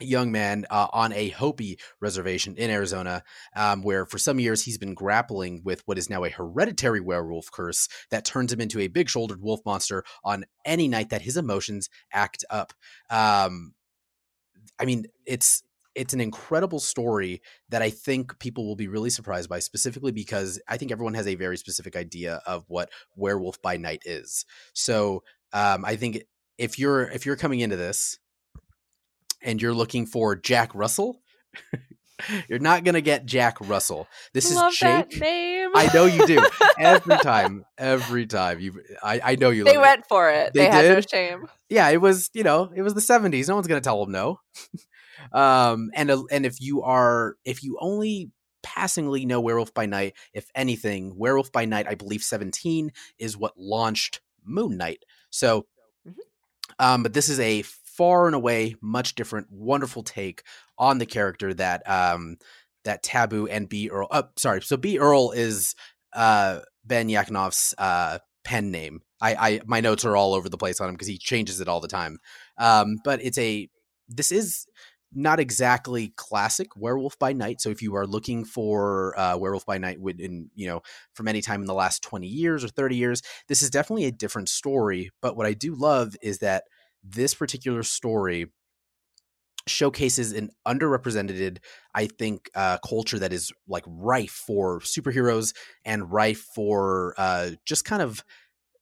young 0.00 0.32
man 0.32 0.66
uh, 0.70 0.88
on 0.92 1.12
a 1.12 1.28
Hopi 1.28 1.78
reservation 2.00 2.56
in 2.56 2.68
Arizona, 2.68 3.22
um, 3.54 3.84
where 3.84 4.06
for 4.06 4.18
some 4.18 4.40
years 4.40 4.64
he's 4.64 4.76
been 4.76 4.94
grappling 4.94 5.62
with 5.64 5.82
what 5.86 5.98
is 5.98 6.10
now 6.10 6.24
a 6.24 6.30
hereditary 6.30 6.98
werewolf 6.98 7.48
curse 7.52 7.88
that 8.10 8.24
turns 8.24 8.52
him 8.52 8.60
into 8.60 8.80
a 8.80 8.88
big 8.88 9.08
shouldered 9.08 9.40
wolf 9.40 9.60
monster 9.64 10.02
on 10.24 10.44
any 10.64 10.88
night 10.88 11.10
that 11.10 11.22
his 11.22 11.36
emotions 11.36 11.88
act 12.12 12.44
up. 12.50 12.72
Um, 13.08 13.74
I 14.80 14.84
mean, 14.84 15.06
it's 15.26 15.62
it's 15.94 16.14
an 16.14 16.20
incredible 16.20 16.80
story 16.80 17.42
that 17.68 17.82
I 17.82 17.90
think 17.90 18.38
people 18.38 18.66
will 18.66 18.76
be 18.76 18.88
really 18.88 19.10
surprised 19.10 19.48
by, 19.48 19.58
specifically 19.58 20.12
because 20.12 20.60
I 20.68 20.76
think 20.76 20.92
everyone 20.92 21.14
has 21.14 21.26
a 21.26 21.34
very 21.34 21.56
specific 21.56 21.96
idea 21.96 22.40
of 22.46 22.64
what 22.68 22.90
Werewolf 23.16 23.60
by 23.62 23.76
Night 23.76 24.02
is. 24.04 24.44
So 24.72 25.22
um, 25.52 25.84
I 25.84 25.96
think 25.96 26.22
if 26.58 26.78
you're 26.78 27.02
if 27.02 27.26
you're 27.26 27.36
coming 27.36 27.60
into 27.60 27.76
this 27.76 28.18
and 29.42 29.60
you're 29.60 29.74
looking 29.74 30.06
for 30.06 30.36
Jack 30.36 30.74
Russell, 30.74 31.20
you're 32.48 32.58
not 32.58 32.84
gonna 32.84 33.00
get 33.00 33.26
Jack 33.26 33.58
Russell. 33.60 34.06
This 34.32 34.50
is 34.50 34.56
Love 34.56 34.72
Jake. 34.72 35.20
I 35.22 35.90
know 35.92 36.04
you 36.06 36.26
do. 36.26 36.46
Every 36.78 37.16
time, 37.18 37.64
every 37.78 38.26
time 38.26 38.58
you, 38.60 38.80
I, 39.02 39.20
I 39.22 39.34
know 39.36 39.50
you. 39.50 39.64
They 39.64 39.76
love 39.76 39.84
it. 39.84 39.88
went 39.88 40.04
for 40.08 40.30
it. 40.30 40.52
They 40.52 40.60
They, 40.60 40.70
had 40.70 40.84
no 40.94 41.00
shame. 41.00 41.46
yeah, 41.68 41.88
it 41.90 42.00
was 42.00 42.30
you 42.32 42.42
know 42.42 42.72
it 42.74 42.82
was 42.82 42.94
the 42.94 43.00
seventies. 43.00 43.48
No 43.48 43.54
one's 43.54 43.66
gonna 43.68 43.80
tell 43.80 44.00
them 44.04 44.12
no. 44.12 44.40
Um, 45.32 45.90
and 45.94 46.10
and 46.30 46.46
if 46.46 46.60
you 46.60 46.82
are 46.82 47.36
if 47.44 47.62
you 47.62 47.78
only 47.80 48.30
passingly 48.62 49.26
know 49.26 49.40
Werewolf 49.40 49.74
by 49.74 49.86
Night, 49.86 50.14
if 50.32 50.48
anything, 50.54 51.16
Werewolf 51.16 51.50
by 51.52 51.64
Night, 51.64 51.86
I 51.88 51.94
believe 51.94 52.22
seventeen 52.22 52.92
is 53.18 53.36
what 53.36 53.58
launched 53.58 54.20
Moon 54.44 54.76
Knight. 54.76 55.04
So, 55.30 55.66
Mhm. 56.06 56.14
um, 56.78 57.02
but 57.02 57.12
this 57.12 57.28
is 57.28 57.40
a 57.40 57.62
far 57.62 58.26
and 58.26 58.34
away 58.34 58.76
much 58.80 59.14
different, 59.14 59.50
wonderful 59.50 60.02
take 60.02 60.42
on 60.78 60.98
the 60.98 61.06
character 61.06 61.52
that 61.54 61.88
um 61.88 62.36
that 62.84 63.02
Taboo 63.02 63.46
and 63.46 63.68
B 63.68 63.90
Earl. 63.90 64.08
Uh, 64.10 64.24
sorry, 64.36 64.62
so 64.62 64.76
B 64.76 64.98
Earl 64.98 65.30
is 65.32 65.74
uh 66.12 66.60
Ben 66.84 67.08
Jackendoff's 67.08 67.74
uh 67.78 68.18
pen 68.44 68.70
name. 68.70 69.02
I, 69.20 69.34
I 69.34 69.60
my 69.66 69.80
notes 69.80 70.04
are 70.04 70.16
all 70.16 70.34
over 70.34 70.48
the 70.48 70.58
place 70.58 70.80
on 70.80 70.88
him 70.88 70.94
because 70.94 71.06
he 71.08 71.18
changes 71.18 71.60
it 71.60 71.68
all 71.68 71.80
the 71.80 71.88
time. 71.88 72.18
Um, 72.58 72.96
but 73.04 73.22
it's 73.22 73.38
a 73.38 73.68
this 74.08 74.32
is 74.32 74.66
not 75.14 75.40
exactly 75.40 76.12
classic 76.16 76.68
Werewolf 76.76 77.18
by 77.18 77.32
Night. 77.32 77.60
So 77.60 77.70
if 77.70 77.82
you 77.82 77.94
are 77.96 78.06
looking 78.06 78.44
for 78.44 79.18
uh, 79.18 79.36
Werewolf 79.36 79.66
by 79.66 79.78
Night 79.78 79.98
in 80.18 80.50
you 80.54 80.66
know 80.66 80.82
from 81.14 81.28
any 81.28 81.42
time 81.42 81.60
in 81.60 81.66
the 81.66 81.74
last 81.74 82.02
twenty 82.02 82.28
years 82.28 82.64
or 82.64 82.68
thirty 82.68 82.96
years, 82.96 83.22
this 83.48 83.62
is 83.62 83.70
definitely 83.70 84.06
a 84.06 84.12
different 84.12 84.48
story. 84.48 85.10
But 85.20 85.36
what 85.36 85.46
I 85.46 85.54
do 85.54 85.74
love 85.74 86.14
is 86.22 86.38
that 86.38 86.64
this 87.02 87.34
particular 87.34 87.82
story 87.82 88.46
showcases 89.66 90.32
an 90.32 90.50
underrepresented 90.66 91.58
i 91.94 92.06
think 92.06 92.50
uh, 92.54 92.78
culture 92.78 93.18
that 93.18 93.32
is 93.32 93.52
like 93.68 93.84
rife 93.86 94.42
for 94.46 94.80
superheroes 94.80 95.54
and 95.84 96.10
rife 96.12 96.44
for 96.54 97.14
uh, 97.16 97.50
just 97.64 97.84
kind 97.84 98.02
of 98.02 98.24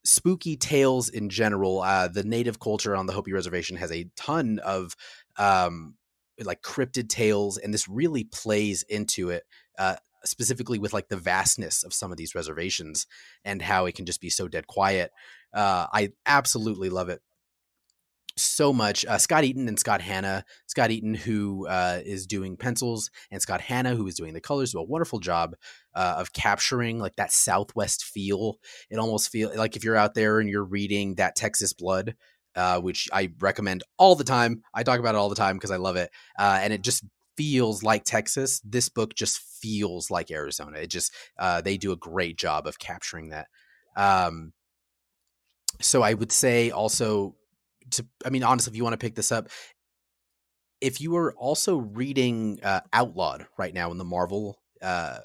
spooky 0.04 0.56
tales 0.56 1.10
in 1.10 1.28
general 1.28 1.82
uh, 1.82 2.08
the 2.08 2.24
native 2.24 2.58
culture 2.58 2.96
on 2.96 3.04
the 3.06 3.12
hopi 3.12 3.32
reservation 3.32 3.76
has 3.76 3.92
a 3.92 4.08
ton 4.16 4.58
of 4.60 4.96
um, 5.36 5.94
like 6.46 6.62
cryptid 6.62 7.08
tales 7.08 7.56
and 7.58 7.72
this 7.72 7.88
really 7.88 8.24
plays 8.24 8.82
into 8.84 9.30
it 9.30 9.44
uh, 9.78 9.96
specifically 10.24 10.78
with 10.78 10.92
like 10.92 11.08
the 11.08 11.16
vastness 11.16 11.82
of 11.82 11.94
some 11.94 12.10
of 12.10 12.18
these 12.18 12.34
reservations 12.34 13.06
and 13.44 13.62
how 13.62 13.86
it 13.86 13.94
can 13.94 14.06
just 14.06 14.20
be 14.20 14.30
so 14.30 14.48
dead 14.48 14.66
quiet 14.66 15.12
uh, 15.54 15.86
i 15.92 16.10
absolutely 16.26 16.90
love 16.90 17.08
it 17.08 17.22
so 18.40 18.72
much. 18.72 19.04
Uh, 19.04 19.18
Scott 19.18 19.44
Eaton 19.44 19.68
and 19.68 19.78
Scott 19.78 20.00
Hanna. 20.00 20.44
Scott 20.66 20.90
Eaton, 20.90 21.14
who 21.14 21.66
uh, 21.66 22.00
is 22.04 22.26
doing 22.26 22.56
pencils, 22.56 23.10
and 23.30 23.40
Scott 23.40 23.60
Hanna, 23.60 23.94
who 23.94 24.06
is 24.06 24.14
doing 24.14 24.34
the 24.34 24.40
colors, 24.40 24.72
do 24.72 24.78
a 24.78 24.84
wonderful 24.84 25.18
job 25.18 25.54
uh, 25.94 26.16
of 26.18 26.32
capturing 26.32 26.98
like 26.98 27.16
that 27.16 27.32
Southwest 27.32 28.04
feel. 28.04 28.58
It 28.90 28.98
almost 28.98 29.30
feel 29.30 29.52
like 29.56 29.76
if 29.76 29.84
you're 29.84 29.96
out 29.96 30.14
there 30.14 30.40
and 30.40 30.48
you're 30.48 30.64
reading 30.64 31.16
that 31.16 31.36
Texas 31.36 31.72
Blood, 31.72 32.14
uh, 32.56 32.80
which 32.80 33.08
I 33.12 33.32
recommend 33.40 33.82
all 33.98 34.14
the 34.14 34.24
time. 34.24 34.62
I 34.74 34.82
talk 34.82 35.00
about 35.00 35.14
it 35.14 35.18
all 35.18 35.28
the 35.28 35.34
time 35.34 35.56
because 35.56 35.70
I 35.70 35.76
love 35.76 35.96
it, 35.96 36.10
uh, 36.38 36.60
and 36.62 36.72
it 36.72 36.82
just 36.82 37.04
feels 37.36 37.82
like 37.82 38.04
Texas. 38.04 38.60
This 38.64 38.88
book 38.88 39.14
just 39.14 39.40
feels 39.40 40.10
like 40.10 40.30
Arizona. 40.30 40.78
It 40.78 40.88
just 40.88 41.12
uh, 41.38 41.60
they 41.60 41.76
do 41.76 41.92
a 41.92 41.96
great 41.96 42.36
job 42.36 42.66
of 42.66 42.78
capturing 42.78 43.30
that. 43.30 43.48
Um, 43.96 44.52
so 45.80 46.02
I 46.02 46.14
would 46.14 46.32
say 46.32 46.70
also 46.70 47.36
to 47.90 48.06
I 48.24 48.30
mean 48.30 48.42
honestly 48.42 48.70
if 48.70 48.76
you 48.76 48.84
want 48.84 48.94
to 48.94 49.04
pick 49.04 49.14
this 49.14 49.32
up 49.32 49.48
if 50.80 51.00
you 51.00 51.16
are 51.16 51.34
also 51.34 51.76
reading 51.76 52.58
uh, 52.62 52.80
Outlawed 52.92 53.46
right 53.58 53.74
now 53.74 53.90
in 53.90 53.98
the 53.98 54.04
Marvel 54.04 54.58
uh 54.82 55.18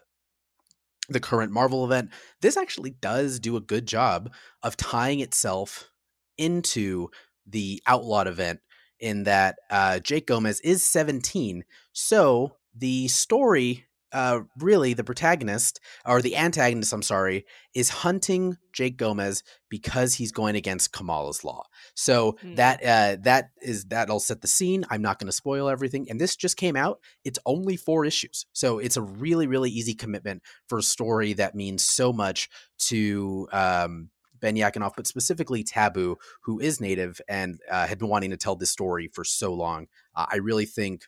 the 1.10 1.20
current 1.20 1.52
Marvel 1.52 1.86
event 1.86 2.10
this 2.42 2.58
actually 2.58 2.92
does 2.92 3.40
do 3.40 3.58
a 3.58 3.62
good 3.62 3.86
job 3.86 4.32
of 4.64 4.78
tying 4.78 5.20
itself 5.20 5.90
into 6.38 7.10
the 7.46 7.82
Outlawed 7.88 8.28
event 8.28 8.60
in 9.00 9.24
that 9.24 9.58
uh 9.70 10.00
Jake 10.00 10.28
Gomez 10.28 10.60
is 10.62 10.84
17 10.84 11.64
so 11.94 12.56
the 12.76 13.08
story 13.08 13.86
uh, 14.12 14.42
really 14.60 14.94
the 14.94 15.04
protagonist 15.04 15.82
or 16.06 16.22
the 16.22 16.38
antagonist, 16.38 16.94
I'm 16.94 17.02
sorry, 17.02 17.46
is 17.74 17.90
hunting 17.90 18.56
Jake 18.72 18.96
Gomez 18.96 19.44
because 19.68 20.14
he's 20.14 20.32
going 20.32 20.56
against 20.56 20.94
Kamala's 20.94 21.44
law. 21.44 21.64
So 21.96 22.38
Hmm. 22.40 22.56
that 22.56 22.80
uh, 22.82 23.18
that 23.24 23.50
is 23.62 23.84
that'll 23.86 24.22
set 24.22 24.40
the 24.40 24.48
scene. 24.48 24.86
I'm 24.90 25.02
not 25.02 25.20
going 25.20 25.28
to 25.28 25.34
spoil 25.34 25.68
everything. 25.68 26.10
And 26.10 26.22
this 26.22 26.38
just 26.38 26.56
came 26.56 26.78
out. 26.78 27.00
It's 27.26 27.40
only 27.46 27.76
four 27.76 28.06
issues, 28.06 28.46
so 28.54 28.80
it's 28.80 28.96
a 28.96 29.02
really 29.02 29.48
really 29.48 29.70
easy 29.70 29.94
commitment 29.96 30.44
for 30.70 30.78
a 30.78 30.84
story 30.84 31.34
that 31.34 31.54
means 31.56 31.84
so 31.84 32.14
much 32.14 32.48
to. 32.88 33.50
Um, 33.52 34.12
Ben 34.40 34.56
Jackendoff, 34.56 34.94
but 34.96 35.08
specifically 35.08 35.64
Taboo, 35.64 36.18
who 36.42 36.60
is 36.60 36.82
native 36.82 37.22
and 37.28 37.60
uh, 37.72 37.88
had 37.88 38.00
been 38.00 38.10
wanting 38.10 38.32
to 38.32 38.38
tell 38.38 38.56
this 38.56 38.72
story 38.72 39.08
for 39.08 39.24
so 39.24 39.54
long. 39.54 39.88
Uh, 40.16 40.26
I 40.32 40.38
really 40.38 40.66
think 40.66 41.04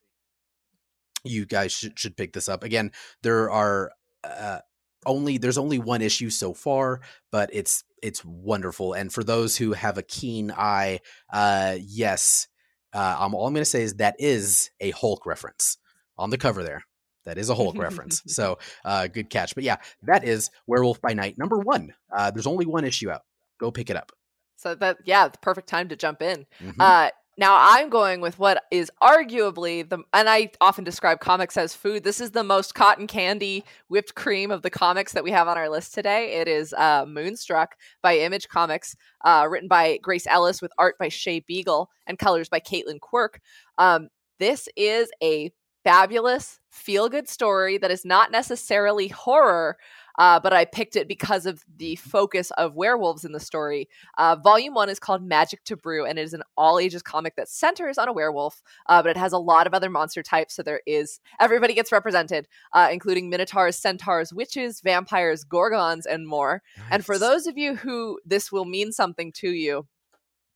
you 1.23 1.45
guys 1.45 1.71
should, 1.71 1.97
should 1.99 2.15
pick 2.15 2.33
this 2.33 2.47
up 2.47 2.63
again 2.63 2.91
there 3.23 3.49
are 3.49 3.91
uh, 4.23 4.59
only 5.05 5.37
there's 5.37 5.57
only 5.57 5.79
one 5.79 6.01
issue 6.01 6.29
so 6.29 6.53
far 6.53 7.01
but 7.31 7.49
it's 7.51 7.83
it's 8.01 8.23
wonderful 8.23 8.93
and 8.93 9.11
for 9.11 9.23
those 9.23 9.57
who 9.57 9.73
have 9.73 9.97
a 9.97 10.03
keen 10.03 10.51
eye 10.51 10.99
uh 11.33 11.75
yes 11.79 12.47
Uh, 12.93 13.17
I'm, 13.19 13.35
all 13.35 13.45
I'm 13.45 13.53
going 13.53 13.61
to 13.61 13.69
say 13.69 13.83
is 13.83 13.95
that 13.95 14.15
is 14.17 14.71
a 14.79 14.91
Hulk 14.91 15.25
reference 15.25 15.77
on 16.17 16.29
the 16.29 16.37
cover 16.37 16.63
there. 16.63 16.83
That 17.27 17.37
is 17.37 17.49
a 17.49 17.55
Hulk 17.55 17.77
reference. 17.77 18.23
So 18.27 18.57
uh, 18.85 19.07
good 19.07 19.29
catch. 19.29 19.53
But 19.53 19.63
yeah, 19.63 19.77
that 20.03 20.23
is 20.23 20.49
Werewolf 20.65 21.01
by 21.01 21.13
Night 21.13 21.37
number 21.37 21.57
one. 21.57 21.93
Uh, 22.15 22.31
there's 22.31 22.47
only 22.47 22.65
one 22.65 22.85
issue 22.85 23.09
out. 23.09 23.21
Go 23.59 23.69
pick 23.69 23.89
it 23.89 23.95
up. 23.97 24.11
So 24.55 24.75
that 24.75 24.97
yeah, 25.05 25.27
the 25.27 25.37
perfect 25.39 25.67
time 25.67 25.89
to 25.89 25.95
jump 25.95 26.21
in. 26.21 26.45
Mhm. 26.61 26.75
Uh, 26.79 27.09
now 27.37 27.55
I'm 27.59 27.89
going 27.89 28.21
with 28.21 28.39
what 28.39 28.63
is 28.71 28.89
arguably 29.01 29.87
the, 29.87 29.99
and 30.13 30.29
I 30.29 30.51
often 30.61 30.83
describe 30.83 31.19
comics 31.19 31.57
as 31.57 31.75
food. 31.75 32.03
This 32.03 32.19
is 32.21 32.31
the 32.31 32.43
most 32.43 32.73
cotton 32.73 33.07
candy 33.07 33.63
whipped 33.89 34.15
cream 34.15 34.49
of 34.49 34.61
the 34.61 34.69
comics 34.69 35.13
that 35.13 35.23
we 35.23 35.31
have 35.31 35.47
on 35.47 35.57
our 35.57 35.69
list 35.69 35.93
today. 35.93 36.35
It 36.35 36.47
is 36.47 36.73
uh, 36.73 37.05
Moonstruck 37.07 37.75
by 38.01 38.17
Image 38.19 38.47
Comics, 38.47 38.95
uh, 39.23 39.47
written 39.49 39.67
by 39.67 39.99
Grace 40.01 40.25
Ellis 40.27 40.61
with 40.61 40.71
art 40.77 40.95
by 40.97 41.09
Shae 41.09 41.45
Beagle 41.45 41.89
and 42.07 42.17
colors 42.17 42.49
by 42.49 42.59
Caitlin 42.59 42.99
Quirk. 42.99 43.39
Um, 43.77 44.09
this 44.39 44.67
is 44.75 45.11
a 45.21 45.51
fabulous 45.87 46.59
feel 46.69 47.07
good 47.07 47.29
story 47.29 47.77
that 47.77 47.91
is 47.91 48.03
not 48.03 48.29
necessarily 48.29 49.07
horror. 49.07 49.77
Uh, 50.19 50.39
but 50.39 50.51
I 50.51 50.65
picked 50.65 50.95
it 50.95 51.07
because 51.07 51.45
of 51.45 51.63
the 51.77 51.95
focus 51.97 52.49
of 52.57 52.75
werewolves 52.75 53.23
in 53.23 53.33
the 53.33 53.39
story. 53.39 53.87
Uh, 54.17 54.35
volume 54.35 54.73
one 54.73 54.89
is 54.89 54.99
called 54.99 55.23
Magic 55.23 55.63
to 55.65 55.77
Brew, 55.77 56.05
and 56.05 56.17
it 56.17 56.23
is 56.23 56.33
an 56.33 56.41
all 56.57 56.79
ages 56.79 57.03
comic 57.03 57.35
that 57.35 57.47
centers 57.47 57.99
on 57.99 58.07
a 58.07 58.13
werewolf, 58.13 58.63
uh, 58.87 59.03
but 59.03 59.11
it 59.11 59.17
has 59.17 59.31
a 59.31 59.37
lot 59.37 59.67
of 59.67 59.75
other 59.75 59.91
monster 59.91 60.23
types. 60.23 60.55
So 60.55 60.63
there 60.63 60.81
is 60.87 61.19
everybody 61.39 61.75
gets 61.75 61.91
represented, 61.91 62.47
uh, 62.73 62.89
including 62.91 63.29
minotaurs, 63.29 63.77
centaurs, 63.77 64.33
witches, 64.33 64.81
vampires, 64.81 65.43
gorgons, 65.43 66.07
and 66.07 66.27
more. 66.27 66.63
And 66.89 67.05
for 67.05 67.19
those 67.19 67.45
of 67.45 67.55
you 67.55 67.75
who 67.75 68.19
this 68.25 68.51
will 68.51 68.65
mean 68.65 68.91
something 68.91 69.31
to 69.33 69.51
you, 69.51 69.85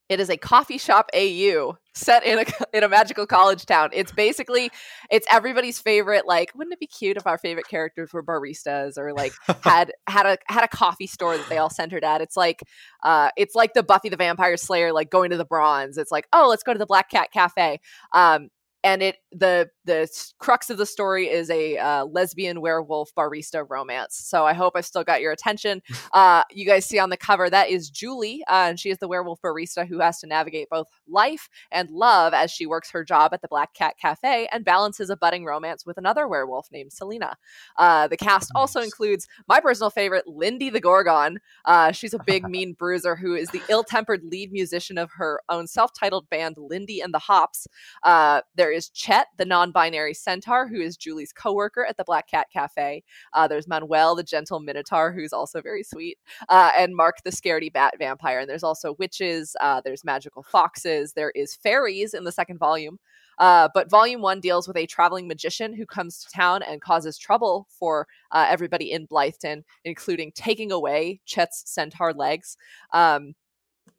it 0.09 0.19
is 0.19 0.29
a 0.29 0.37
coffee 0.37 0.77
shop 0.77 1.09
AU 1.15 1.77
set 1.93 2.25
in 2.25 2.39
a 2.39 2.45
in 2.73 2.83
a 2.83 2.89
magical 2.89 3.25
college 3.25 3.65
town. 3.65 3.89
It's 3.93 4.11
basically 4.11 4.71
it's 5.09 5.25
everybody's 5.31 5.79
favorite. 5.79 6.25
Like, 6.27 6.51
wouldn't 6.55 6.73
it 6.73 6.79
be 6.79 6.87
cute 6.87 7.17
if 7.17 7.27
our 7.27 7.37
favorite 7.37 7.67
characters 7.67 8.11
were 8.13 8.23
baristas 8.23 8.97
or 8.97 9.13
like 9.13 9.33
had 9.63 9.93
had 10.07 10.25
a 10.25 10.37
had 10.47 10.63
a 10.63 10.67
coffee 10.67 11.07
store 11.07 11.37
that 11.37 11.47
they 11.49 11.57
all 11.57 11.69
centered 11.69 12.03
at? 12.03 12.21
It's 12.21 12.37
like 12.37 12.61
uh, 13.03 13.29
it's 13.37 13.55
like 13.55 13.73
the 13.73 13.83
Buffy 13.83 14.09
the 14.09 14.17
Vampire 14.17 14.57
Slayer, 14.57 14.91
like 14.91 15.09
going 15.09 15.31
to 15.31 15.37
the 15.37 15.45
Bronze. 15.45 15.97
It's 15.97 16.11
like, 16.11 16.27
oh, 16.33 16.47
let's 16.49 16.63
go 16.63 16.73
to 16.73 16.79
the 16.79 16.85
Black 16.85 17.09
Cat 17.09 17.31
Cafe. 17.31 17.79
Um, 18.13 18.49
and 18.83 19.01
it 19.01 19.17
the 19.31 19.69
the 19.85 20.07
crux 20.39 20.69
of 20.69 20.77
the 20.77 20.85
story 20.85 21.27
is 21.27 21.49
a 21.49 21.77
uh, 21.77 22.05
lesbian 22.05 22.61
werewolf 22.61 23.13
barista 23.15 23.65
romance. 23.67 24.15
So 24.15 24.45
I 24.45 24.53
hope 24.53 24.73
I've 24.75 24.85
still 24.85 25.03
got 25.03 25.21
your 25.21 25.31
attention. 25.31 25.81
Uh, 26.13 26.43
you 26.51 26.65
guys 26.65 26.85
see 26.85 26.99
on 26.99 27.09
the 27.09 27.17
cover 27.17 27.49
that 27.49 27.69
is 27.69 27.89
Julie, 27.89 28.43
uh, 28.49 28.65
and 28.69 28.79
she 28.79 28.89
is 28.89 28.97
the 28.97 29.07
werewolf 29.07 29.39
barista 29.41 29.87
who 29.87 29.99
has 29.99 30.19
to 30.19 30.27
navigate 30.27 30.67
both 30.69 30.87
life 31.07 31.47
and 31.71 31.89
love 31.89 32.33
as 32.33 32.51
she 32.51 32.65
works 32.65 32.91
her 32.91 33.03
job 33.03 33.33
at 33.33 33.41
the 33.41 33.47
Black 33.47 33.73
Cat 33.73 33.95
Cafe 34.01 34.47
and 34.51 34.65
balances 34.65 35.09
a 35.09 35.15
budding 35.15 35.45
romance 35.45 35.85
with 35.85 35.97
another 35.97 36.27
werewolf 36.27 36.67
named 36.71 36.91
Selena. 36.91 37.37
Uh, 37.77 38.07
the 38.07 38.17
cast 38.17 38.51
also 38.55 38.81
includes 38.81 39.27
my 39.47 39.59
personal 39.59 39.89
favorite, 39.89 40.27
Lindy 40.27 40.69
the 40.69 40.81
Gorgon. 40.81 41.39
Uh, 41.65 41.91
she's 41.91 42.13
a 42.13 42.19
big, 42.25 42.43
mean 42.49 42.73
bruiser 42.73 43.15
who 43.15 43.35
is 43.35 43.49
the 43.49 43.61
ill-tempered 43.69 44.23
lead 44.23 44.51
musician 44.51 44.97
of 44.97 45.11
her 45.11 45.41
own 45.49 45.67
self-titled 45.67 46.29
band, 46.29 46.57
Lindy 46.57 46.99
and 46.99 47.13
the 47.13 47.19
Hops. 47.19 47.67
Uh, 48.03 48.41
there 48.71 48.77
is 48.77 48.89
Chet, 48.91 49.27
the 49.37 49.43
non-binary 49.43 50.13
centaur, 50.13 50.65
who 50.65 50.79
is 50.79 50.95
Julie's 50.95 51.33
coworker 51.33 51.85
at 51.85 51.97
the 51.97 52.05
Black 52.05 52.29
Cat 52.29 52.47
Cafe. 52.53 53.03
Uh, 53.33 53.45
there's 53.45 53.67
Manuel, 53.67 54.15
the 54.15 54.23
gentle 54.23 54.61
minotaur, 54.61 55.11
who's 55.11 55.33
also 55.33 55.61
very 55.61 55.83
sweet, 55.83 56.17
uh, 56.47 56.71
and 56.77 56.95
Mark, 56.95 57.17
the 57.25 57.31
scaredy 57.31 57.71
bat 57.71 57.95
vampire. 57.99 58.39
And 58.39 58.49
there's 58.49 58.63
also 58.63 58.93
witches. 58.93 59.57
Uh, 59.59 59.81
there's 59.83 60.05
magical 60.05 60.41
foxes. 60.41 61.11
There 61.11 61.31
is 61.31 61.53
fairies 61.53 62.13
in 62.13 62.23
the 62.23 62.31
second 62.31 62.59
volume. 62.59 62.97
Uh, 63.39 63.67
but 63.73 63.89
volume 63.89 64.21
one 64.21 64.39
deals 64.39 64.69
with 64.69 64.77
a 64.77 64.85
traveling 64.85 65.27
magician 65.27 65.73
who 65.73 65.85
comes 65.85 66.19
to 66.19 66.31
town 66.31 66.63
and 66.63 66.79
causes 66.79 67.17
trouble 67.17 67.67
for 67.69 68.07
uh, 68.31 68.45
everybody 68.47 68.93
in 68.93 69.05
Blytheton, 69.07 69.63
including 69.83 70.31
taking 70.33 70.71
away 70.71 71.19
Chet's 71.25 71.63
centaur 71.65 72.13
legs. 72.13 72.55
Um, 72.93 73.33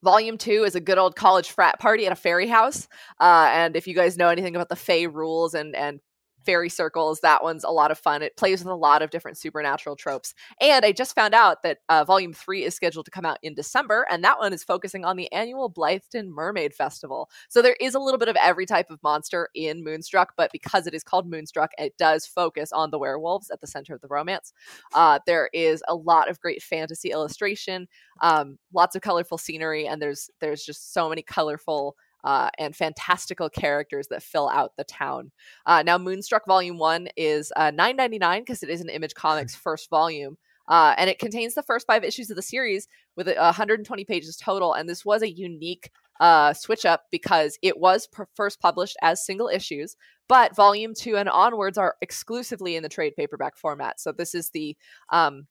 Volume 0.02 0.36
two 0.36 0.64
is 0.64 0.74
a 0.74 0.80
good 0.80 0.98
old 0.98 1.14
college 1.14 1.50
frat 1.50 1.78
party 1.78 2.06
at 2.06 2.12
a 2.12 2.16
fairy 2.16 2.48
house. 2.48 2.88
Uh, 3.20 3.48
and 3.52 3.76
if 3.76 3.86
you 3.86 3.94
guys 3.94 4.16
know 4.16 4.28
anything 4.28 4.56
about 4.56 4.68
the 4.68 4.76
Fey 4.76 5.06
rules 5.06 5.54
and 5.54 5.76
and 5.76 6.00
fairy 6.44 6.68
circles, 6.68 7.20
that 7.20 7.42
one's 7.42 7.64
a 7.64 7.70
lot 7.70 7.90
of 7.90 7.98
fun. 7.98 8.22
It 8.22 8.36
plays 8.36 8.60
with 8.60 8.72
a 8.72 8.76
lot 8.76 9.02
of 9.02 9.10
different 9.10 9.38
supernatural 9.38 9.96
tropes. 9.96 10.34
And 10.60 10.84
I 10.84 10.92
just 10.92 11.14
found 11.14 11.34
out 11.34 11.62
that 11.62 11.78
uh, 11.88 12.04
Volume 12.04 12.32
three 12.32 12.64
is 12.64 12.74
scheduled 12.74 13.04
to 13.06 13.10
come 13.10 13.24
out 13.24 13.38
in 13.42 13.54
December, 13.54 14.06
and 14.10 14.22
that 14.24 14.38
one 14.38 14.52
is 14.52 14.64
focusing 14.64 15.04
on 15.04 15.16
the 15.16 15.30
annual 15.32 15.70
Blytheton 15.70 16.28
Mermaid 16.28 16.74
Festival. 16.74 17.30
So 17.48 17.62
there 17.62 17.76
is 17.80 17.94
a 17.94 18.00
little 18.00 18.18
bit 18.18 18.28
of 18.28 18.36
every 18.36 18.66
type 18.66 18.90
of 18.90 19.02
monster 19.02 19.48
in 19.54 19.84
Moonstruck, 19.84 20.34
but 20.36 20.50
because 20.52 20.86
it 20.86 20.94
is 20.94 21.02
called 21.02 21.28
Moonstruck, 21.28 21.70
it 21.78 21.96
does 21.96 22.26
focus 22.26 22.72
on 22.72 22.90
the 22.90 22.98
werewolves 22.98 23.50
at 23.50 23.60
the 23.60 23.66
center 23.66 23.94
of 23.94 24.00
the 24.00 24.08
romance. 24.08 24.52
Uh, 24.94 25.18
there 25.26 25.48
is 25.52 25.82
a 25.88 25.94
lot 25.94 26.28
of 26.28 26.40
great 26.40 26.62
fantasy 26.62 27.10
illustration, 27.10 27.86
um, 28.20 28.58
lots 28.72 28.96
of 28.96 29.02
colorful 29.02 29.38
scenery, 29.38 29.86
and 29.86 30.00
there's 30.00 30.30
there's 30.40 30.64
just 30.64 30.92
so 30.92 31.08
many 31.08 31.22
colorful 31.22 31.96
uh, 32.24 32.50
and 32.58 32.74
fantastical 32.74 33.48
characters 33.48 34.08
that 34.08 34.22
fill 34.22 34.48
out 34.48 34.72
the 34.76 34.84
town. 34.84 35.30
Uh, 35.66 35.82
now, 35.82 35.98
Moonstruck 35.98 36.46
Volume 36.46 36.78
One 36.78 37.08
is 37.16 37.52
uh, 37.56 37.70
nine 37.70 37.96
ninety 37.96 38.18
nine 38.18 38.42
because 38.42 38.62
it 38.62 38.70
is 38.70 38.80
an 38.80 38.88
Image 38.88 39.14
Comics 39.16 39.54
first 39.54 39.90
volume. 39.90 40.36
Uh, 40.68 40.94
and 40.96 41.10
it 41.10 41.18
contains 41.18 41.54
the 41.54 41.62
first 41.62 41.86
five 41.88 42.04
issues 42.04 42.30
of 42.30 42.36
the 42.36 42.42
series 42.42 42.86
with 43.16 43.26
120 43.26 44.04
pages 44.04 44.36
total. 44.36 44.74
And 44.74 44.88
this 44.88 45.04
was 45.04 45.22
a 45.22 45.30
unique 45.30 45.90
uh, 46.20 46.52
switch 46.52 46.84
up 46.84 47.06
because 47.10 47.58
it 47.62 47.78
was 47.78 48.06
per- 48.06 48.28
first 48.34 48.60
published 48.60 48.96
as 49.02 49.24
single 49.26 49.48
issues, 49.48 49.96
but 50.28 50.54
volume 50.54 50.94
two 50.94 51.16
and 51.16 51.28
onwards 51.28 51.76
are 51.76 51.96
exclusively 52.00 52.76
in 52.76 52.84
the 52.84 52.88
trade 52.88 53.14
paperback 53.16 53.56
format. 53.56 54.00
So 54.00 54.12
this 54.12 54.34
is 54.34 54.50
the 54.50 54.76
um, 55.10 55.48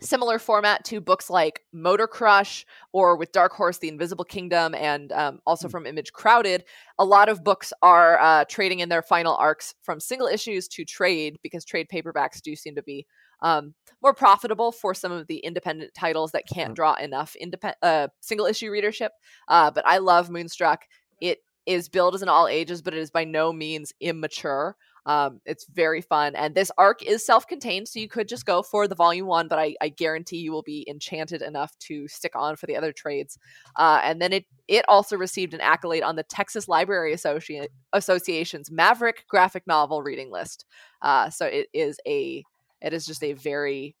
similar 0.00 0.38
format 0.38 0.84
to 0.84 1.00
books 1.00 1.30
like 1.30 1.62
Motor 1.72 2.06
Crush 2.06 2.66
or 2.92 3.16
with 3.16 3.32
Dark 3.32 3.52
Horse, 3.52 3.78
The 3.78 3.88
Invisible 3.88 4.24
Kingdom, 4.24 4.74
and 4.74 5.12
um, 5.12 5.40
also 5.46 5.68
from 5.68 5.86
Image 5.86 6.12
Crowded. 6.12 6.64
A 6.98 7.04
lot 7.04 7.28
of 7.28 7.42
books 7.44 7.72
are 7.82 8.18
uh, 8.20 8.44
trading 8.48 8.80
in 8.80 8.88
their 8.88 9.02
final 9.02 9.34
arcs 9.36 9.74
from 9.82 10.00
single 10.00 10.26
issues 10.26 10.68
to 10.68 10.84
trade 10.84 11.36
because 11.42 11.64
trade 11.64 11.88
paperbacks 11.92 12.40
do 12.42 12.54
seem 12.54 12.74
to 12.74 12.82
be 12.82 13.06
um, 13.42 13.74
more 14.02 14.14
profitable 14.14 14.72
for 14.72 14.94
some 14.94 15.12
of 15.12 15.26
the 15.26 15.38
independent 15.38 15.92
titles 15.94 16.32
that 16.32 16.44
can't 16.52 16.74
draw 16.74 16.94
enough 16.94 17.36
independent 17.36 17.78
uh, 17.82 18.08
single 18.20 18.46
issue 18.46 18.70
readership. 18.70 19.12
Uh, 19.48 19.70
but 19.70 19.86
I 19.86 19.98
love 19.98 20.30
Moonstruck. 20.30 20.84
It 21.20 21.40
is 21.66 21.88
billed 21.88 22.14
as 22.14 22.22
an 22.22 22.28
all 22.28 22.48
ages, 22.48 22.80
but 22.80 22.94
it 22.94 23.00
is 23.00 23.10
by 23.10 23.24
no 23.24 23.52
means 23.52 23.92
immature. 24.00 24.76
Um, 25.06 25.40
it's 25.46 25.64
very 25.72 26.02
fun, 26.02 26.34
and 26.34 26.54
this 26.54 26.70
arc 26.76 27.02
is 27.02 27.24
self-contained, 27.24 27.88
so 27.88 28.00
you 28.00 28.08
could 28.08 28.28
just 28.28 28.44
go 28.44 28.62
for 28.62 28.86
the 28.88 28.94
volume 28.94 29.26
one. 29.26 29.48
But 29.48 29.58
I, 29.58 29.76
I 29.80 29.88
guarantee 29.88 30.38
you 30.38 30.52
will 30.52 30.62
be 30.62 30.84
enchanted 30.88 31.42
enough 31.42 31.78
to 31.80 32.08
stick 32.08 32.34
on 32.34 32.56
for 32.56 32.66
the 32.66 32.76
other 32.76 32.92
trades. 32.92 33.38
Uh, 33.76 34.00
and 34.02 34.20
then 34.20 34.32
it 34.32 34.44
it 34.68 34.84
also 34.88 35.16
received 35.16 35.54
an 35.54 35.60
accolade 35.60 36.02
on 36.02 36.16
the 36.16 36.24
Texas 36.24 36.68
Library 36.68 37.14
Associ- 37.14 37.68
Association's 37.92 38.70
Maverick 38.70 39.24
graphic 39.28 39.64
novel 39.66 40.02
reading 40.02 40.30
list. 40.30 40.66
Uh, 41.02 41.30
so 41.30 41.46
it 41.46 41.68
is 41.72 41.98
a 42.06 42.42
it 42.82 42.92
is 42.92 43.06
just 43.06 43.22
a 43.22 43.32
very 43.32 43.94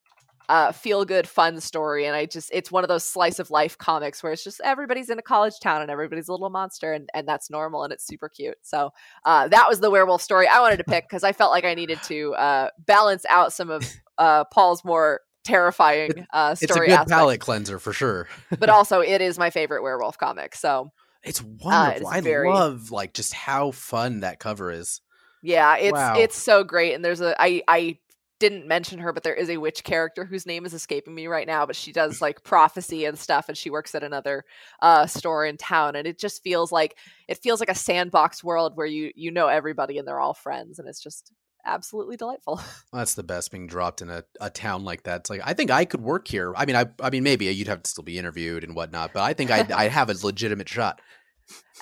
uh, 0.48 0.72
feel 0.72 1.04
good, 1.04 1.28
fun 1.28 1.60
story. 1.60 2.06
And 2.06 2.14
I 2.16 2.26
just, 2.26 2.50
it's 2.52 2.70
one 2.70 2.84
of 2.84 2.88
those 2.88 3.04
slice 3.04 3.38
of 3.38 3.50
life 3.50 3.76
comics 3.78 4.22
where 4.22 4.32
it's 4.32 4.44
just 4.44 4.60
everybody's 4.64 5.10
in 5.10 5.18
a 5.18 5.22
college 5.22 5.58
town 5.60 5.82
and 5.82 5.90
everybody's 5.90 6.28
a 6.28 6.32
little 6.32 6.50
monster 6.50 6.92
and, 6.92 7.08
and 7.14 7.26
that's 7.26 7.50
normal 7.50 7.84
and 7.84 7.92
it's 7.92 8.06
super 8.06 8.28
cute. 8.28 8.56
So 8.62 8.90
uh, 9.24 9.48
that 9.48 9.68
was 9.68 9.80
the 9.80 9.90
werewolf 9.90 10.22
story 10.22 10.46
I 10.48 10.60
wanted 10.60 10.76
to 10.78 10.84
pick 10.84 11.04
because 11.08 11.24
I 11.24 11.32
felt 11.32 11.50
like 11.50 11.64
I 11.64 11.74
needed 11.74 11.98
to 12.04 12.34
uh, 12.34 12.70
balance 12.86 13.24
out 13.28 13.52
some 13.52 13.70
of 13.70 13.84
uh, 14.18 14.44
Paul's 14.44 14.84
more 14.84 15.20
terrifying 15.44 16.26
uh, 16.32 16.54
It's 16.60 16.62
a 16.64 16.78
good 16.78 16.90
aspects. 16.90 17.12
palate 17.12 17.40
cleanser 17.40 17.78
for 17.78 17.92
sure. 17.92 18.28
but 18.58 18.68
also, 18.68 19.00
it 19.00 19.20
is 19.20 19.38
my 19.38 19.50
favorite 19.50 19.82
werewolf 19.82 20.18
comic. 20.18 20.54
So 20.56 20.90
It's 21.22 21.42
wonderful. 21.42 22.08
I 22.08 22.18
Uh, 22.18 22.22
very- 22.22 22.52
love 22.52 22.90
like 22.90 23.14
just 23.14 23.32
how 23.32 23.70
fun 23.70 24.20
that 24.20 24.38
cover 24.38 24.70
is. 24.70 25.00
Yeah, 25.42 25.76
it's 25.76 25.92
Wow. 25.92 26.14
it's 26.18 26.36
so 26.36 26.64
great. 26.64 26.94
And 26.94 27.04
there's 27.04 27.20
a 27.20 27.40
I 27.40 27.62
I 27.68 27.98
didn't 28.38 28.68
mention 28.68 28.98
her, 28.98 29.12
but 29.12 29.22
there 29.22 29.34
is 29.34 29.48
a 29.48 29.56
witch 29.56 29.84
character 29.84 30.24
whose 30.24 30.46
name 30.46 30.66
is 30.66 30.74
escaping 30.74 31.14
me 31.14 31.26
right 31.26 31.46
now, 31.46 31.64
but 31.66 31.76
she 31.76 31.92
does 31.92 32.20
like 32.20 32.44
prophecy 32.44 33.04
and 33.04 33.18
stuff, 33.18 33.48
and 33.48 33.56
she 33.56 33.70
works 33.70 33.94
at 33.94 34.02
another 34.02 34.44
uh 34.82 35.06
store 35.06 35.44
in 35.46 35.56
town. 35.56 35.96
And 35.96 36.06
it 36.06 36.18
just 36.18 36.42
feels 36.42 36.70
like 36.70 36.96
it 37.28 37.38
feels 37.42 37.60
like 37.60 37.70
a 37.70 37.74
sandbox 37.74 38.44
world 38.44 38.72
where 38.76 38.86
you 38.86 39.12
you 39.14 39.30
know 39.30 39.48
everybody 39.48 39.98
and 39.98 40.06
they're 40.06 40.20
all 40.20 40.34
friends, 40.34 40.78
and 40.78 40.88
it's 40.88 41.02
just 41.02 41.32
absolutely 41.66 42.16
delightful. 42.16 42.60
That's 42.92 43.14
the 43.14 43.22
best 43.22 43.50
being 43.50 43.66
dropped 43.66 44.00
in 44.00 44.08
a, 44.08 44.24
a 44.40 44.48
town 44.50 44.84
like 44.84 45.02
that. 45.02 45.20
It's 45.20 45.30
like 45.30 45.42
I 45.44 45.52
think 45.52 45.70
I 45.70 45.84
could 45.84 46.00
work 46.00 46.28
here. 46.28 46.54
I 46.56 46.66
mean, 46.66 46.76
I 46.76 46.86
I 47.00 47.10
mean 47.10 47.22
maybe 47.22 47.46
you'd 47.46 47.68
have 47.68 47.82
to 47.82 47.90
still 47.90 48.04
be 48.04 48.18
interviewed 48.18 48.64
and 48.64 48.74
whatnot, 48.74 49.12
but 49.12 49.22
I 49.22 49.34
think 49.34 49.50
I'd, 49.50 49.72
I'd 49.72 49.92
have 49.92 50.10
a 50.10 50.14
legitimate 50.24 50.68
shot. 50.68 51.00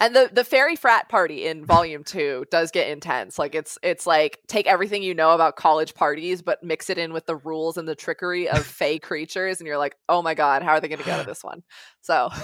And 0.01 0.15
the 0.15 0.29
the 0.33 0.45
fairy 0.45 0.77
frat 0.77 1.09
party 1.09 1.47
in 1.47 1.65
volume 1.65 2.05
two 2.05 2.45
does 2.51 2.71
get 2.71 2.89
intense. 2.89 3.39
Like 3.39 3.55
it's 3.55 3.79
it's 3.83 4.07
like 4.07 4.41
take 4.49 4.67
everything 4.67 5.03
you 5.03 5.15
know 5.15 5.31
about 5.31 5.57
college 5.57 5.95
parties, 5.95 6.43
but 6.43 6.62
mix 6.62 6.91
it 6.91 6.99
in 6.99 7.12
with 7.12 7.27
the 7.27 7.37
rules 7.37 7.77
and 7.77 7.87
the 7.87 7.95
trickery 7.95 8.49
of 8.49 8.67
fey 8.67 8.99
creatures, 8.99 9.61
and 9.61 9.67
you're 9.67 9.79
like, 9.79 9.97
oh 10.09 10.23
my 10.23 10.35
god, 10.35 10.62
how 10.62 10.73
are 10.73 10.81
they 10.81 10.89
going 10.89 11.01
to 11.01 11.07
go 11.07 11.19
to 11.19 11.27
this 11.27 11.45
one? 11.45 11.62
So 12.03 12.31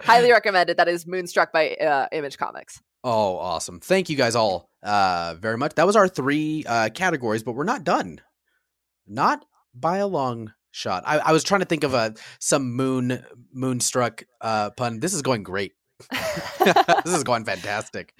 Highly 0.00 0.30
recommended. 0.32 0.76
That 0.76 0.88
is 0.88 1.06
Moonstruck 1.06 1.52
by 1.52 1.70
uh, 1.74 2.08
Image 2.12 2.38
Comics. 2.38 2.80
Oh, 3.02 3.36
awesome. 3.36 3.80
Thank 3.80 4.08
you 4.08 4.16
guys 4.16 4.34
all 4.34 4.70
uh, 4.82 5.34
very 5.38 5.58
much. 5.58 5.74
That 5.74 5.86
was 5.86 5.96
our 5.96 6.08
three 6.08 6.64
uh, 6.66 6.88
categories, 6.90 7.42
but 7.42 7.52
we're 7.52 7.64
not 7.64 7.84
done. 7.84 8.20
Not 9.06 9.44
by 9.74 9.98
a 9.98 10.06
long 10.06 10.52
shot. 10.74 11.04
I, 11.06 11.18
I 11.18 11.32
was 11.32 11.44
trying 11.44 11.60
to 11.60 11.66
think 11.66 11.84
of 11.84 11.94
a 11.94 12.14
some 12.40 12.72
moon 12.72 13.24
moonstruck 13.52 14.24
uh, 14.40 14.70
pun. 14.70 15.00
This 15.00 15.14
is 15.14 15.22
going 15.22 15.42
great. 15.42 15.72
this 16.10 17.14
is 17.14 17.24
going 17.24 17.44
fantastic. 17.44 18.14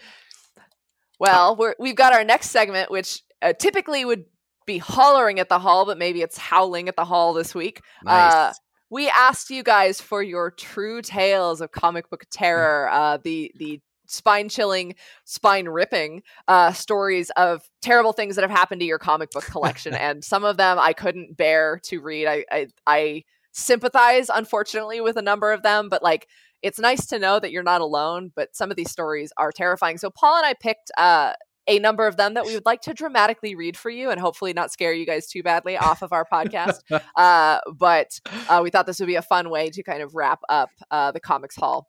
Well, 1.18 1.56
we're, 1.56 1.74
we've 1.78 1.96
got 1.96 2.12
our 2.12 2.24
next 2.24 2.50
segment, 2.50 2.90
which 2.90 3.22
uh, 3.42 3.52
typically 3.52 4.04
would 4.04 4.24
be 4.66 4.78
hollering 4.78 5.38
at 5.38 5.48
the 5.48 5.58
haul, 5.58 5.84
but 5.86 5.98
maybe 5.98 6.22
it's 6.22 6.38
howling 6.38 6.88
at 6.88 6.96
the 6.96 7.04
haul 7.04 7.34
this 7.34 7.54
week. 7.54 7.80
Nice. 8.04 8.32
Uh, 8.32 8.52
we 8.90 9.08
asked 9.08 9.50
you 9.50 9.62
guys 9.62 10.00
for 10.00 10.22
your 10.22 10.50
true 10.50 11.02
tales 11.02 11.60
of 11.60 11.72
comic 11.72 12.08
book 12.10 12.24
terror, 12.30 12.88
uh, 12.90 13.18
the 13.22 13.52
the 13.56 13.80
spine 14.06 14.48
chilling, 14.48 14.94
spine 15.24 15.68
ripping 15.68 16.22
uh, 16.48 16.72
stories 16.72 17.30
of 17.36 17.68
terrible 17.82 18.12
things 18.12 18.36
that 18.36 18.42
have 18.42 18.50
happened 18.50 18.80
to 18.80 18.86
your 18.86 18.98
comic 18.98 19.30
book 19.30 19.44
collection, 19.44 19.94
and 19.94 20.24
some 20.24 20.44
of 20.44 20.56
them 20.56 20.78
I 20.78 20.92
couldn't 20.92 21.36
bear 21.36 21.80
to 21.84 22.00
read. 22.00 22.26
I, 22.26 22.44
I 22.50 22.66
I 22.86 23.24
sympathize, 23.52 24.28
unfortunately, 24.28 25.00
with 25.00 25.16
a 25.16 25.22
number 25.22 25.52
of 25.52 25.62
them, 25.62 25.88
but 25.88 26.02
like 26.02 26.28
it's 26.62 26.78
nice 26.78 27.06
to 27.06 27.18
know 27.18 27.38
that 27.38 27.52
you're 27.52 27.62
not 27.62 27.80
alone. 27.80 28.32
But 28.34 28.56
some 28.56 28.70
of 28.70 28.76
these 28.76 28.90
stories 28.90 29.32
are 29.36 29.52
terrifying. 29.52 29.98
So 29.98 30.10
Paul 30.10 30.36
and 30.36 30.46
I 30.46 30.54
picked 30.54 30.90
uh, 30.96 31.34
a 31.66 31.78
number 31.78 32.06
of 32.06 32.16
them 32.16 32.34
that 32.34 32.44
we 32.44 32.54
would 32.54 32.66
like 32.66 32.82
to 32.82 32.94
dramatically 32.94 33.54
read 33.54 33.76
for 33.76 33.90
you 33.90 34.10
and 34.10 34.20
hopefully 34.20 34.52
not 34.52 34.70
scare 34.72 34.92
you 34.92 35.06
guys 35.06 35.26
too 35.26 35.42
badly 35.42 35.76
off 35.76 36.02
of 36.02 36.12
our 36.12 36.26
podcast. 36.30 36.80
Uh, 37.16 37.60
but 37.76 38.18
uh, 38.48 38.60
we 38.62 38.70
thought 38.70 38.86
this 38.86 38.98
would 38.98 39.06
be 39.06 39.14
a 39.14 39.22
fun 39.22 39.48
way 39.50 39.70
to 39.70 39.82
kind 39.82 40.02
of 40.02 40.14
wrap 40.14 40.40
up 40.48 40.70
uh, 40.90 41.12
the 41.12 41.20
comics 41.20 41.54
haul 41.54 41.88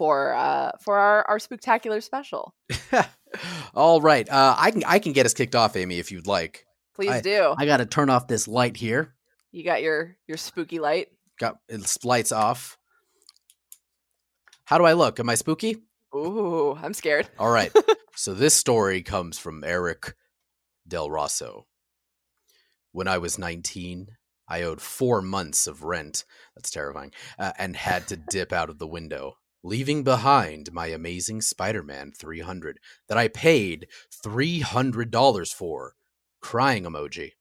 for 0.00 0.32
uh, 0.32 0.72
for 0.80 0.96
our, 0.96 1.28
our 1.28 1.36
Spooktacular 1.36 2.02
special. 2.02 2.54
all 3.74 4.00
right. 4.00 4.26
Uh, 4.30 4.54
I 4.56 4.70
can 4.70 4.82
I 4.86 4.98
can 4.98 5.12
get 5.12 5.26
us 5.26 5.34
kicked 5.34 5.54
off, 5.54 5.76
Amy, 5.76 5.98
if 5.98 6.10
you'd 6.10 6.26
like. 6.26 6.64
Please 6.94 7.20
do. 7.20 7.54
I 7.58 7.66
got 7.66 7.76
to 7.76 7.86
turn 7.86 8.08
off 8.08 8.26
this 8.26 8.48
light 8.48 8.78
here. 8.78 9.14
you 9.52 9.62
got 9.62 9.82
your 9.82 10.16
your 10.26 10.38
spooky 10.38 10.78
light. 10.78 11.08
Got 11.38 11.58
it's 11.68 12.02
lights 12.02 12.32
off. 12.32 12.78
How 14.64 14.78
do 14.78 14.84
I 14.84 14.94
look? 14.94 15.20
Am 15.20 15.28
I 15.28 15.34
spooky? 15.34 15.76
Ooh, 16.16 16.78
I'm 16.82 16.94
scared. 16.94 17.28
All 17.38 17.50
right. 17.50 17.70
so 18.16 18.32
this 18.32 18.54
story 18.54 19.02
comes 19.02 19.38
from 19.38 19.62
Eric 19.62 20.14
Del 20.88 21.10
Rosso. 21.10 21.66
When 22.92 23.06
I 23.06 23.18
was 23.18 23.38
19, 23.38 24.06
I 24.48 24.62
owed 24.62 24.80
four 24.80 25.20
months 25.20 25.66
of 25.66 25.84
rent. 25.84 26.24
That's 26.56 26.70
terrifying. 26.70 27.12
Uh, 27.38 27.52
and 27.58 27.76
had 27.76 28.08
to 28.08 28.16
dip 28.16 28.52
out 28.52 28.70
of 28.70 28.78
the 28.78 28.86
window, 28.86 29.34
leaving 29.62 30.02
behind 30.02 30.72
my 30.72 30.86
amazing 30.86 31.40
Spider 31.42 31.82
Man 31.82 32.12
300 32.12 32.78
that 33.08 33.18
I 33.18 33.28
paid 33.28 33.86
$300 34.24 35.52
for. 35.54 35.94
Crying 36.40 36.84
emoji. 36.84 37.32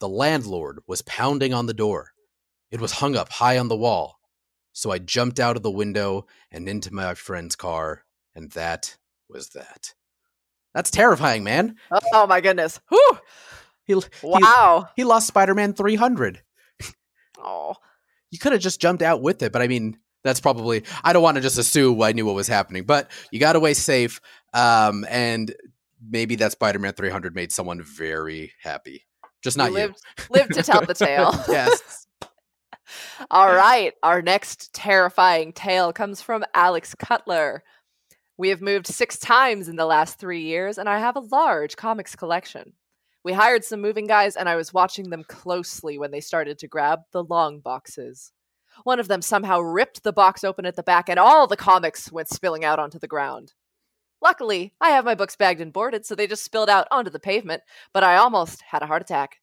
The 0.00 0.08
landlord 0.08 0.80
was 0.86 1.02
pounding 1.02 1.54
on 1.54 1.66
the 1.66 1.74
door. 1.74 2.10
It 2.70 2.80
was 2.80 2.92
hung 2.92 3.14
up 3.14 3.28
high 3.30 3.56
on 3.58 3.68
the 3.68 3.76
wall. 3.76 4.18
So 4.72 4.90
I 4.90 4.98
jumped 4.98 5.38
out 5.38 5.56
of 5.56 5.62
the 5.62 5.70
window 5.70 6.26
and 6.50 6.68
into 6.68 6.92
my 6.92 7.14
friend's 7.14 7.54
car, 7.54 8.04
and 8.34 8.50
that 8.52 8.96
was 9.28 9.50
that. 9.50 9.94
That's 10.74 10.90
terrifying, 10.90 11.44
man. 11.44 11.76
Oh 12.14 12.26
my 12.26 12.40
goodness. 12.40 12.80
Whew. 12.88 13.18
He, 13.84 13.94
he, 13.94 14.00
Wow. 14.22 14.88
he 14.96 15.04
lost 15.04 15.26
Spider 15.26 15.54
Man 15.54 15.74
300. 15.74 16.42
Oh. 17.38 17.74
You 18.30 18.38
could 18.38 18.52
have 18.52 18.60
just 18.62 18.80
jumped 18.80 19.02
out 19.02 19.20
with 19.20 19.42
it, 19.42 19.52
but 19.52 19.60
I 19.62 19.68
mean, 19.68 19.98
that's 20.24 20.40
probably, 20.40 20.84
I 21.02 21.12
don't 21.12 21.22
want 21.22 21.36
to 21.36 21.40
just 21.40 21.58
assume 21.58 22.00
I 22.02 22.12
knew 22.12 22.26
what 22.26 22.34
was 22.34 22.48
happening, 22.48 22.84
but 22.84 23.10
you 23.30 23.40
got 23.40 23.56
away 23.56 23.74
safe. 23.74 24.20
Um, 24.54 25.04
and 25.08 25.54
maybe 26.00 26.36
that 26.36 26.52
Spider 26.52 26.78
Man 26.78 26.92
300 26.92 27.34
made 27.34 27.52
someone 27.52 27.82
very 27.82 28.52
happy. 28.62 29.06
Just 29.42 29.56
not 29.56 29.70
you. 29.70 29.74
lived, 29.74 30.00
lived 30.30 30.54
to 30.54 30.62
tell 30.62 30.84
the 30.84 30.94
tale. 30.94 31.32
yes. 31.48 32.06
All 33.30 33.52
right. 33.52 33.94
Our 34.02 34.22
next 34.22 34.72
terrifying 34.72 35.52
tale 35.52 35.92
comes 35.92 36.20
from 36.20 36.44
Alex 36.54 36.94
Cutler. 36.94 37.62
We 38.36 38.48
have 38.50 38.60
moved 38.60 38.86
six 38.86 39.18
times 39.18 39.68
in 39.68 39.76
the 39.76 39.86
last 39.86 40.18
three 40.18 40.42
years, 40.42 40.78
and 40.78 40.88
I 40.88 40.98
have 40.98 41.16
a 41.16 41.20
large 41.20 41.76
comics 41.76 42.16
collection. 42.16 42.72
We 43.24 43.32
hired 43.32 43.64
some 43.64 43.80
moving 43.80 44.06
guys, 44.06 44.36
and 44.36 44.48
I 44.48 44.56
was 44.56 44.74
watching 44.74 45.10
them 45.10 45.24
closely 45.28 45.98
when 45.98 46.10
they 46.10 46.20
started 46.20 46.58
to 46.58 46.68
grab 46.68 47.00
the 47.12 47.22
long 47.22 47.60
boxes. 47.60 48.32
One 48.84 49.00
of 49.00 49.08
them 49.08 49.22
somehow 49.22 49.60
ripped 49.60 50.02
the 50.02 50.12
box 50.12 50.44
open 50.44 50.66
at 50.66 50.76
the 50.76 50.82
back, 50.82 51.08
and 51.08 51.18
all 51.18 51.46
the 51.46 51.56
comics 51.56 52.10
went 52.10 52.28
spilling 52.28 52.64
out 52.64 52.78
onto 52.78 52.98
the 52.98 53.08
ground. 53.08 53.52
Luckily, 54.20 54.72
I 54.80 54.90
have 54.90 55.04
my 55.04 55.14
books 55.14 55.34
bagged 55.36 55.60
and 55.60 55.72
boarded, 55.72 56.06
so 56.06 56.14
they 56.14 56.26
just 56.26 56.44
spilled 56.44 56.68
out 56.68 56.86
onto 56.90 57.10
the 57.10 57.18
pavement, 57.18 57.62
but 57.92 58.04
I 58.04 58.16
almost 58.16 58.62
had 58.62 58.82
a 58.82 58.86
heart 58.86 59.02
attack. 59.02 59.38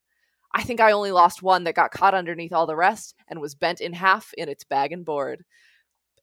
I 0.54 0.64
think 0.64 0.80
I 0.80 0.94
only 0.94 1.12
lost 1.12 1.44
one 1.44 1.66
that 1.66 1.76
got 1.76 1.92
caught 1.92 2.16
underneath 2.16 2.54
all 2.54 2.66
the 2.66 2.76
rest 2.76 3.14
and 3.28 3.40
was 3.40 3.56
bent 3.56 3.82
in 3.82 3.94
half 3.94 4.34
in 4.38 4.50
its 4.50 4.64
bag 4.64 4.92
and 4.92 5.06
board. 5.06 5.44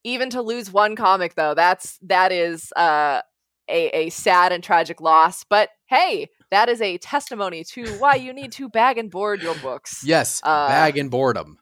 Even 0.05 0.31
to 0.31 0.43
lose 0.43 0.73
one 0.73 0.97
comic 0.97 1.35
though, 1.35 1.55
that's 1.55 1.99
that 2.03 2.33
is 2.33 2.73
uh, 2.77 3.21
a 3.69 3.89
a 3.89 4.11
sad 4.11 4.53
and 4.53 4.65
tragic 4.65 5.01
loss. 5.01 5.45
But 5.45 5.69
hey, 5.87 6.29
that 6.51 6.69
is 6.69 6.81
a 6.81 6.99
testimony 6.99 7.65
to 7.65 7.87
why 7.99 8.15
you 8.15 8.33
need 8.33 8.53
to 8.53 8.69
bag 8.69 8.99
and 8.99 9.11
board 9.11 9.43
your 9.43 9.57
books. 9.57 10.03
Yes. 10.05 10.41
Uh, 10.43 10.69
bag 10.69 10.97
and 10.97 11.11
boredom. 11.11 11.59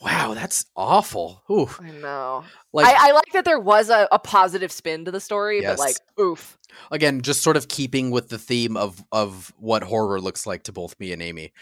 Wow, 0.00 0.34
that's 0.34 0.64
awful. 0.76 1.42
Ooh. 1.50 1.68
I 1.80 1.90
know. 1.90 2.44
Like, 2.72 2.86
I, 2.86 3.08
I 3.08 3.12
like 3.12 3.32
that 3.32 3.44
there 3.44 3.58
was 3.58 3.90
a, 3.90 4.06
a 4.12 4.18
positive 4.18 4.70
spin 4.70 5.04
to 5.06 5.10
the 5.10 5.20
story, 5.20 5.60
Yes. 5.60 5.72
but 5.72 5.78
like, 5.80 5.96
oof. 6.20 6.56
again, 6.92 7.20
just 7.20 7.42
sort 7.42 7.56
of 7.56 7.66
keeping 7.66 8.10
with 8.12 8.28
the 8.28 8.38
theme 8.38 8.76
of 8.76 9.02
of 9.10 9.52
what 9.58 9.82
horror 9.82 10.20
looks 10.20 10.46
like 10.46 10.62
to 10.64 10.72
both 10.72 10.98
me 11.00 11.12
and 11.12 11.20
Amy. 11.20 11.52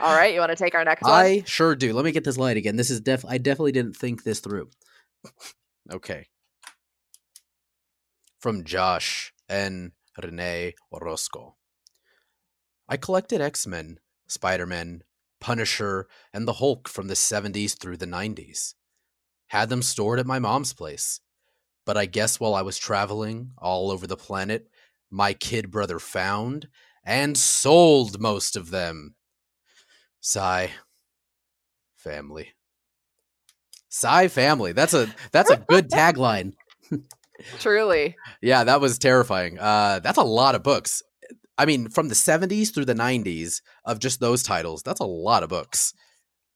All 0.00 0.14
right, 0.14 0.32
you 0.34 0.40
want 0.40 0.50
to 0.50 0.56
take 0.56 0.74
our 0.74 0.84
next 0.84 1.02
one? 1.02 1.12
I 1.12 1.42
sure 1.46 1.74
do. 1.74 1.92
Let 1.94 2.04
me 2.04 2.12
get 2.12 2.24
this 2.24 2.36
light 2.38 2.56
again. 2.58 2.76
This 2.76 2.90
is 2.90 3.00
def 3.00 3.24
I 3.26 3.38
definitely 3.38 3.72
didn't 3.72 3.96
think 3.96 4.22
this 4.24 4.40
through. 4.40 4.68
okay. 5.90 6.26
From 8.40 8.64
Josh 8.64 9.32
and 9.48 9.92
Rene 10.22 10.74
Orozco. 10.90 11.56
I 12.88 12.96
collected 12.96 13.40
X-Men, 13.40 14.00
Spider-Man, 14.26 15.02
Punisher, 15.42 16.06
and 16.32 16.48
the 16.48 16.54
Hulk 16.54 16.88
from 16.88 17.08
the 17.08 17.14
70s 17.14 17.76
through 17.78 17.98
the 17.98 18.06
90s. 18.06 18.74
Had 19.48 19.68
them 19.68 19.82
stored 19.82 20.18
at 20.18 20.26
my 20.26 20.38
mom's 20.38 20.72
place. 20.72 21.20
But 21.84 21.96
I 21.96 22.06
guess 22.06 22.38
while 22.40 22.54
I 22.54 22.62
was 22.62 22.78
traveling 22.78 23.50
all 23.58 23.90
over 23.90 24.06
the 24.06 24.16
planet, 24.16 24.68
my 25.10 25.34
kid 25.34 25.70
brother 25.70 25.98
found 25.98 26.68
and 27.04 27.36
sold 27.36 28.20
most 28.20 28.56
of 28.56 28.70
them. 28.70 29.16
Sigh. 30.20 30.70
Family. 31.96 32.52
Sigh 33.88 34.28
family. 34.28 34.72
That's 34.72 34.94
a 34.94 35.12
that's 35.32 35.50
a 35.50 35.56
good 35.56 35.90
tagline. 35.98 36.54
Truly. 37.58 38.16
Yeah, 38.40 38.64
that 38.64 38.80
was 38.80 38.98
terrifying. 38.98 39.58
Uh 39.58 39.98
that's 40.02 40.18
a 40.18 40.22
lot 40.22 40.54
of 40.54 40.62
books. 40.62 41.02
I 41.62 41.64
mean, 41.64 41.90
from 41.90 42.08
the 42.08 42.16
70s 42.16 42.74
through 42.74 42.86
the 42.86 42.94
90s 42.94 43.62
of 43.84 44.00
just 44.00 44.18
those 44.18 44.42
titles, 44.42 44.82
that's 44.82 44.98
a 44.98 45.04
lot 45.04 45.44
of 45.44 45.48
books. 45.48 45.94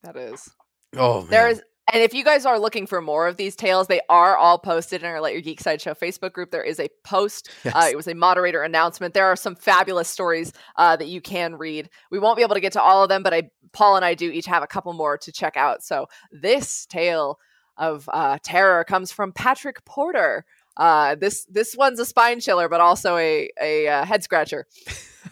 That 0.03 0.17
is. 0.17 0.51
Oh, 0.97 1.21
man. 1.21 1.31
There's 1.31 1.61
and 1.93 2.03
if 2.03 2.13
you 2.13 2.25
guys 2.25 2.45
are 2.45 2.59
looking 2.59 2.89
for 2.89 3.01
more 3.01 3.29
of 3.29 3.37
these 3.37 3.55
tales, 3.55 3.87
they 3.87 4.01
are 4.09 4.37
all 4.37 4.59
posted 4.59 5.03
in 5.05 5.09
our 5.09 5.21
Let 5.21 5.33
Your 5.33 5.43
Geek 5.43 5.61
Side 5.61 5.81
Show 5.81 5.95
Facebook 5.95 6.33
group. 6.33 6.51
There 6.51 6.65
is 6.65 6.81
a 6.81 6.89
post. 7.05 7.51
Uh, 7.77 7.89
it 7.89 7.97
was 7.97 8.09
a 8.09 8.15
moderator 8.15 8.63
announcement. 8.63 9.15
There 9.15 9.27
are 9.27 9.37
some 9.37 9.55
fabulous 9.55 10.09
stories 10.09 10.53
uh, 10.77 10.97
that 10.97 11.09
you 11.09 11.21
can 11.21 11.57
read. 11.57 11.91
We 12.11 12.19
won't 12.19 12.37
be 12.37 12.43
able 12.43 12.55
to 12.55 12.61
get 12.61 12.73
to 12.73 12.83
all 12.83 13.03
of 13.03 13.09
them, 13.09 13.23
but 13.23 13.35
I, 13.35 13.51
Paul 13.73 13.97
and 13.97 14.05
I 14.05 14.15
do 14.15 14.31
each 14.31 14.47
have 14.47 14.63
a 14.63 14.67
couple 14.67 14.93
more 14.95 15.19
to 15.19 15.31
check 15.31 15.57
out. 15.57 15.85
So 15.85 16.07
this 16.33 16.87
tale 16.87 17.39
of 17.77 18.09
uh, 18.13 18.39
terror 18.43 18.83
comes 18.85 19.13
from 19.13 19.33
Patrick 19.33 19.85
Porter. 19.85 20.45
Uh, 20.77 21.15
this 21.15 21.45
this 21.47 21.75
one's 21.77 22.01
a 22.01 22.05
spine 22.05 22.41
chiller, 22.41 22.69
but 22.69 22.81
also 22.81 23.17
a 23.17 23.51
a 23.61 23.89
uh, 23.89 24.05
head 24.05 24.23
scratcher. 24.23 24.67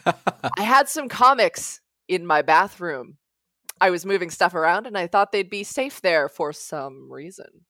I 0.07 0.63
had 0.63 0.89
some 0.89 1.09
comics 1.09 1.81
in 2.09 2.27
my 2.27 2.43
bathroom. 2.43 3.17
I 3.81 3.91
was 3.91 4.07
moving 4.07 4.31
stuff 4.31 4.55
around 4.55 4.87
and 4.87 4.97
I 4.97 5.07
thought 5.07 5.33
they'd 5.33 5.51
be 5.51 5.65
safe 5.65 6.01
there 6.01 6.29
for 6.29 6.53
some 6.53 7.11
reason. 7.11 7.65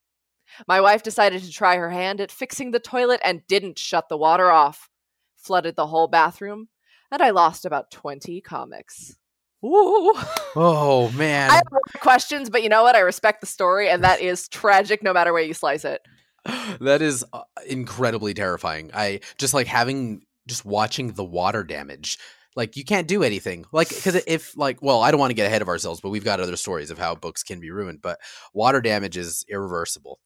My 0.69 0.81
wife 0.81 1.03
decided 1.03 1.43
to 1.43 1.51
try 1.51 1.77
her 1.77 1.91
hand 1.91 2.21
at 2.21 2.31
fixing 2.31 2.71
the 2.71 2.81
toilet 2.81 3.21
and 3.25 3.47
didn't 3.49 3.79
shut 3.79 4.09
the 4.09 4.17
water 4.17 4.51
off. 4.51 4.91
Flooded 5.37 5.77
the 5.77 5.87
whole 5.87 6.09
bathroom, 6.09 6.69
and 7.11 7.21
I 7.21 7.31
lost 7.31 7.65
about 7.65 7.91
20 7.91 8.41
comics. 8.41 9.17
Ooh. 9.65 10.15
oh 10.57 11.13
man. 11.17 11.51
I 11.51 11.55
have 11.55 12.01
questions, 12.01 12.49
but 12.49 12.63
you 12.63 12.69
know 12.69 12.83
what? 12.83 12.97
I 12.97 13.01
respect 13.01 13.41
the 13.41 13.47
story, 13.47 13.89
and 13.89 14.05
that 14.05 14.21
is 14.21 14.49
tragic 14.49 15.03
no 15.03 15.13
matter 15.13 15.33
where 15.33 15.43
you 15.43 15.55
slice 15.55 15.85
it. 15.85 16.01
that 16.81 17.03
is 17.03 17.25
uh, 17.33 17.43
incredibly 17.67 18.35
terrifying. 18.35 18.91
I 18.95 19.21
just 19.39 19.55
like 19.55 19.67
having 19.67 20.23
just 20.47 20.65
watching 20.65 21.13
the 21.13 21.25
water 21.25 21.65
damage 21.65 22.19
Like 22.57 22.77
you 22.77 22.85
can't 22.85 23.09
do 23.09 23.23
anything. 23.23 23.65
Like 23.73 23.89
because 23.89 24.17
if 24.27 24.57
like 24.57 24.83
well, 24.83 25.03
I 25.03 25.11
don't 25.11 25.21
want 25.21 25.31
to 25.31 25.35
get 25.35 25.47
ahead 25.47 25.63
of 25.63 25.69
ourselves, 25.69 26.01
but 26.01 26.11
we've 26.11 26.25
got 26.25 26.41
other 26.41 26.57
stories 26.57 26.91
of 26.91 26.99
how 26.99 27.15
books 27.15 27.43
can 27.43 27.61
be 27.61 27.71
ruined. 27.71 28.03
But 28.03 28.21
water 28.53 28.81
damage 28.81 29.17
is 29.17 29.45
irreversible. 29.49 30.21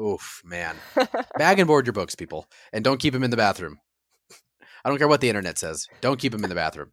Oof, 0.00 0.42
man. 0.44 0.76
Bag 1.36 1.58
and 1.58 1.66
board 1.66 1.86
your 1.86 1.92
books, 1.92 2.14
people, 2.14 2.46
and 2.72 2.84
don't 2.84 3.00
keep 3.00 3.12
them 3.12 3.24
in 3.24 3.30
the 3.30 3.36
bathroom. 3.36 3.78
I 4.84 4.88
don't 4.88 4.98
care 4.98 5.08
what 5.08 5.20
the 5.20 5.28
internet 5.28 5.58
says. 5.58 5.86
Don't 6.00 6.18
keep 6.18 6.32
them 6.32 6.44
in 6.44 6.50
the 6.50 6.56
bathroom. 6.56 6.92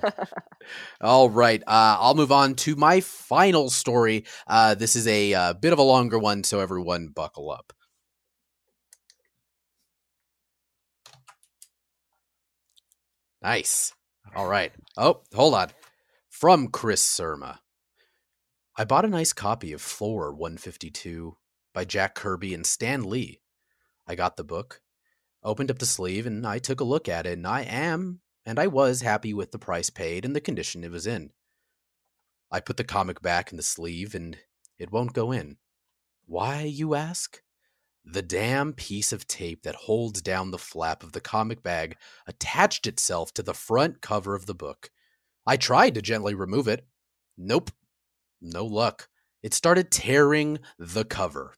All 1.00 1.30
right. 1.30 1.62
Uh, 1.66 1.96
I'll 2.00 2.14
move 2.14 2.32
on 2.32 2.54
to 2.56 2.76
my 2.76 3.00
final 3.00 3.70
story. 3.70 4.24
Uh, 4.46 4.74
this 4.74 4.96
is 4.96 5.06
a 5.06 5.34
uh, 5.34 5.52
bit 5.54 5.72
of 5.72 5.78
a 5.78 5.82
longer 5.82 6.18
one, 6.18 6.44
so 6.44 6.60
everyone 6.60 7.08
buckle 7.08 7.50
up. 7.50 7.72
Nice. 13.42 13.94
All 14.34 14.48
right. 14.48 14.72
Oh, 14.96 15.22
hold 15.34 15.54
on. 15.54 15.68
From 16.28 16.68
Chris 16.68 17.02
Surma. 17.02 17.58
I 18.76 18.84
bought 18.84 19.04
a 19.04 19.08
nice 19.08 19.32
copy 19.32 19.72
of 19.72 19.82
Thor 19.82 20.32
152 20.32 21.36
by 21.74 21.84
Jack 21.84 22.14
Kirby 22.14 22.54
and 22.54 22.66
Stan 22.66 23.04
Lee. 23.04 23.40
I 24.06 24.14
got 24.14 24.36
the 24.36 24.44
book, 24.44 24.80
opened 25.48 25.70
up 25.70 25.78
the 25.78 25.86
sleeve, 25.86 26.26
and 26.26 26.46
I 26.46 26.58
took 26.58 26.80
a 26.80 26.84
look 26.84 27.08
at 27.08 27.26
it, 27.26 27.38
and 27.38 27.46
I 27.46 27.62
am, 27.62 28.20
and 28.44 28.58
I 28.58 28.66
was 28.66 29.00
happy 29.00 29.32
with 29.32 29.50
the 29.50 29.58
price 29.58 29.90
paid 29.90 30.24
and 30.24 30.36
the 30.36 30.40
condition 30.40 30.84
it 30.84 30.90
was 30.90 31.06
in. 31.06 31.30
I 32.50 32.60
put 32.60 32.76
the 32.76 32.84
comic 32.84 33.20
back 33.20 33.50
in 33.50 33.56
the 33.56 33.62
sleeve, 33.62 34.14
and 34.14 34.38
it 34.78 34.92
won't 34.92 35.12
go 35.12 35.32
in. 35.32 35.56
Why, 36.26 36.62
you 36.62 36.94
ask? 36.94 37.42
The 38.04 38.22
damn 38.22 38.72
piece 38.72 39.12
of 39.12 39.26
tape 39.26 39.62
that 39.62 39.74
holds 39.74 40.22
down 40.22 40.50
the 40.50 40.58
flap 40.58 41.02
of 41.02 41.12
the 41.12 41.20
comic 41.20 41.62
bag 41.62 41.96
attached 42.26 42.86
itself 42.86 43.34
to 43.34 43.42
the 43.42 43.54
front 43.54 44.00
cover 44.00 44.34
of 44.34 44.46
the 44.46 44.54
book. 44.54 44.90
I 45.46 45.56
tried 45.56 45.94
to 45.94 46.02
gently 46.02 46.34
remove 46.34 46.68
it. 46.68 46.86
Nope. 47.36 47.70
No 48.40 48.64
luck. 48.64 49.08
It 49.42 49.54
started 49.54 49.90
tearing 49.90 50.58
the 50.78 51.04
cover. 51.04 51.54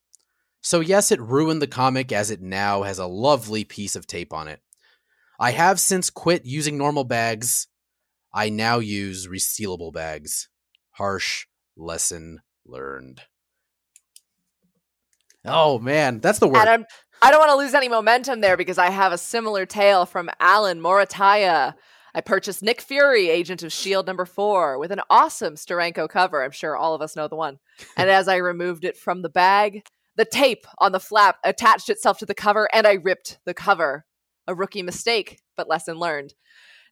So, 0.60 0.80
yes, 0.80 1.10
it 1.10 1.20
ruined 1.20 1.62
the 1.62 1.66
comic 1.66 2.12
as 2.12 2.30
it 2.30 2.42
now 2.42 2.82
has 2.82 2.98
a 2.98 3.06
lovely 3.06 3.64
piece 3.64 3.96
of 3.96 4.06
tape 4.06 4.32
on 4.32 4.48
it. 4.48 4.60
I 5.38 5.52
have 5.52 5.80
since 5.80 6.10
quit 6.10 6.44
using 6.44 6.76
normal 6.76 7.04
bags. 7.04 7.66
I 8.32 8.50
now 8.50 8.78
use 8.78 9.26
resealable 9.26 9.92
bags. 9.92 10.48
Harsh 10.92 11.46
lesson 11.76 12.40
learned. 12.66 13.22
Oh 15.44 15.78
man, 15.78 16.20
that's 16.20 16.38
the 16.38 16.46
word. 16.46 16.58
Adam, 16.58 16.84
I 17.22 17.30
don't 17.30 17.40
want 17.40 17.50
to 17.50 17.56
lose 17.56 17.74
any 17.74 17.88
momentum 17.88 18.40
there 18.40 18.58
because 18.58 18.76
I 18.76 18.90
have 18.90 19.12
a 19.12 19.18
similar 19.18 19.64
tale 19.64 20.04
from 20.04 20.28
Alan 20.38 20.80
Morataya. 20.80 21.74
I 22.14 22.20
purchased 22.20 22.62
Nick 22.62 22.80
Fury, 22.80 23.30
Agent 23.30 23.62
of 23.62 23.68
S.H.I.E.L.D. 23.68 24.06
number 24.06 24.26
four, 24.26 24.78
with 24.78 24.90
an 24.90 25.00
awesome 25.08 25.54
Steranko 25.54 26.08
cover. 26.08 26.42
I'm 26.42 26.50
sure 26.50 26.76
all 26.76 26.94
of 26.94 27.00
us 27.00 27.16
know 27.16 27.28
the 27.28 27.36
one. 27.36 27.58
And 27.96 28.10
as 28.10 28.26
I 28.26 28.36
removed 28.36 28.84
it 28.84 28.96
from 28.96 29.22
the 29.22 29.28
bag, 29.28 29.84
the 30.16 30.24
tape 30.24 30.66
on 30.78 30.92
the 30.92 31.00
flap 31.00 31.38
attached 31.44 31.88
itself 31.88 32.18
to 32.18 32.26
the 32.26 32.34
cover 32.34 32.68
and 32.72 32.86
I 32.86 32.94
ripped 32.94 33.38
the 33.44 33.54
cover. 33.54 34.04
A 34.46 34.54
rookie 34.54 34.82
mistake, 34.82 35.38
but 35.56 35.68
lesson 35.68 35.96
learned. 35.96 36.34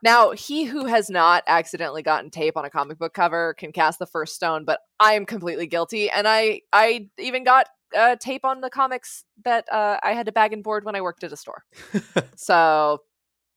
Now, 0.02 0.30
he 0.30 0.64
who 0.64 0.86
has 0.86 1.10
not 1.10 1.42
accidentally 1.46 2.02
gotten 2.02 2.30
tape 2.30 2.56
on 2.56 2.64
a 2.64 2.70
comic 2.70 2.98
book 2.98 3.14
cover 3.14 3.54
can 3.54 3.72
cast 3.72 3.98
the 3.98 4.06
first 4.06 4.36
stone, 4.36 4.64
but 4.64 4.80
I 5.00 5.14
am 5.14 5.26
completely 5.26 5.66
guilty. 5.66 6.08
And 6.08 6.28
I, 6.28 6.60
I 6.72 7.08
even 7.18 7.42
got 7.42 7.66
uh, 7.96 8.16
tape 8.16 8.44
on 8.44 8.60
the 8.60 8.70
comics 8.70 9.24
that 9.44 9.64
uh, 9.72 9.98
I 10.02 10.12
had 10.12 10.26
to 10.26 10.32
bag 10.32 10.52
and 10.52 10.62
board 10.62 10.84
when 10.84 10.94
I 10.94 11.00
worked 11.00 11.24
at 11.24 11.32
a 11.32 11.36
store. 11.36 11.64
so, 12.36 13.00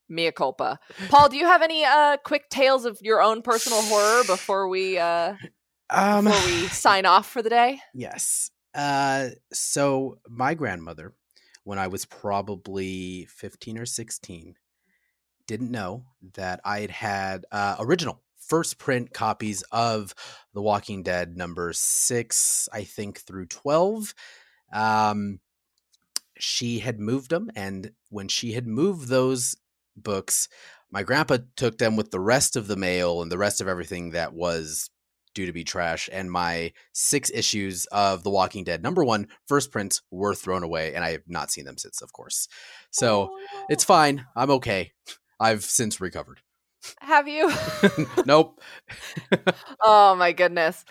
mea 0.10 0.32
culpa. 0.32 0.80
Paul, 1.10 1.30
do 1.30 1.38
you 1.38 1.46
have 1.46 1.62
any 1.62 1.86
uh, 1.86 2.18
quick 2.24 2.50
tales 2.50 2.86
of 2.86 2.98
your 3.02 3.22
own 3.22 3.42
personal 3.42 3.82
horror 3.84 4.24
before 4.26 4.68
we 4.68 4.98
uh, 4.98 5.36
um, 5.90 6.26
before 6.26 6.46
we 6.48 6.68
sign 6.68 7.06
off 7.06 7.30
for 7.30 7.42
the 7.42 7.50
day? 7.50 7.80
Yes. 7.94 8.50
Uh, 8.74 9.30
so 9.52 10.20
my 10.30 10.54
grandmother, 10.54 11.14
when 11.64 11.80
I 11.80 11.88
was 11.88 12.06
probably 12.06 13.26
fifteen 13.26 13.78
or 13.78 13.86
sixteen, 13.86 14.56
didn't 15.48 15.72
know 15.72 16.06
that 16.36 16.62
I 16.64 16.80
had 16.82 16.92
had 16.92 17.46
uh, 17.52 17.76
original 17.80 18.22
first 18.52 18.78
print 18.78 19.14
copies 19.14 19.64
of 19.72 20.14
The 20.54 20.62
Walking 20.62 21.04
Dead 21.04 21.38
number 21.38 21.72
six, 21.74 22.68
I 22.74 22.84
think, 22.84 23.20
through 23.20 23.46
12. 23.46 24.14
Um, 24.74 25.40
she 26.38 26.80
had 26.80 27.00
moved 27.00 27.32
them, 27.32 27.50
and 27.56 27.92
when 28.10 28.28
she 28.28 28.52
had 28.52 28.68
moved 28.68 29.08
those 29.08 29.56
books, 29.96 30.50
my 30.92 31.04
grandpa 31.04 31.38
took 31.56 31.78
them 31.78 31.96
with 31.96 32.12
the 32.12 32.20
rest 32.20 32.56
of 32.56 32.68
the 32.68 32.76
mail 32.76 33.22
and 33.22 33.32
the 33.32 33.38
rest 33.38 33.62
of 33.62 33.68
everything 33.68 34.12
that 34.12 34.34
was 34.34 34.90
due 35.34 35.46
to 35.46 35.54
be 35.54 35.64
trash. 35.64 36.10
And 36.12 36.32
my 36.32 36.74
six 36.94 37.30
issues 37.34 37.86
of 37.88 38.24
The 38.24 38.30
Walking 38.30 38.64
Dead, 38.64 38.84
number 38.84 39.04
one, 39.04 39.28
first 39.48 39.72
prints, 39.72 40.02
were 40.12 40.36
thrown 40.36 40.64
away, 40.64 40.94
and 40.96 41.04
I 41.04 41.12
have 41.12 41.24
not 41.28 41.52
seen 41.52 41.66
them 41.66 41.78
since, 41.78 42.02
of 42.02 42.14
course. 42.14 42.48
So 42.92 43.30
Oh, 43.32 43.38
no. 43.54 43.66
it's 43.70 43.84
fine. 43.84 44.26
I'm 44.36 44.52
okay. 44.52 44.92
I've 45.40 45.64
since 45.64 46.00
recovered. 46.02 46.42
have 47.00 47.28
you? 47.28 47.52
nope. 48.26 48.62
oh 49.84 50.16
my 50.16 50.32
goodness. 50.32 50.84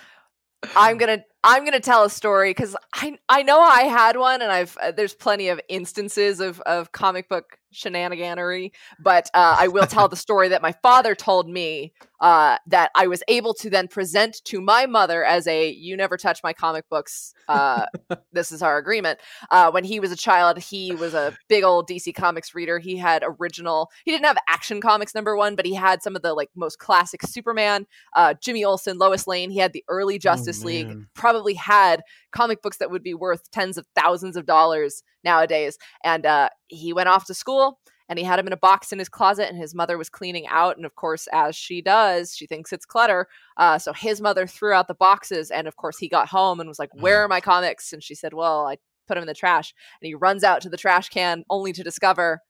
I'm 0.76 0.98
gonna 0.98 1.24
I'm 1.42 1.64
gonna 1.64 1.80
tell 1.80 2.04
a 2.04 2.10
story 2.10 2.50
because 2.50 2.76
I 2.92 3.16
I 3.30 3.42
know 3.42 3.58
I 3.60 3.84
had 3.84 4.18
one 4.18 4.42
and 4.42 4.52
I've 4.52 4.76
uh, 4.76 4.92
there's 4.92 5.14
plenty 5.14 5.48
of 5.48 5.58
instances 5.70 6.38
of 6.38 6.60
of 6.60 6.92
comic 6.92 7.30
book 7.30 7.56
shenaniganery, 7.74 8.72
but 9.02 9.30
uh, 9.32 9.56
I 9.58 9.68
will 9.68 9.86
tell 9.86 10.08
the 10.08 10.16
story 10.16 10.48
that 10.48 10.60
my 10.60 10.72
father 10.82 11.14
told 11.14 11.48
me 11.48 11.94
uh, 12.20 12.58
that 12.66 12.90
I 12.94 13.06
was 13.06 13.22
able 13.28 13.54
to 13.54 13.70
then 13.70 13.88
present 13.88 14.42
to 14.44 14.60
my 14.60 14.86
mother 14.86 15.24
as 15.24 15.46
a 15.46 15.70
you 15.70 15.96
never 15.96 16.16
touch 16.16 16.40
my 16.42 16.52
comic 16.52 16.88
books. 16.88 17.32
Uh, 17.48 17.86
this 18.32 18.52
is 18.52 18.62
our 18.62 18.76
agreement. 18.76 19.18
Uh, 19.50 19.70
when 19.70 19.84
he 19.84 20.00
was 20.00 20.12
a 20.12 20.16
child, 20.16 20.58
he 20.58 20.94
was 20.94 21.14
a 21.14 21.36
big 21.48 21.64
old 21.64 21.88
DC 21.88 22.14
Comics 22.14 22.54
reader. 22.54 22.78
He 22.78 22.96
had 22.96 23.24
original. 23.26 23.90
He 24.04 24.12
didn't 24.12 24.26
have 24.26 24.38
Action 24.48 24.80
Comics 24.80 25.14
number 25.14 25.36
one, 25.36 25.56
but 25.56 25.66
he 25.66 25.74
had 25.74 26.02
some 26.02 26.14
of 26.14 26.22
the 26.22 26.34
like 26.34 26.50
most 26.54 26.78
classic 26.78 27.22
Superman, 27.22 27.86
uh, 28.14 28.34
Jimmy 28.40 28.64
Olsen, 28.64 28.98
Lois 28.98 29.26
Lane. 29.26 29.50
He 29.50 29.58
had 29.58 29.72
the 29.72 29.84
early 29.88 30.18
Justice 30.18 30.64
League. 30.64 30.88
Probably 31.14 31.54
had 31.54 32.02
comic 32.32 32.62
books 32.62 32.78
that 32.78 32.90
would 32.90 33.02
be 33.02 33.14
worth 33.14 33.50
tens 33.50 33.78
of 33.78 33.86
thousands 33.96 34.36
of 34.36 34.46
dollars 34.46 35.02
nowadays. 35.24 35.78
And 36.04 36.26
uh, 36.26 36.50
he 36.68 36.92
went 36.92 37.08
off 37.08 37.26
to 37.26 37.34
school 37.34 37.78
and 38.10 38.18
he 38.18 38.24
had 38.24 38.38
them 38.38 38.48
in 38.48 38.52
a 38.52 38.56
box 38.58 38.92
in 38.92 38.98
his 38.98 39.08
closet 39.08 39.48
and 39.48 39.56
his 39.56 39.74
mother 39.74 39.96
was 39.96 40.10
cleaning 40.10 40.46
out 40.48 40.76
and 40.76 40.84
of 40.84 40.96
course 40.96 41.26
as 41.32 41.56
she 41.56 41.80
does 41.80 42.34
she 42.36 42.46
thinks 42.46 42.72
it's 42.72 42.84
clutter 42.84 43.28
uh, 43.56 43.78
so 43.78 43.92
his 43.94 44.20
mother 44.20 44.46
threw 44.46 44.72
out 44.72 44.88
the 44.88 44.94
boxes 44.94 45.50
and 45.50 45.66
of 45.66 45.76
course 45.76 45.96
he 45.96 46.08
got 46.08 46.28
home 46.28 46.60
and 46.60 46.68
was 46.68 46.78
like 46.78 46.90
where 46.94 47.22
are 47.24 47.28
my 47.28 47.40
comics? 47.40 47.92
And 47.92 48.02
she 48.02 48.14
said 48.14 48.34
well 48.34 48.66
i 48.66 48.76
put 49.08 49.14
them 49.14 49.22
in 49.22 49.28
the 49.28 49.34
trash 49.34 49.72
and 50.02 50.06
he 50.06 50.14
runs 50.14 50.44
out 50.44 50.60
to 50.62 50.68
the 50.68 50.76
trash 50.76 51.08
can 51.08 51.44
only 51.48 51.72
to 51.72 51.82
discover 51.82 52.42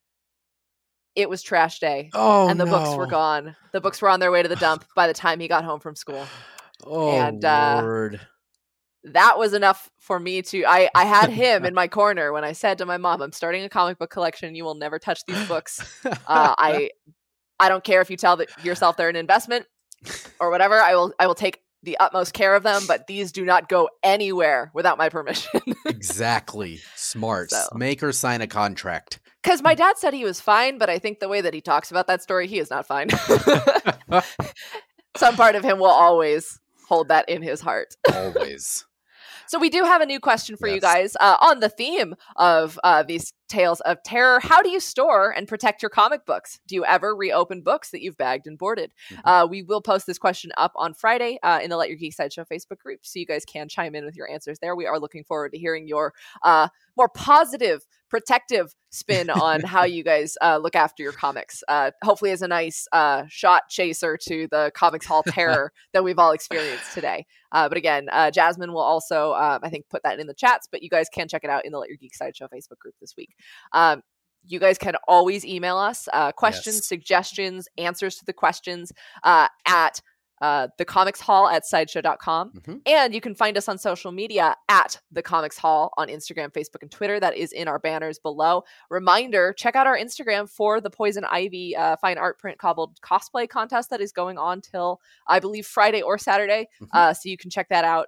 it 1.17 1.29
was 1.29 1.43
trash 1.43 1.79
day 1.79 2.11
Oh, 2.15 2.49
and 2.49 2.59
the 2.61 2.67
books 2.67 2.97
were 2.97 3.07
gone. 3.07 3.57
The 3.73 3.81
books 3.81 4.01
were 4.01 4.09
on 4.09 4.21
their 4.21 4.31
way 4.31 4.43
to 4.43 4.49
the 4.49 4.57
dump 4.67 4.85
by 4.95 5.07
the 5.07 5.15
time 5.15 5.41
he 5.41 5.49
got 5.49 5.65
home 5.65 5.81
from 5.81 5.97
school. 5.97 6.27
Oh, 6.87 7.11
And, 7.11 7.45
uh, 7.45 7.81
Lord. 7.83 8.21
That 9.05 9.39
was 9.39 9.55
enough 9.55 9.91
for 9.99 10.21
me 10.21 10.43
to 10.43 10.65
I 10.67 10.91
I 10.95 11.05
had 11.05 11.31
him 11.45 11.65
in 11.65 11.75
my 11.75 11.89
corner 11.89 12.33
when 12.33 12.45
I 12.45 12.53
said 12.53 12.79
to 12.79 12.87
my 12.87 12.99
mom 12.99 13.23
I'm 13.23 13.33
starting 13.33 13.65
a 13.65 13.69
comic 13.69 13.99
book 13.99 14.11
collection 14.11 14.55
you 14.55 14.65
will 14.65 14.75
never 14.75 14.99
touch 14.99 15.25
these 15.27 15.49
books 15.49 15.81
uh, 16.05 16.17
I 16.27 16.91
I 17.59 17.69
don't 17.69 17.85
care 17.85 18.01
if 18.01 18.11
you 18.11 18.17
tell 18.17 18.37
that 18.37 18.65
yourself 18.65 18.97
they're 18.97 19.09
an 19.09 19.17
investment 19.17 19.67
or 20.39 20.51
whatever 20.51 20.81
I 20.81 20.95
will 20.95 21.15
I 21.19 21.27
will 21.27 21.35
take 21.35 21.61
the 21.83 21.97
utmost 21.99 22.35
care 22.35 22.55
of 22.55 22.63
them 22.63 22.83
but 22.87 23.07
these 23.07 23.33
do 23.33 23.45
not 23.45 23.69
go 23.69 23.89
anywhere 24.03 24.71
without 24.75 24.99
my 24.99 25.09
permission 25.09 25.61
exactly. 25.87 26.79
Smart. 26.95 27.51
So. 27.51 27.67
Make 27.75 28.03
her 28.03 28.13
sign 28.13 28.43
a 28.43 28.47
contract. 28.47 29.19
cuz 29.43 29.63
my 29.63 29.75
dad 29.75 29.97
said 29.97 30.13
he 30.13 30.25
was 30.25 30.43
fine 30.43 30.77
but 30.77 30.91
I 30.91 30.99
think 30.99 31.21
the 31.21 31.29
way 31.29 31.41
that 31.41 31.55
he 31.55 31.63
talks 31.63 31.91
about 31.91 32.07
that 32.09 32.23
story 32.23 32.47
he 32.47 32.59
is 32.59 32.69
not 32.69 32.87
fine 32.87 33.09
some 35.17 35.37
part 35.37 35.55
of 35.55 35.65
him 35.65 35.79
will 35.79 35.87
always 35.87 36.61
hold 36.87 37.09
that 37.09 37.27
in 37.31 37.41
his 37.41 37.63
heart 37.63 37.97
Always. 38.13 38.85
So 39.51 39.59
we 39.59 39.69
do 39.69 39.83
have 39.83 40.01
a 40.01 40.07
new 40.07 40.21
question 40.21 40.57
for 40.57 40.69
you 40.69 40.81
guys 40.81 41.17
uh, 41.19 41.37
on 41.41 41.59
the 41.59 41.69
theme 41.69 42.15
of 42.37 42.79
uh, 42.85 43.03
these 43.03 43.33
tales 43.51 43.81
of 43.83 44.03
terror. 44.03 44.41
How 44.41 44.63
do 44.63 44.71
you 44.71 44.81
store 44.81 45.31
and 45.31 45.47
protect 45.47 45.83
your 45.83 45.91
comic 45.91 46.25
books? 46.25 46.61
Do 46.67 46.75
you 46.75 46.85
ever 46.85 47.15
reopen 47.15 47.61
books 47.61 47.91
that 47.91 48.01
you've 48.01 48.17
bagged 48.17 48.47
and 48.47 48.57
boarded? 48.57 48.93
Mhm. 49.11 49.21
Uh, 49.25 49.47
we 49.51 49.63
will 49.63 49.83
post 49.83 50.07
this 50.07 50.19
question 50.19 50.53
up 50.57 50.73
on 50.77 50.95
Friday 50.95 51.39
uh, 51.43 51.61
in 51.63 51.69
the 51.69 51.77
Let 51.77 51.89
Your 51.89 51.99
Geek 51.99 52.15
Side 52.15 52.33
Show 52.33 52.45
Facebook 52.45 52.79
group, 52.79 53.01
so 53.03 53.19
you 53.19 53.27
guys 53.27 53.45
can 53.45 53.69
chime 53.69 53.95
in 53.95 54.05
with 54.05 54.17
your 54.17 54.31
answers 54.31 54.59
there. 54.61 54.75
We 54.75 54.87
are 54.87 54.99
looking 54.99 55.25
forward 55.25 55.53
to 55.53 55.59
hearing 55.59 55.87
your 55.87 56.15
uh, 56.43 56.69
more 56.97 57.09
positive, 57.09 57.85
protective 58.09 58.75
spin 58.91 59.31
on 59.31 59.61
how 59.61 59.85
you 59.85 60.03
guys 60.03 60.37
uh, 60.43 60.59
look 60.59 60.77
after 60.77 61.03
your 61.03 61.13
comics. 61.13 61.63
Uh, 61.69 61.91
hopefully, 62.03 62.31
as 62.31 62.43
a 62.43 62.49
nice 62.49 62.87
uh, 62.93 63.25
shot 63.29 63.69
chaser 63.69 64.17
to 64.17 64.49
the 64.51 64.71
comics 64.75 65.07
haul 65.07 65.23
terror 65.23 65.73
that 65.93 66.05
we've 66.05 66.19
all 66.19 66.33
experienced 66.33 66.93
today. 66.93 67.27
Uh, 67.53 67.69
but 67.69 67.77
again, 67.77 68.09
uh, 68.13 68.31
Jasmine 68.31 68.73
will 68.73 68.81
also, 68.83 69.33
um, 69.33 69.61
I 69.63 69.71
think, 69.71 69.89
put 69.89 70.03
that 70.05 70.21
in 70.21 70.27
the 70.27 70.35
chats, 70.35 70.69
but 70.71 70.83
you 70.83 70.89
guys 70.89 71.09
can 71.13 71.27
check 71.27 71.43
it 71.43 71.51
out 71.51 71.65
in 71.65 71.73
the 71.73 71.79
Let 71.79 71.89
Your 71.89 71.97
Geek 71.99 72.15
Side 72.15 72.37
Show 72.37 72.47
Facebook 72.47 72.79
group 72.79 72.95
this 73.01 73.17
week. 73.17 73.35
Um, 73.73 74.03
you 74.47 74.59
guys 74.59 74.79
can 74.79 74.97
always 75.07 75.45
email 75.45 75.77
us 75.77 76.09
uh, 76.13 76.33
questions, 76.33 76.77
Yes. 76.77 76.87
suggestions, 76.87 77.69
answers 77.77 78.17
to 78.17 78.25
the 78.25 78.33
questions 78.33 78.91
uh, 79.23 79.49
at 79.67 80.01
uh, 80.41 80.69
the 80.79 80.87
comics 80.87 81.21
haul 81.21 81.47
at 81.51 81.67
sideshow.com. 81.67 82.51
Mhm. 82.53 82.81
And 82.87 83.15
you 83.15 83.21
can 83.21 83.35
find 83.35 83.59
us 83.59 83.69
on 83.69 83.77
social 83.77 84.11
media 84.11 84.57
at 84.71 84.99
the 85.13 85.21
comics 85.23 85.59
haul 85.59 85.93
on 85.99 86.09
Instagram, 86.09 86.51
Facebook, 86.51 86.81
and 86.81 86.91
Twitter. 86.91 87.21
That 87.21 87.37
is 87.37 87.53
in 87.53 87.69
our 87.69 87.79
banners 87.79 88.19
below. 88.19 88.65
Reminder 88.89 89.53
check 89.53 89.77
out 89.77 89.87
our 89.87 89.99
Instagram 89.99 90.49
for 90.51 90.81
the 90.81 90.89
Poison 90.89 91.25
Ivy 91.27 91.77
uh, 91.77 91.97
fine 91.97 92.17
art 92.17 92.39
print 92.39 92.57
cobbled 92.59 92.99
cosplay 93.03 93.47
contest 93.47 93.91
that 93.91 94.01
is 94.01 94.13
going 94.13 94.39
on 94.39 94.63
till 94.63 95.03
I 95.27 95.41
believe 95.41 95.67
Friday 95.67 96.01
or 96.01 96.17
Saturday. 96.17 96.69
Mhm. 96.81 96.89
Uh, 96.95 97.13
so 97.13 97.29
you 97.29 97.37
can 97.37 97.51
check 97.51 97.69
that 97.69 97.85
out. 97.85 98.07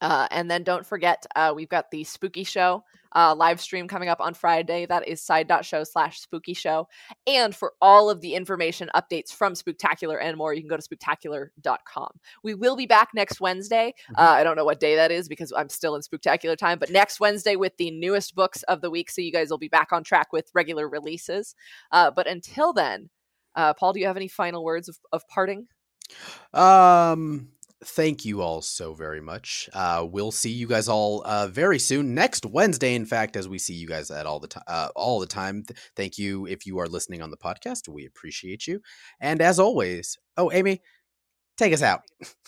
Uh, 0.00 0.28
and 0.30 0.50
then 0.50 0.62
don't 0.62 0.84
forget, 0.86 1.24
uh, 1.36 1.52
we've 1.54 1.68
got 1.68 1.90
the 1.90 2.04
spooky 2.04 2.44
show 2.44 2.84
uh, 3.14 3.34
live 3.34 3.60
stream 3.60 3.86
coming 3.88 4.08
up 4.08 4.20
on 4.20 4.34
Friday. 4.34 4.86
That 4.86 5.06
is 5.06 5.22
side.show 5.22 5.84
slash 5.84 6.20
spooky 6.20 6.54
show. 6.54 6.88
And 7.26 7.54
for 7.54 7.72
all 7.80 8.10
of 8.10 8.20
the 8.20 8.34
information, 8.34 8.90
updates 8.94 9.32
from 9.32 9.54
Spooktacular 9.54 10.18
and 10.20 10.36
more, 10.36 10.52
you 10.52 10.60
can 10.60 10.68
go 10.68 10.76
to 10.76 10.82
spooktacular.com. 10.82 12.08
We 12.42 12.54
will 12.54 12.76
be 12.76 12.86
back 12.86 13.10
next 13.14 13.40
Wednesday. 13.40 13.94
Mhm. 14.10 14.22
Uh, 14.22 14.30
I 14.30 14.44
don't 14.44 14.56
know 14.56 14.64
what 14.64 14.80
day 14.80 14.96
that 14.96 15.12
is 15.12 15.28
because 15.28 15.52
I'm 15.56 15.68
still 15.68 15.94
in 15.94 16.02
Spooktacular 16.02 16.56
time, 16.56 16.78
but 16.78 16.90
next 16.90 17.20
Wednesday 17.20 17.56
with 17.56 17.76
the 17.76 17.90
newest 17.90 18.34
books 18.34 18.62
of 18.64 18.80
the 18.80 18.90
week. 18.90 19.10
So 19.10 19.20
you 19.20 19.32
guys 19.32 19.50
will 19.50 19.58
be 19.58 19.68
back 19.68 19.92
on 19.92 20.02
track 20.02 20.32
with 20.32 20.50
regular 20.54 20.88
releases. 20.88 21.54
Uh, 21.92 22.10
but 22.10 22.26
until 22.26 22.72
then, 22.72 23.10
uh, 23.54 23.74
Paul, 23.74 23.92
do 23.92 24.00
you 24.00 24.06
have 24.06 24.16
any 24.16 24.28
final 24.28 24.64
words 24.64 24.88
of, 24.88 24.98
of 25.12 25.26
parting? 25.28 25.68
Um, 26.52 27.48
thank 27.84 28.24
you 28.24 28.42
all 28.42 28.62
so 28.62 28.94
very 28.94 29.20
much. 29.20 29.68
Uh, 29.72 30.06
we'll 30.08 30.32
see 30.32 30.50
you 30.50 30.66
guys 30.66 30.88
all 30.88 31.22
uh, 31.24 31.46
very 31.46 31.78
soon 31.78 32.14
next 32.14 32.46
Wednesday. 32.46 32.94
In 32.94 33.06
fact, 33.06 33.36
as 33.36 33.48
we 33.48 33.58
see 33.58 33.74
you 33.74 33.86
guys 33.86 34.10
at 34.10 34.26
all 34.26 34.40
the 34.40 34.48
time, 34.48 34.64
uh, 34.66 34.88
all 34.96 35.20
the 35.20 35.26
time. 35.26 35.64
Th- 35.64 35.78
thank 35.96 36.18
you 36.18 36.46
if 36.46 36.66
you 36.66 36.78
are 36.78 36.88
listening 36.88 37.22
on 37.22 37.30
the 37.30 37.36
podcast. 37.36 37.88
We 37.88 38.06
appreciate 38.06 38.66
you. 38.66 38.80
And 39.20 39.40
as 39.40 39.58
always, 39.58 40.18
oh 40.36 40.50
Amy, 40.52 40.82
take 41.56 41.72
us 41.72 41.82
out. 41.82 42.02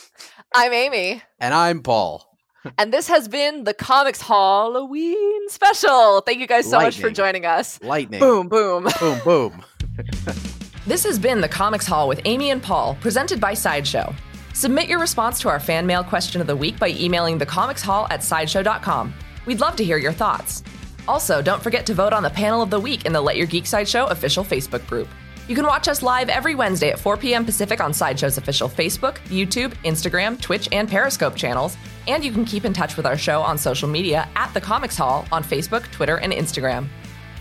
I'm 0.54 0.72
Amy. 0.72 1.22
And 1.38 1.54
I'm 1.54 1.82
Paul. 1.82 2.24
And 2.78 2.92
this 2.92 3.06
has 3.06 3.28
been 3.28 3.62
the 3.62 3.74
Comics 3.74 4.20
Hauloween 4.20 5.48
special. 5.48 6.20
Thank 6.22 6.40
you 6.40 6.48
guys 6.48 6.68
so 6.68 6.80
much 6.80 6.98
for 6.98 7.10
joining 7.10 7.46
us. 7.46 7.80
Lightning. 7.80 8.18
Boom, 8.18 8.48
boom. 8.48 8.88
boom, 9.00 9.20
boom. 9.24 9.64
This 10.84 11.04
has 11.04 11.18
been 11.18 11.40
the 11.40 11.48
Comics 11.48 11.86
Haul 11.86 12.08
with 12.08 12.20
Amy 12.24 12.50
and 12.50 12.60
Paul, 12.60 12.96
presented 13.00 13.40
by 13.40 13.54
Sideshow. 13.54 14.12
Submit 14.56 14.88
your 14.88 15.00
response 15.00 15.38
to 15.40 15.50
our 15.50 15.60
fan 15.60 15.84
mail 15.84 16.02
question 16.02 16.40
of 16.40 16.46
the 16.46 16.56
week 16.56 16.78
by 16.78 16.88
emailing 16.88 17.38
thecomicshaul 17.38 18.06
at 18.08 18.24
sideshow.com. 18.24 19.12
We'd 19.44 19.60
love 19.60 19.76
to 19.76 19.84
hear 19.84 19.98
your 19.98 20.14
thoughts. 20.14 20.64
Also, 21.06 21.42
don't 21.42 21.62
forget 21.62 21.84
to 21.84 21.92
vote 21.92 22.14
on 22.14 22.22
the 22.22 22.30
panel 22.30 22.62
of 22.62 22.70
the 22.70 22.80
week 22.80 23.04
in 23.04 23.12
the 23.12 23.20
Let 23.20 23.36
Your 23.36 23.46
Geek 23.46 23.66
Sideshow 23.66 24.06
official 24.06 24.42
Facebook 24.42 24.86
group. 24.86 25.08
You 25.46 25.54
can 25.54 25.66
watch 25.66 25.88
us 25.88 26.02
live 26.02 26.30
every 26.30 26.54
Wednesday 26.54 26.88
at 26.88 26.98
4 26.98 27.18
p.m. 27.18 27.44
Pacific 27.44 27.82
on 27.82 27.92
Sideshow's 27.92 28.38
official 28.38 28.66
Facebook, 28.66 29.18
YouTube, 29.26 29.74
Instagram, 29.84 30.40
Twitch, 30.40 30.70
and 30.72 30.88
Periscope 30.88 31.36
channels. 31.36 31.76
And 32.08 32.24
you 32.24 32.32
can 32.32 32.46
keep 32.46 32.64
in 32.64 32.72
touch 32.72 32.96
with 32.96 33.04
our 33.04 33.18
show 33.18 33.42
on 33.42 33.58
social 33.58 33.90
media 33.90 34.26
at 34.36 34.54
The 34.54 34.60
Comics 34.62 34.96
Haul 34.96 35.26
on 35.30 35.44
Facebook, 35.44 35.82
Twitter, 35.90 36.16
and 36.16 36.32
Instagram. 36.32 36.88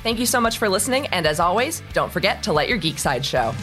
Thank 0.04 0.20
you 0.20 0.26
so 0.26 0.42
much 0.42 0.58
for 0.58 0.68
listening, 0.68 1.08
and 1.08 1.26
as 1.26 1.40
always, 1.40 1.82
don't 1.94 2.12
forget 2.12 2.44
to 2.44 2.52
let 2.52 2.68
your 2.68 2.78
geek 2.78 3.00
side 3.00 3.26
show. 3.26 3.56